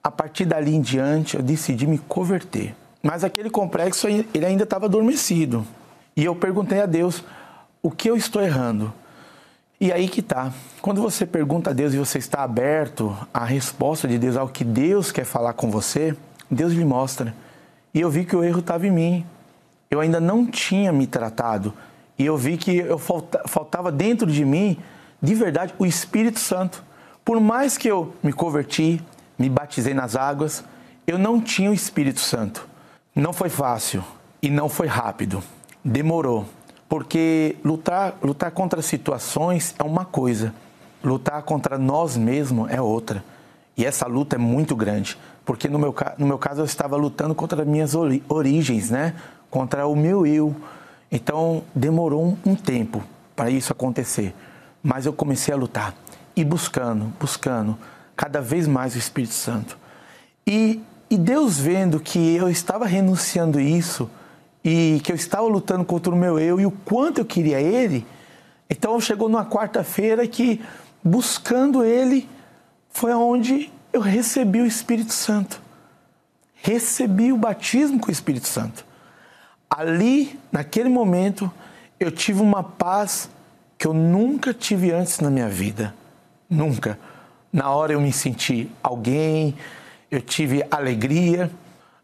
A 0.04 0.08
partir 0.08 0.44
dali 0.44 0.72
em 0.72 0.80
diante, 0.80 1.34
eu 1.34 1.42
decidi 1.42 1.84
me 1.84 1.98
converter. 1.98 2.76
Mas 3.02 3.24
aquele 3.24 3.50
complexo 3.50 4.06
ele 4.06 4.46
ainda 4.46 4.62
estava 4.62 4.86
adormecido. 4.86 5.66
E 6.16 6.24
eu 6.24 6.36
perguntei 6.36 6.80
a 6.80 6.86
Deus: 6.86 7.24
o 7.82 7.90
que 7.90 8.08
eu 8.08 8.16
estou 8.16 8.40
errando? 8.40 8.94
E 9.80 9.92
aí 9.92 10.08
que 10.08 10.22
tá. 10.22 10.52
Quando 10.80 11.02
você 11.02 11.26
pergunta 11.26 11.70
a 11.70 11.72
Deus 11.72 11.92
e 11.94 11.98
você 11.98 12.18
está 12.18 12.42
aberto 12.42 13.16
à 13.32 13.44
resposta 13.44 14.06
de 14.06 14.18
Deus, 14.18 14.36
ao 14.36 14.48
que 14.48 14.64
Deus 14.64 15.10
quer 15.10 15.24
falar 15.24 15.52
com 15.54 15.70
você, 15.70 16.16
Deus 16.50 16.72
lhe 16.72 16.84
mostra. 16.84 17.34
E 17.92 18.00
eu 18.00 18.10
vi 18.10 18.24
que 18.24 18.36
o 18.36 18.42
erro 18.42 18.60
estava 18.60 18.86
em 18.86 18.90
mim. 18.90 19.26
Eu 19.90 20.00
ainda 20.00 20.20
não 20.20 20.46
tinha 20.46 20.92
me 20.92 21.06
tratado. 21.06 21.74
E 22.18 22.24
eu 22.24 22.36
vi 22.36 22.56
que 22.56 22.76
eu 22.76 22.98
faltava 22.98 23.90
dentro 23.90 24.26
de 24.30 24.44
mim 24.44 24.78
de 25.24 25.34
verdade, 25.34 25.74
o 25.78 25.86
Espírito 25.86 26.38
Santo. 26.38 26.84
Por 27.24 27.40
mais 27.40 27.78
que 27.78 27.88
eu 27.88 28.14
me 28.22 28.30
converti, 28.30 29.00
me 29.38 29.48
batizei 29.48 29.94
nas 29.94 30.16
águas, 30.16 30.62
eu 31.06 31.18
não 31.18 31.40
tinha 31.40 31.70
o 31.70 31.74
Espírito 31.74 32.20
Santo. 32.20 32.68
Não 33.16 33.32
foi 33.32 33.48
fácil 33.48 34.04
e 34.42 34.50
não 34.50 34.68
foi 34.68 34.86
rápido. 34.86 35.42
Demorou. 35.82 36.44
Porque 36.88 37.56
lutar, 37.64 38.14
lutar 38.22 38.50
contra 38.50 38.82
situações 38.82 39.74
é 39.78 39.82
uma 39.82 40.04
coisa, 40.04 40.54
lutar 41.02 41.42
contra 41.42 41.78
nós 41.78 42.16
mesmos 42.16 42.70
é 42.70 42.80
outra. 42.80 43.24
E 43.76 43.84
essa 43.84 44.06
luta 44.06 44.36
é 44.36 44.38
muito 44.38 44.76
grande, 44.76 45.18
porque 45.44 45.68
no 45.68 45.78
meu, 45.78 45.94
no 46.16 46.26
meu 46.26 46.38
caso 46.38 46.60
eu 46.60 46.64
estava 46.64 46.96
lutando 46.96 47.34
contra 47.34 47.62
as 47.62 47.68
minhas 47.68 47.92
origens, 48.28 48.90
né? 48.90 49.14
contra 49.54 49.86
o 49.86 49.94
meu 49.94 50.26
eu. 50.26 50.52
Então 51.12 51.62
demorou 51.72 52.36
um 52.44 52.56
tempo 52.56 53.04
para 53.36 53.50
isso 53.50 53.72
acontecer. 53.72 54.34
Mas 54.82 55.06
eu 55.06 55.12
comecei 55.12 55.54
a 55.54 55.56
lutar 55.56 55.94
e 56.34 56.44
buscando, 56.44 57.12
buscando 57.20 57.78
cada 58.16 58.40
vez 58.40 58.66
mais 58.66 58.96
o 58.96 58.98
Espírito 58.98 59.34
Santo. 59.34 59.78
E, 60.44 60.82
e 61.08 61.16
Deus 61.16 61.56
vendo 61.56 62.00
que 62.00 62.34
eu 62.34 62.50
estava 62.50 62.84
renunciando 62.84 63.60
isso 63.60 64.10
e 64.64 65.00
que 65.04 65.12
eu 65.12 65.16
estava 65.16 65.46
lutando 65.46 65.84
contra 65.84 66.12
o 66.12 66.16
meu 66.16 66.38
eu 66.38 66.58
e 66.58 66.64
o 66.64 66.70
quanto 66.70 67.18
eu 67.18 67.24
queria 67.24 67.60
Ele, 67.60 68.06
então 68.68 68.98
chegou 68.98 69.28
numa 69.28 69.44
quarta-feira 69.44 70.26
que 70.26 70.62
buscando 71.02 71.84
Ele 71.84 72.26
foi 72.88 73.12
onde 73.12 73.70
eu 73.92 74.00
recebi 74.00 74.60
o 74.60 74.66
Espírito 74.66 75.12
Santo. 75.12 75.60
Recebi 76.54 77.30
o 77.30 77.36
batismo 77.36 78.00
com 78.00 78.08
o 78.08 78.12
Espírito 78.12 78.48
Santo. 78.48 78.86
Ali, 79.68 80.38
naquele 80.50 80.88
momento, 80.88 81.52
eu 82.00 82.10
tive 82.10 82.40
uma 82.40 82.62
paz 82.62 83.28
que 83.76 83.86
eu 83.86 83.92
nunca 83.92 84.54
tive 84.54 84.92
antes 84.92 85.20
na 85.20 85.28
minha 85.28 85.48
vida. 85.48 85.94
Nunca. 86.48 86.98
Na 87.52 87.70
hora 87.70 87.92
eu 87.92 88.00
me 88.00 88.12
senti 88.12 88.70
alguém, 88.82 89.54
eu 90.10 90.20
tive 90.20 90.64
alegria. 90.70 91.50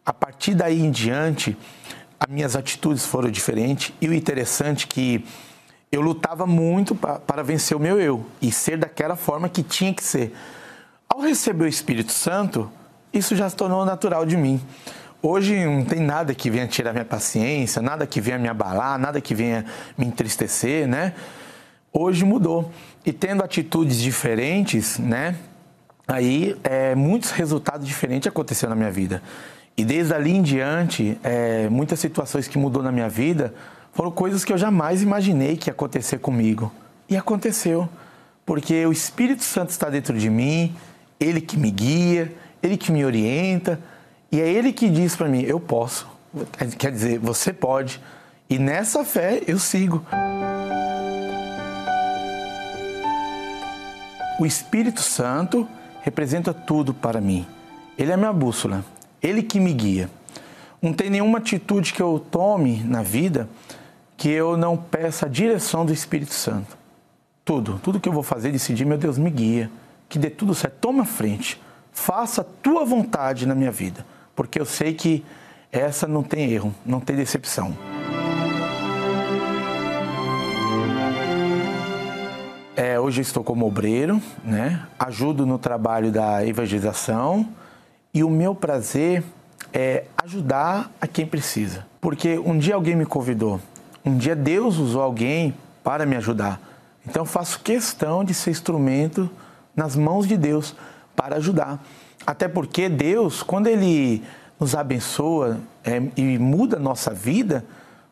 A 0.05 0.13
partir 0.13 0.55
daí 0.55 0.81
em 0.81 0.91
diante, 0.91 1.57
as 2.21 2.31
minhas 2.31 2.55
atitudes 2.55 3.07
foram 3.07 3.31
diferentes. 3.31 3.95
E 3.99 4.07
o 4.07 4.13
interessante 4.13 4.85
é 4.85 4.89
que 4.89 5.25
eu 5.91 6.03
lutava 6.03 6.47
muito 6.47 6.95
para 6.95 7.43
vencer 7.43 7.75
o 7.75 7.81
meu 7.81 7.99
eu 7.99 8.27
e 8.41 8.53
ser 8.53 8.77
daquela 8.77 9.17
forma 9.17 9.49
que 9.49 9.63
tinha 9.63 9.95
que 9.95 10.05
ser. 10.05 10.37
Ao 11.09 11.21
receber 11.21 11.65
o 11.65 11.69
Espírito 11.69 12.13
Santo, 12.13 12.71
isso 13.13 13.35
já 13.35 13.49
se 13.49 13.57
tornou 13.57 13.85
natural 13.85 14.27
de 14.27 14.37
mim. 14.37 14.61
Hoje 15.23 15.65
não 15.65 15.85
tem 15.85 16.01
nada 16.01 16.35
que 16.35 16.51
venha 16.51 16.67
tirar 16.67 16.93
minha 16.93 17.05
paciência, 17.05 17.83
nada 17.83 18.07
que 18.07 18.21
venha 18.21 18.39
me 18.39 18.49
abalar, 18.49 18.99
nada 18.99 19.21
que 19.21 19.35
venha 19.35 19.65
me 19.97 20.07
entristecer, 20.07 20.87
né? 20.87 21.15
Hoje 21.93 22.25
mudou. 22.25 22.71
E 23.05 23.13
tendo 23.13 23.43
atitudes 23.43 23.99
diferentes, 23.99 24.99
né? 24.99 25.37
Aí 26.07 26.57
é, 26.63 26.95
muitos 26.95 27.31
resultados 27.33 27.87
diferentes 27.87 28.29
aconteceram 28.29 28.71
na 28.71 28.77
minha 28.77 28.91
vida. 28.91 29.23
E 29.77 29.85
desde 29.85 30.13
ali 30.13 30.33
em 30.33 30.43
diante, 30.43 31.19
é, 31.23 31.69
muitas 31.69 31.99
situações 32.01 32.47
que 32.47 32.59
mudou 32.59 32.83
na 32.83 32.93
minha 32.93 33.09
vida 33.09 33.55
foram 33.93 34.11
coisas 34.11 34.45
que 34.45 34.53
eu 34.53 34.59
jamais 34.59 35.03
imaginei 35.03 35.57
que 35.57 35.69
ia 35.69 35.73
acontecer 35.73 36.19
comigo. 36.19 36.73
E 37.09 37.17
aconteceu. 37.17 37.89
Porque 38.45 38.85
o 38.87 38.93
Espírito 38.93 39.43
Santo 39.43 39.71
está 39.71 39.89
dentro 39.89 40.19
de 40.19 40.29
mim, 40.29 40.75
ele 41.19 41.41
que 41.41 41.57
me 41.57 41.71
guia, 41.71 42.33
ele 42.63 42.77
que 42.77 42.91
me 42.91 43.05
orienta, 43.05 43.81
e 44.33 44.41
é 44.41 44.49
ele 44.49 44.73
que 44.73 44.89
diz 44.89 45.17
para 45.17 45.29
mim: 45.29 45.43
eu 45.43 45.59
posso. 45.59 46.09
Quer 46.79 46.93
dizer, 46.93 47.19
você 47.19 47.53
pode. 47.53 48.01
E 48.49 48.59
nessa 48.59 49.05
fé 49.05 49.43
eu 49.47 49.59
sigo. 49.59 50.05
O 54.39 54.47
Espírito 54.47 55.03
Santo 55.03 55.69
representa 56.03 56.55
tudo 56.55 56.95
para 56.95 57.21
mim. 57.21 57.47
Ele 57.99 58.11
é 58.11 58.17
minha 58.17 58.33
bússola, 58.33 58.85
ele 59.23 59.43
que 59.43 59.61
me 59.61 59.73
guia. 59.73 60.11
Não 60.81 60.93
tem 60.93 61.11
nenhuma 61.11 61.39
atitude 61.39 61.93
que 61.93 62.03
eu 62.03 62.25
tome 62.31 62.83
na 62.85 63.03
vida 63.03 63.49
que 64.17 64.29
eu 64.29 64.55
não 64.55 64.77
peça 64.77 65.25
a 65.25 65.29
direção 65.31 65.87
do 65.87 65.95
Espírito 65.95 66.35
Santo. 66.35 66.77
Tudo, 67.43 67.81
tudo 67.83 67.99
que 67.99 68.07
eu 68.07 68.13
vou 68.13 68.23
fazer, 68.23 68.53
decidir, 68.53 68.85
meu 68.85 68.99
Deus, 68.99 69.17
me 69.17 69.31
guia, 69.31 69.71
que 70.11 70.19
dê 70.19 70.29
tudo 70.29 70.55
certo, 70.55 70.75
toma 70.79 71.07
frente, 71.07 71.59
faça 71.91 72.43
a 72.43 72.45
tua 72.45 72.85
vontade 72.85 73.47
na 73.47 73.55
minha 73.55 73.71
vida, 73.71 74.05
porque 74.37 74.61
eu 74.61 74.67
sei 74.67 74.93
que 74.93 75.25
essa 75.73 76.07
não 76.07 76.23
tem 76.23 76.53
erro, 76.53 76.75
não 76.85 77.01
tem 77.01 77.17
decepção. 77.17 77.75
É, 82.77 83.01
hoje 83.01 83.23
estou 83.23 83.43
como 83.43 83.67
obreiro, 83.67 84.21
né? 84.45 84.87
ajudo 84.99 85.47
no 85.47 85.59
trabalho 85.59 86.13
da 86.13 86.47
evangelização 86.47 87.49
e 88.13 88.25
o 88.25 88.31
meu 88.31 88.55
prazer 88.55 89.23
é 89.73 90.05
ajudar 90.23 90.91
a 91.01 91.07
quem 91.07 91.27
precisa. 91.27 91.87
Porque 92.01 92.39
um 92.39 92.59
dia 92.59 92.75
alguém 92.75 92.97
me 92.97 93.07
convidou, 93.07 93.61
um 94.05 94.17
dia 94.17 94.35
Deus 94.35 94.79
usou 94.79 95.03
alguém 95.03 95.55
para 95.83 96.07
me 96.07 96.17
ajudar. 96.17 96.61
Então 97.07 97.25
faço 97.25 97.61
questão 97.61 98.25
de 98.25 98.35
ser 98.35 98.51
instrumento 98.51 99.31
nas 99.75 99.97
mãos 99.97 100.27
de 100.27 100.37
Deus 100.37 100.75
para 101.15 101.37
ajudar. 101.37 101.83
Até 102.27 102.49
porque 102.49 102.89
Deus, 102.89 103.43
quando 103.43 103.67
Ele 103.67 104.23
nos 104.59 104.75
abençoa 104.75 105.61
é, 105.85 106.03
e 106.17 106.39
muda 106.39 106.77
a 106.77 106.81
nossa 106.81 107.13
vida, 107.13 107.65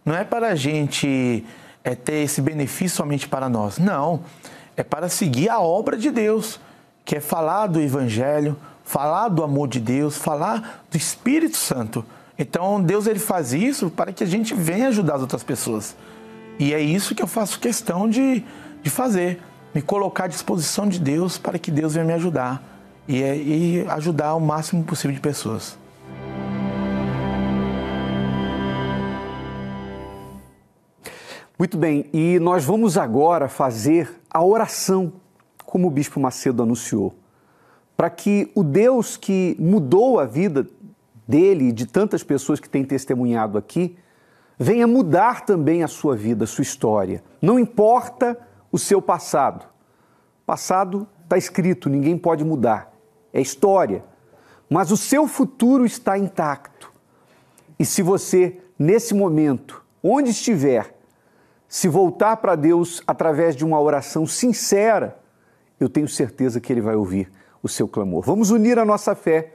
não 0.05 0.15
é 0.15 0.25
para 0.25 0.49
a 0.49 0.55
gente 0.55 1.45
é, 1.85 1.95
ter 1.95 2.25
esse 2.25 2.41
benefício 2.41 2.97
somente 2.97 3.29
para 3.29 3.49
nós. 3.49 3.79
Não 3.79 4.23
é 4.79 4.85
para 4.85 5.09
seguir 5.09 5.49
a 5.49 5.59
obra 5.59 5.97
de 5.97 6.09
Deus, 6.09 6.61
que 7.05 7.17
é 7.17 7.21
falar 7.21 7.67
do 7.67 7.81
Evangelho, 7.81 8.57
falar 8.89 9.29
do 9.29 9.45
amor 9.45 9.69
de 9.69 9.79
Deus, 9.79 10.17
falar 10.17 10.83
do 10.91 10.97
Espírito 10.97 11.59
Santo. 11.59 12.03
Então 12.39 12.81
Deus 12.81 13.07
ele 13.07 13.19
faz 13.19 13.53
isso 13.53 13.91
para 13.91 14.15
que 14.15 14.25
a 14.25 14.27
gente 14.27 14.55
venha 14.55 14.89
ajudar 14.89 15.17
as 15.17 15.21
outras 15.21 15.43
pessoas. 15.43 15.95
E 16.59 16.73
é 16.73 16.81
isso 16.81 17.15
que 17.15 17.23
eu 17.23 17.27
faço 17.27 17.61
questão 17.61 18.09
de, 18.09 18.43
de 18.83 18.89
fazer, 18.89 19.43
me 19.75 19.83
colocar 19.83 20.25
à 20.25 20.27
disposição 20.27 20.89
de 20.89 20.99
Deus 20.99 21.37
para 21.37 21.59
que 21.59 21.71
Deus 21.71 21.93
venha 21.93 22.07
me 22.07 22.15
ajudar 22.15 22.63
e, 23.07 23.23
é, 23.23 23.37
e 23.37 23.87
ajudar 23.91 24.35
o 24.35 24.41
máximo 24.41 24.83
possível 24.83 25.15
de 25.15 25.21
pessoas. 25.21 25.77
Muito 31.59 31.77
bem, 31.77 32.07
e 32.11 32.39
nós 32.39 32.65
vamos 32.65 32.97
agora 32.97 33.49
fazer 33.49 34.11
a 34.31 34.43
oração, 34.43 35.13
como 35.67 35.89
o 35.89 35.91
Bispo 35.91 36.19
Macedo 36.19 36.63
anunciou, 36.63 37.15
para 37.99 38.09
que 38.09 38.49
o 38.55 38.63
Deus 38.63 39.17
que 39.17 39.57
mudou 39.59 40.21
a 40.21 40.25
vida 40.25 40.69
dele 41.27 41.71
e 41.71 41.73
de 41.73 41.85
tantas 41.85 42.23
pessoas 42.23 42.61
que 42.61 42.69
têm 42.69 42.85
testemunhado 42.85 43.59
aqui, 43.59 43.99
venha 44.57 44.87
mudar 44.87 45.45
também 45.45 45.83
a 45.83 45.89
sua 45.89 46.15
vida, 46.15 46.45
a 46.45 46.47
sua 46.47 46.63
história. 46.63 47.25
Não 47.43 47.59
importa 47.59 48.39
o 48.71 48.79
seu 48.79 49.03
passado. 49.03 49.67
Passado 50.47 51.09
está 51.25 51.37
escrito, 51.37 51.91
ninguém 51.91 52.17
pode 52.17 52.45
mudar. 52.45 52.95
É 53.33 53.41
história. 53.41 54.05
Mas 54.71 54.93
o 54.93 54.97
seu 54.97 55.27
futuro 55.27 55.85
está 55.85 56.17
intacto. 56.17 56.93
E 57.77 57.85
se 57.85 58.01
você, 58.01 58.61
nesse 58.79 59.13
momento, 59.13 59.85
onde 60.01 60.31
estiver, 60.31 60.97
se 61.67 61.89
voltar 61.89 62.37
para 62.37 62.55
Deus 62.55 63.03
através 63.09 63.57
de 63.57 63.65
uma 63.65 63.81
oração 63.81 64.25
sincera, 64.25 65.19
eu 65.81 65.89
tenho 65.89 66.07
certeza 66.07 66.61
que 66.61 66.73
Ele 66.73 66.81
vai 66.81 66.95
ouvir 66.95 67.29
o 67.63 67.69
seu 67.69 67.89
clamor. 67.89 68.25
Vamos 68.25 68.51
unir 68.51 68.79
a 68.79 68.85
nossa 68.85 69.15
fé. 69.15 69.55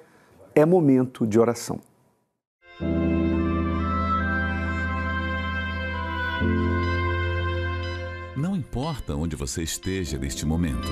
É 0.56 0.66
momento 0.66 1.26
de 1.26 1.40
oração. 1.40 1.80
Não 8.36 8.56
importa 8.56 9.16
onde 9.16 9.36
você 9.36 9.64
esteja 9.64 10.18
neste 10.18 10.46
momento. 10.46 10.88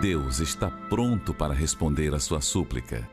Deus 0.00 0.38
está 0.38 0.70
pronto 0.88 1.34
para 1.34 1.54
responder 1.54 2.14
a 2.14 2.20
sua 2.20 2.40
súplica. 2.40 3.08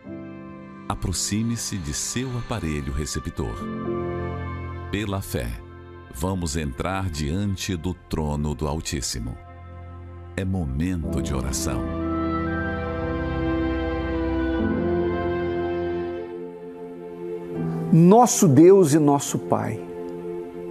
Aproxime-se 0.88 1.78
de 1.78 1.94
seu 1.94 2.30
aparelho 2.38 2.94
receptor 2.94 3.56
pela 4.96 5.22
fé, 5.22 5.52
vamos 6.14 6.56
entrar 6.56 7.10
diante 7.10 7.76
do 7.76 7.94
trono 7.94 8.56
do 8.56 8.66
Altíssimo. 8.66 9.38
É 10.38 10.44
momento 10.44 11.22
de 11.22 11.34
oração. 11.34 11.82
Nosso 17.94 18.46
Deus 18.46 18.94
e 18.94 19.00
nosso 19.00 19.40
Pai, 19.40 19.80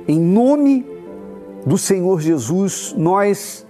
em 0.06 0.20
nome 0.20 0.84
do 1.64 1.78
Senhor 1.78 2.20
Jesus, 2.20 2.94
nós 2.94 3.66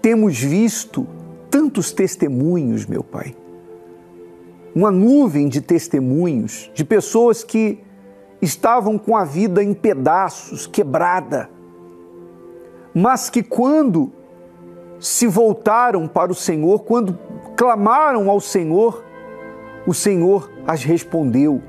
temos 0.00 0.40
visto 0.40 1.06
tantos 1.50 1.92
testemunhos, 1.92 2.86
meu 2.86 3.04
Pai. 3.04 3.36
Uma 4.74 4.90
nuvem 4.90 5.46
de 5.46 5.60
testemunhos 5.60 6.70
de 6.72 6.86
pessoas 6.86 7.44
que 7.44 7.80
estavam 8.40 8.96
com 8.96 9.14
a 9.14 9.26
vida 9.26 9.62
em 9.62 9.74
pedaços, 9.74 10.66
quebrada, 10.66 11.50
mas 12.94 13.28
que 13.28 13.42
quando 13.42 14.21
se 15.02 15.26
voltaram 15.26 16.06
para 16.06 16.30
o 16.30 16.34
Senhor, 16.34 16.84
quando 16.84 17.18
clamaram 17.56 18.30
ao 18.30 18.40
Senhor, 18.40 19.04
o 19.84 19.92
Senhor 19.92 20.48
as 20.64 20.84
respondeu. 20.84 21.60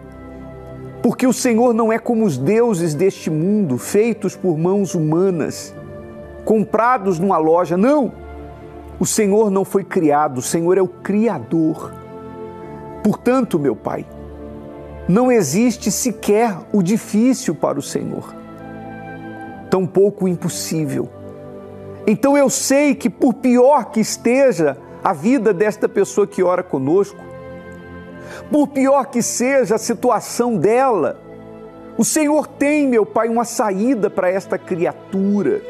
Porque 1.01 1.25
o 1.25 1.33
Senhor 1.33 1.73
não 1.73 1.91
é 1.91 1.97
como 1.97 2.25
os 2.25 2.37
deuses 2.37 2.93
deste 2.93 3.31
mundo, 3.31 3.79
feitos 3.79 4.35
por 4.35 4.55
mãos 4.55 4.93
humanas, 4.93 5.73
comprados 6.45 7.17
numa 7.17 7.39
loja. 7.39 7.75
Não! 7.75 8.13
O 8.99 9.05
Senhor 9.05 9.49
não 9.49 9.65
foi 9.65 9.83
criado, 9.83 10.37
o 10.37 10.41
Senhor 10.41 10.77
é 10.77 10.81
o 10.81 10.87
Criador. 10.87 11.91
Portanto, 13.03 13.57
meu 13.57 13.75
Pai, 13.75 14.05
não 15.09 15.31
existe 15.31 15.91
sequer 15.91 16.55
o 16.71 16.83
difícil 16.83 17.55
para 17.55 17.79
o 17.79 17.81
Senhor, 17.81 18.31
tampouco 19.71 20.25
o 20.25 20.27
impossível. 20.27 21.09
Então 22.05 22.37
eu 22.37 22.49
sei 22.49 22.93
que, 22.93 23.09
por 23.09 23.35
pior 23.35 23.85
que 23.85 23.99
esteja 24.01 24.77
a 25.03 25.13
vida 25.13 25.53
desta 25.53 25.87
pessoa 25.87 26.27
que 26.27 26.43
ora 26.43 26.61
conosco, 26.61 27.19
por 28.51 28.67
pior 28.67 29.05
que 29.05 29.21
seja 29.21 29.75
a 29.75 29.77
situação 29.77 30.57
dela, 30.57 31.19
o 31.97 32.03
Senhor 32.03 32.47
tem, 32.47 32.87
meu 32.87 33.05
Pai, 33.05 33.29
uma 33.29 33.45
saída 33.45 34.09
para 34.09 34.29
esta 34.29 34.57
criatura. 34.57 35.61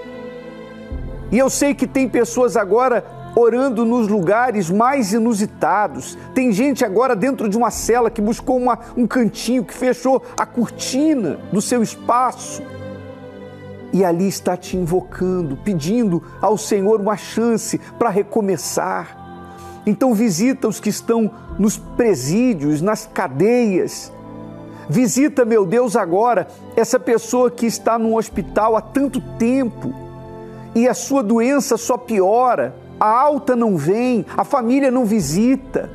E 1.32 1.38
eu 1.38 1.50
sei 1.50 1.74
que 1.74 1.86
tem 1.86 2.08
pessoas 2.08 2.56
agora 2.56 3.04
orando 3.36 3.86
nos 3.86 4.08
lugares 4.08 4.70
mais 4.70 5.14
inusitados. 5.14 6.18
Tem 6.34 6.52
gente 6.52 6.86
agora 6.86 7.16
dentro 7.16 7.50
de 7.50 7.58
uma 7.58 7.72
cela 7.72 8.10
que 8.10 8.22
buscou 8.22 8.58
uma, 8.58 8.80
um 8.96 9.06
cantinho, 9.06 9.66
que 9.66 9.74
fechou 9.74 10.24
a 10.38 10.46
cortina 10.46 11.40
do 11.52 11.62
seu 11.62 11.82
espaço 11.82 12.62
e 13.94 14.04
ali 14.04 14.28
está 14.28 14.58
te 14.58 14.76
invocando, 14.76 15.56
pedindo 15.56 16.22
ao 16.42 16.58
Senhor 16.58 17.00
uma 17.00 17.16
chance 17.16 17.80
para 17.98 18.10
recomeçar. 18.10 19.16
Então, 19.86 20.14
visita 20.14 20.68
os 20.68 20.80
que 20.80 20.90
estão 20.90 21.32
nos 21.60 21.78
presídios, 21.78 22.82
nas 22.82 23.06
cadeias. 23.06 24.12
Visita, 24.90 25.46
meu 25.46 25.66
Deus, 25.66 25.96
agora 25.96 26.48
essa 26.76 27.00
pessoa 27.00 27.52
que 27.52 27.66
está 27.66 27.98
num 28.00 28.16
hospital 28.16 28.76
há 28.76 28.82
tanto 28.82 29.22
tempo 29.38 29.94
e 30.74 30.88
a 30.88 30.94
sua 30.94 31.22
doença 31.22 31.78
só 31.78 31.96
piora 31.98 32.84
a 33.00 33.08
alta 33.08 33.54
não 33.54 33.76
vem, 33.76 34.26
a 34.38 34.46
família 34.46 34.90
não 34.90 35.06
visita. 35.06 35.90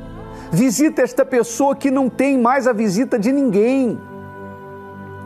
Visita 0.51 1.01
esta 1.01 1.25
pessoa 1.25 1.75
que 1.75 1.89
não 1.89 2.07
tem 2.07 2.37
mais 2.37 2.67
a 2.67 2.73
visita 2.73 3.17
de 3.17 3.31
ninguém. 3.31 3.99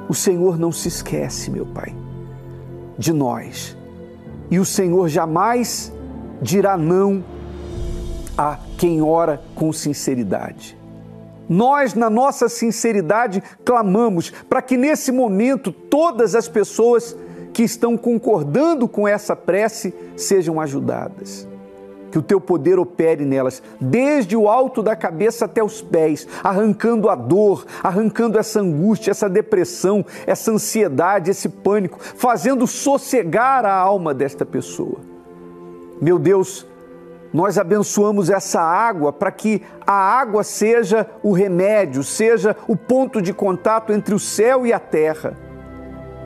O 0.08 0.14
Senhor 0.14 0.58
não 0.58 0.72
se 0.72 0.88
esquece, 0.88 1.52
meu 1.52 1.66
Pai, 1.66 1.94
de 2.98 3.14
nós. 3.14 3.78
E 4.50 4.60
o 4.60 4.66
Senhor 4.66 5.08
jamais 5.08 5.92
dirá 6.42 6.78
não 6.78 7.24
a 8.38 8.60
quem 8.78 9.02
ora 9.02 9.42
com 9.56 9.72
sinceridade. 9.72 10.78
Nós, 11.48 11.94
na 11.94 12.10
nossa 12.10 12.48
sinceridade, 12.48 13.44
clamamos 13.66 14.32
para 14.50 14.62
que 14.62 14.78
nesse 14.78 15.12
momento 15.12 15.72
todas 15.72 16.36
as 16.36 16.48
pessoas 16.48 17.16
que 17.54 17.64
estão 17.64 17.96
concordando 17.98 18.88
com 18.88 19.08
essa 19.08 19.36
prece 19.36 19.94
sejam 20.16 20.60
ajudadas. 20.60 21.48
Que 22.14 22.20
o 22.20 22.22
teu 22.22 22.40
poder 22.40 22.78
opere 22.78 23.26
nelas, 23.26 23.64
desde 23.82 24.38
o 24.38 24.48
alto 24.48 24.84
da 24.84 24.96
cabeça 24.96 25.46
até 25.46 25.64
os 25.64 25.82
pés, 25.82 26.28
arrancando 26.44 27.10
a 27.10 27.16
dor, 27.16 27.66
arrancando 27.82 28.38
essa 28.38 28.62
angústia, 28.62 29.10
essa 29.10 29.28
depressão, 29.28 30.06
essa 30.28 30.52
ansiedade, 30.52 31.32
esse 31.32 31.50
pânico, 31.50 31.98
fazendo 32.00 32.68
sossegar 32.68 33.66
a 33.66 33.74
alma 33.74 34.14
desta 34.14 34.46
pessoa. 34.46 35.00
Meu 36.00 36.20
Deus, 36.20 36.68
nós 37.34 37.58
abençoamos 37.58 38.30
essa 38.30 38.62
água 38.62 39.12
para 39.12 39.32
que 39.32 39.64
a 39.82 39.94
água 39.94 40.44
seja 40.44 41.08
o 41.24 41.32
remédio, 41.32 42.04
seja 42.04 42.56
o 42.68 42.78
ponto 42.78 43.24
de 43.24 43.34
contato 43.34 43.92
entre 43.92 44.14
o 44.14 44.20
céu 44.20 44.68
e 44.68 44.72
a 44.72 44.80
terra. 44.80 45.36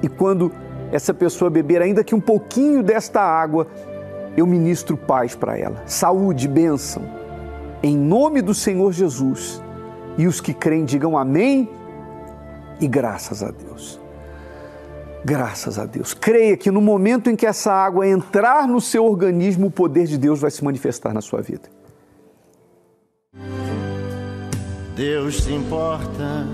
E 0.03 0.09
quando 0.09 0.51
essa 0.91 1.13
pessoa 1.13 1.49
beber 1.49 1.81
ainda 1.81 2.03
que 2.03 2.15
um 2.15 2.19
pouquinho 2.19 2.83
desta 2.83 3.21
água, 3.21 3.67
eu 4.37 4.45
ministro 4.45 4.95
paz 4.95 5.35
para 5.35 5.57
ela, 5.57 5.81
saúde, 5.87 6.47
bênção. 6.47 7.01
Em 7.81 7.97
nome 7.97 8.39
do 8.39 8.53
Senhor 8.53 8.91
Jesus. 8.93 9.61
E 10.15 10.27
os 10.27 10.39
que 10.39 10.53
creem 10.53 10.85
digam 10.85 11.17
amém 11.17 11.67
e 12.79 12.87
graças 12.87 13.41
a 13.41 13.49
Deus. 13.49 13.99
Graças 15.25 15.79
a 15.79 15.85
Deus. 15.85 16.13
Creia 16.13 16.55
que 16.55 16.69
no 16.69 16.79
momento 16.79 17.31
em 17.31 17.35
que 17.35 17.47
essa 17.47 17.73
água 17.73 18.07
entrar 18.07 18.67
no 18.67 18.79
seu 18.79 19.03
organismo, 19.05 19.67
o 19.67 19.71
poder 19.71 20.05
de 20.05 20.17
Deus 20.17 20.39
vai 20.39 20.51
se 20.51 20.63
manifestar 20.63 21.13
na 21.13 21.21
sua 21.21 21.41
vida. 21.41 21.69
Deus 24.95 25.43
se 25.43 25.51
importa 25.51 26.47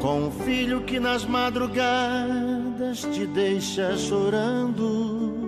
com 0.00 0.28
o 0.28 0.30
filho 0.30 0.82
que 0.82 1.00
nas 1.00 1.24
madrugadas 1.24 3.00
te 3.12 3.26
deixa 3.26 3.96
chorando. 3.96 5.47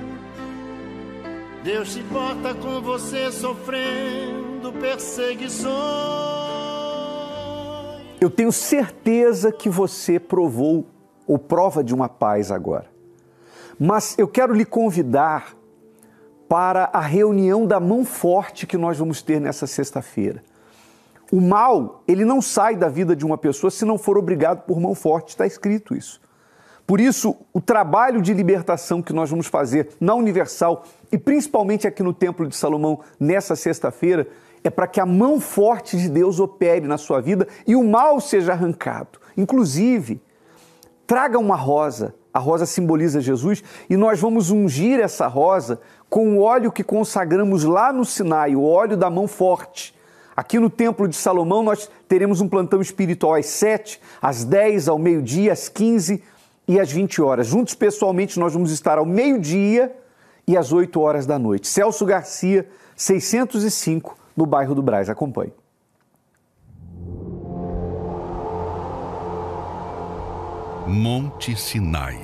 Deus 1.63 1.93
se 1.93 1.99
importa 1.99 2.55
com 2.55 2.81
você 2.81 3.31
sofrendo 3.31 4.73
perseguições. 4.73 5.71
Eu 8.19 8.31
tenho 8.31 8.51
certeza 8.51 9.51
que 9.51 9.69
você 9.69 10.19
provou 10.19 10.87
ou 11.27 11.37
prova 11.37 11.83
de 11.83 11.93
uma 11.93 12.09
paz 12.09 12.51
agora. 12.51 12.87
Mas 13.79 14.17
eu 14.17 14.27
quero 14.27 14.55
lhe 14.55 14.65
convidar 14.65 15.55
para 16.49 16.89
a 16.91 16.99
reunião 16.99 17.67
da 17.67 17.79
mão 17.79 18.03
forte 18.03 18.65
que 18.65 18.75
nós 18.75 18.97
vamos 18.97 19.21
ter 19.21 19.39
nessa 19.39 19.67
sexta-feira. 19.67 20.43
O 21.31 21.39
mal, 21.39 22.03
ele 22.07 22.25
não 22.25 22.41
sai 22.41 22.75
da 22.75 22.89
vida 22.89 23.15
de 23.15 23.23
uma 23.23 23.37
pessoa 23.37 23.69
se 23.69 23.85
não 23.85 23.99
for 23.99 24.17
obrigado 24.17 24.63
por 24.65 24.79
mão 24.79 24.95
forte, 24.95 25.29
está 25.29 25.45
escrito 25.45 25.95
isso. 25.95 26.19
Por 26.85 26.99
isso, 26.99 27.35
o 27.53 27.61
trabalho 27.61 28.21
de 28.21 28.33
libertação 28.33 29.01
que 29.01 29.13
nós 29.13 29.29
vamos 29.29 29.47
fazer 29.47 29.89
na 29.99 30.13
Universal 30.13 30.83
e 31.11 31.17
principalmente 31.17 31.87
aqui 31.87 32.03
no 32.03 32.13
Templo 32.13 32.47
de 32.47 32.55
Salomão 32.55 32.99
nessa 33.19 33.55
sexta-feira 33.55 34.27
é 34.63 34.69
para 34.69 34.87
que 34.87 34.99
a 34.99 35.05
mão 35.05 35.39
forte 35.39 35.97
de 35.97 36.09
Deus 36.09 36.39
opere 36.39 36.87
na 36.87 36.97
sua 36.97 37.21
vida 37.21 37.47
e 37.65 37.75
o 37.75 37.83
mal 37.83 38.19
seja 38.19 38.51
arrancado. 38.51 39.19
Inclusive, 39.35 40.21
traga 41.07 41.39
uma 41.39 41.55
rosa, 41.55 42.13
a 42.33 42.39
rosa 42.39 42.65
simboliza 42.65 43.21
Jesus 43.21 43.63
e 43.89 43.97
nós 43.97 44.19
vamos 44.19 44.51
ungir 44.51 44.99
essa 44.99 45.27
rosa 45.27 45.79
com 46.09 46.37
o 46.37 46.41
óleo 46.41 46.71
que 46.71 46.83
consagramos 46.83 47.63
lá 47.63 47.91
no 47.91 48.05
Sinai, 48.05 48.55
o 48.55 48.63
óleo 48.63 48.97
da 48.97 49.09
mão 49.09 49.27
forte. 49.27 49.95
Aqui 50.35 50.59
no 50.59 50.69
Templo 50.69 51.07
de 51.07 51.15
Salomão 51.15 51.63
nós 51.63 51.89
teremos 52.07 52.41
um 52.41 52.47
plantão 52.47 52.81
espiritual 52.81 53.35
às 53.35 53.47
7, 53.47 53.99
às 54.21 54.43
10, 54.43 54.87
ao 54.87 54.97
meio-dia, 54.97 55.53
às 55.53 55.69
15 55.69 56.23
e 56.67 56.79
às 56.79 56.91
20 56.91 57.21
horas. 57.21 57.47
Juntos 57.47 57.73
pessoalmente 57.73 58.39
nós 58.39 58.53
vamos 58.53 58.71
estar 58.71 58.97
ao 58.97 59.05
meio-dia 59.05 59.95
e 60.47 60.57
às 60.57 60.71
8 60.71 60.99
horas 60.99 61.25
da 61.25 61.37
noite. 61.37 61.67
Celso 61.67 62.05
Garcia, 62.05 62.67
605, 62.95 64.17
no 64.35 64.45
bairro 64.45 64.75
do 64.75 64.81
Braz. 64.81 65.09
Acompanhe. 65.09 65.53
Monte 70.87 71.55
Sinai. 71.55 72.19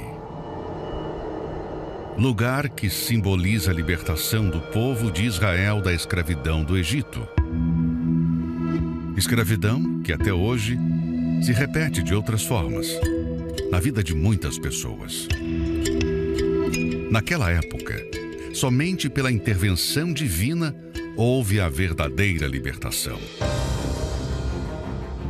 Lugar 2.18 2.70
que 2.70 2.90
simboliza 2.90 3.72
a 3.72 3.74
libertação 3.74 4.50
do 4.50 4.60
povo 4.60 5.12
de 5.12 5.24
Israel 5.24 5.82
da 5.82 5.94
escravidão 5.94 6.64
do 6.64 6.76
Egito. 6.76 7.28
Escravidão 9.16 10.02
que 10.02 10.12
até 10.12 10.34
hoje 10.34 10.78
se 11.44 11.52
repete 11.52 12.02
de 12.02 12.16
outras 12.16 12.44
formas 12.44 12.88
na 13.72 13.80
vida 13.80 14.04
de 14.04 14.16
muitas 14.16 14.58
pessoas. 14.58 15.28
Naquela 17.12 17.52
época, 17.52 17.96
somente 18.54 19.10
pela 19.10 19.32
intervenção 19.32 20.14
divina 20.14 20.76
houve 21.16 21.60
a 21.60 21.68
verdadeira 21.68 22.48
libertação. 22.48 23.20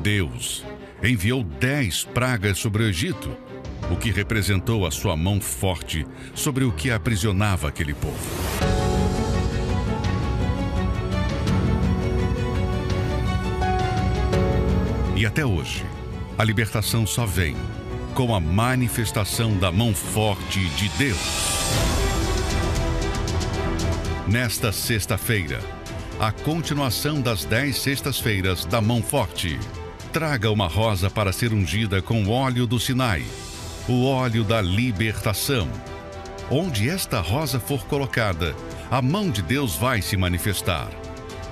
Deus 0.01 0.63
enviou 1.03 1.43
dez 1.43 2.03
pragas 2.03 2.57
sobre 2.57 2.83
o 2.83 2.87
Egito, 2.87 3.35
o 3.91 3.95
que 3.95 4.11
representou 4.11 4.85
a 4.85 4.91
sua 4.91 5.15
mão 5.15 5.39
forte 5.39 6.05
sobre 6.33 6.63
o 6.63 6.71
que 6.71 6.91
aprisionava 6.91 7.67
aquele 7.67 7.93
povo. 7.93 8.17
E 15.15 15.25
até 15.25 15.43
hoje, 15.43 15.83
a 16.37 16.43
libertação 16.43 17.07
só 17.07 17.25
vem 17.25 17.55
com 18.17 18.33
a 18.33 18.39
manifestação 18.39 19.55
da 19.59 19.71
mão 19.71 19.93
forte 19.93 20.67
de 20.69 20.89
Deus. 20.97 21.19
Nesta 24.27 24.71
sexta-feira, 24.71 25.59
a 26.19 26.31
continuação 26.31 27.21
das 27.21 27.45
dez 27.45 27.77
sextas-feiras 27.77 28.65
da 28.65 28.81
mão 28.81 29.03
forte 29.03 29.59
Traga 30.11 30.49
uma 30.49 30.67
rosa 30.67 31.11
para 31.11 31.31
ser 31.31 31.53
ungida 31.53 32.01
com 32.01 32.23
o 32.23 32.31
óleo 32.31 32.65
do 32.65 32.79
Sinai, 32.79 33.23
o 33.87 34.05
óleo 34.05 34.43
da 34.43 34.63
libertação. 34.63 35.69
Onde 36.49 36.89
esta 36.89 37.21
rosa 37.21 37.59
for 37.59 37.85
colocada, 37.85 38.55
a 38.89 38.99
mão 38.99 39.29
de 39.29 39.43
Deus 39.43 39.75
vai 39.75 40.01
se 40.01 40.17
manifestar 40.17 40.89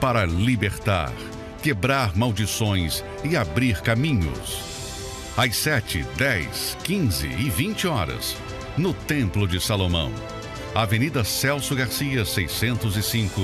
para 0.02 0.26
libertar, 0.26 1.14
quebrar 1.62 2.18
maldições 2.18 3.04
e 3.24 3.38
abrir 3.38 3.82
caminhos. 3.82 4.75
Às 5.38 5.58
7, 5.58 6.02
10, 6.16 6.78
15 6.82 7.28
e 7.28 7.50
20 7.50 7.88
horas, 7.88 8.38
no 8.78 8.94
Templo 8.94 9.46
de 9.46 9.60
Salomão, 9.60 10.10
Avenida 10.74 11.26
Celso 11.26 11.76
Garcia, 11.76 12.24
605, 12.24 13.42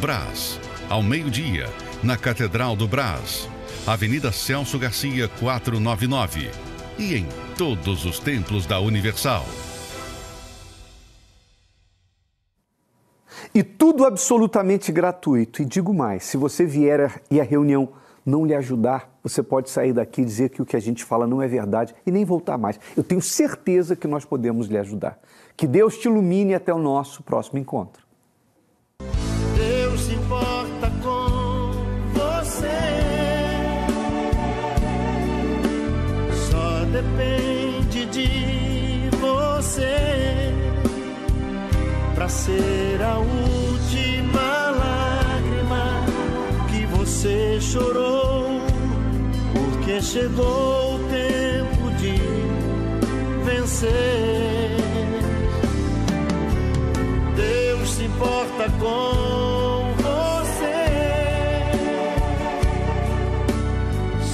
Brás. 0.00 0.60
Ao 0.88 1.02
meio-dia, 1.02 1.68
na 2.00 2.16
Catedral 2.16 2.76
do 2.76 2.86
Brás. 2.86 3.48
Avenida 3.84 4.30
Celso 4.30 4.78
Garcia 4.78 5.26
499 5.40 6.48
e 6.96 7.16
em 7.16 7.26
todos 7.58 8.04
os 8.04 8.20
templos 8.20 8.64
da 8.64 8.78
Universal. 8.78 9.44
E 13.52 13.64
tudo 13.64 14.04
absolutamente 14.04 14.92
gratuito. 14.92 15.60
E 15.60 15.64
digo 15.64 15.92
mais: 15.92 16.22
se 16.22 16.36
você 16.36 16.64
vier 16.64 17.20
e 17.28 17.40
a 17.40 17.44
reunião 17.44 17.88
não 18.24 18.46
lhe 18.46 18.54
ajudar, 18.54 19.11
você 19.22 19.42
pode 19.42 19.70
sair 19.70 19.92
daqui 19.92 20.22
e 20.22 20.24
dizer 20.24 20.48
que 20.50 20.60
o 20.60 20.66
que 20.66 20.76
a 20.76 20.80
gente 20.80 21.04
fala 21.04 21.26
não 21.26 21.40
é 21.40 21.46
verdade 21.46 21.94
e 22.04 22.10
nem 22.10 22.24
voltar 22.24 22.58
mais. 22.58 22.78
Eu 22.96 23.04
tenho 23.04 23.22
certeza 23.22 23.94
que 23.94 24.08
nós 24.08 24.24
podemos 24.24 24.66
lhe 24.66 24.76
ajudar. 24.78 25.18
Que 25.56 25.66
Deus 25.66 25.96
te 25.98 26.08
ilumine 26.08 26.54
até 26.54 26.74
o 26.74 26.78
nosso 26.78 27.22
próximo 27.22 27.58
encontro. 27.58 28.02
Deus 29.56 30.00
se 30.00 30.14
importa 30.14 30.90
com 31.02 31.70
você. 32.12 32.66
Só 36.50 36.84
depende 36.86 38.06
de 38.06 39.10
você 39.18 40.52
para 42.14 42.28
ser 42.28 43.02
a 43.02 43.18
última 43.18 44.70
lágrima 44.70 46.04
que 46.70 46.86
você 46.86 47.60
chorou 47.60 48.11
chegou 50.02 50.96
o 50.96 50.98
tempo 51.08 51.90
de 51.98 52.16
vencer. 53.44 54.76
Deus 57.36 57.88
se 57.90 58.04
importa 58.04 58.70
com 58.80 59.94
você, 60.02 60.88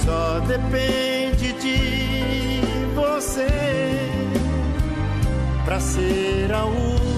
só 0.03 0.39
depende 0.39 1.53
de 1.53 2.61
você 2.95 3.47
para 5.65 5.79
ser 5.79 6.51
a 6.51 6.65
última 6.65 7.08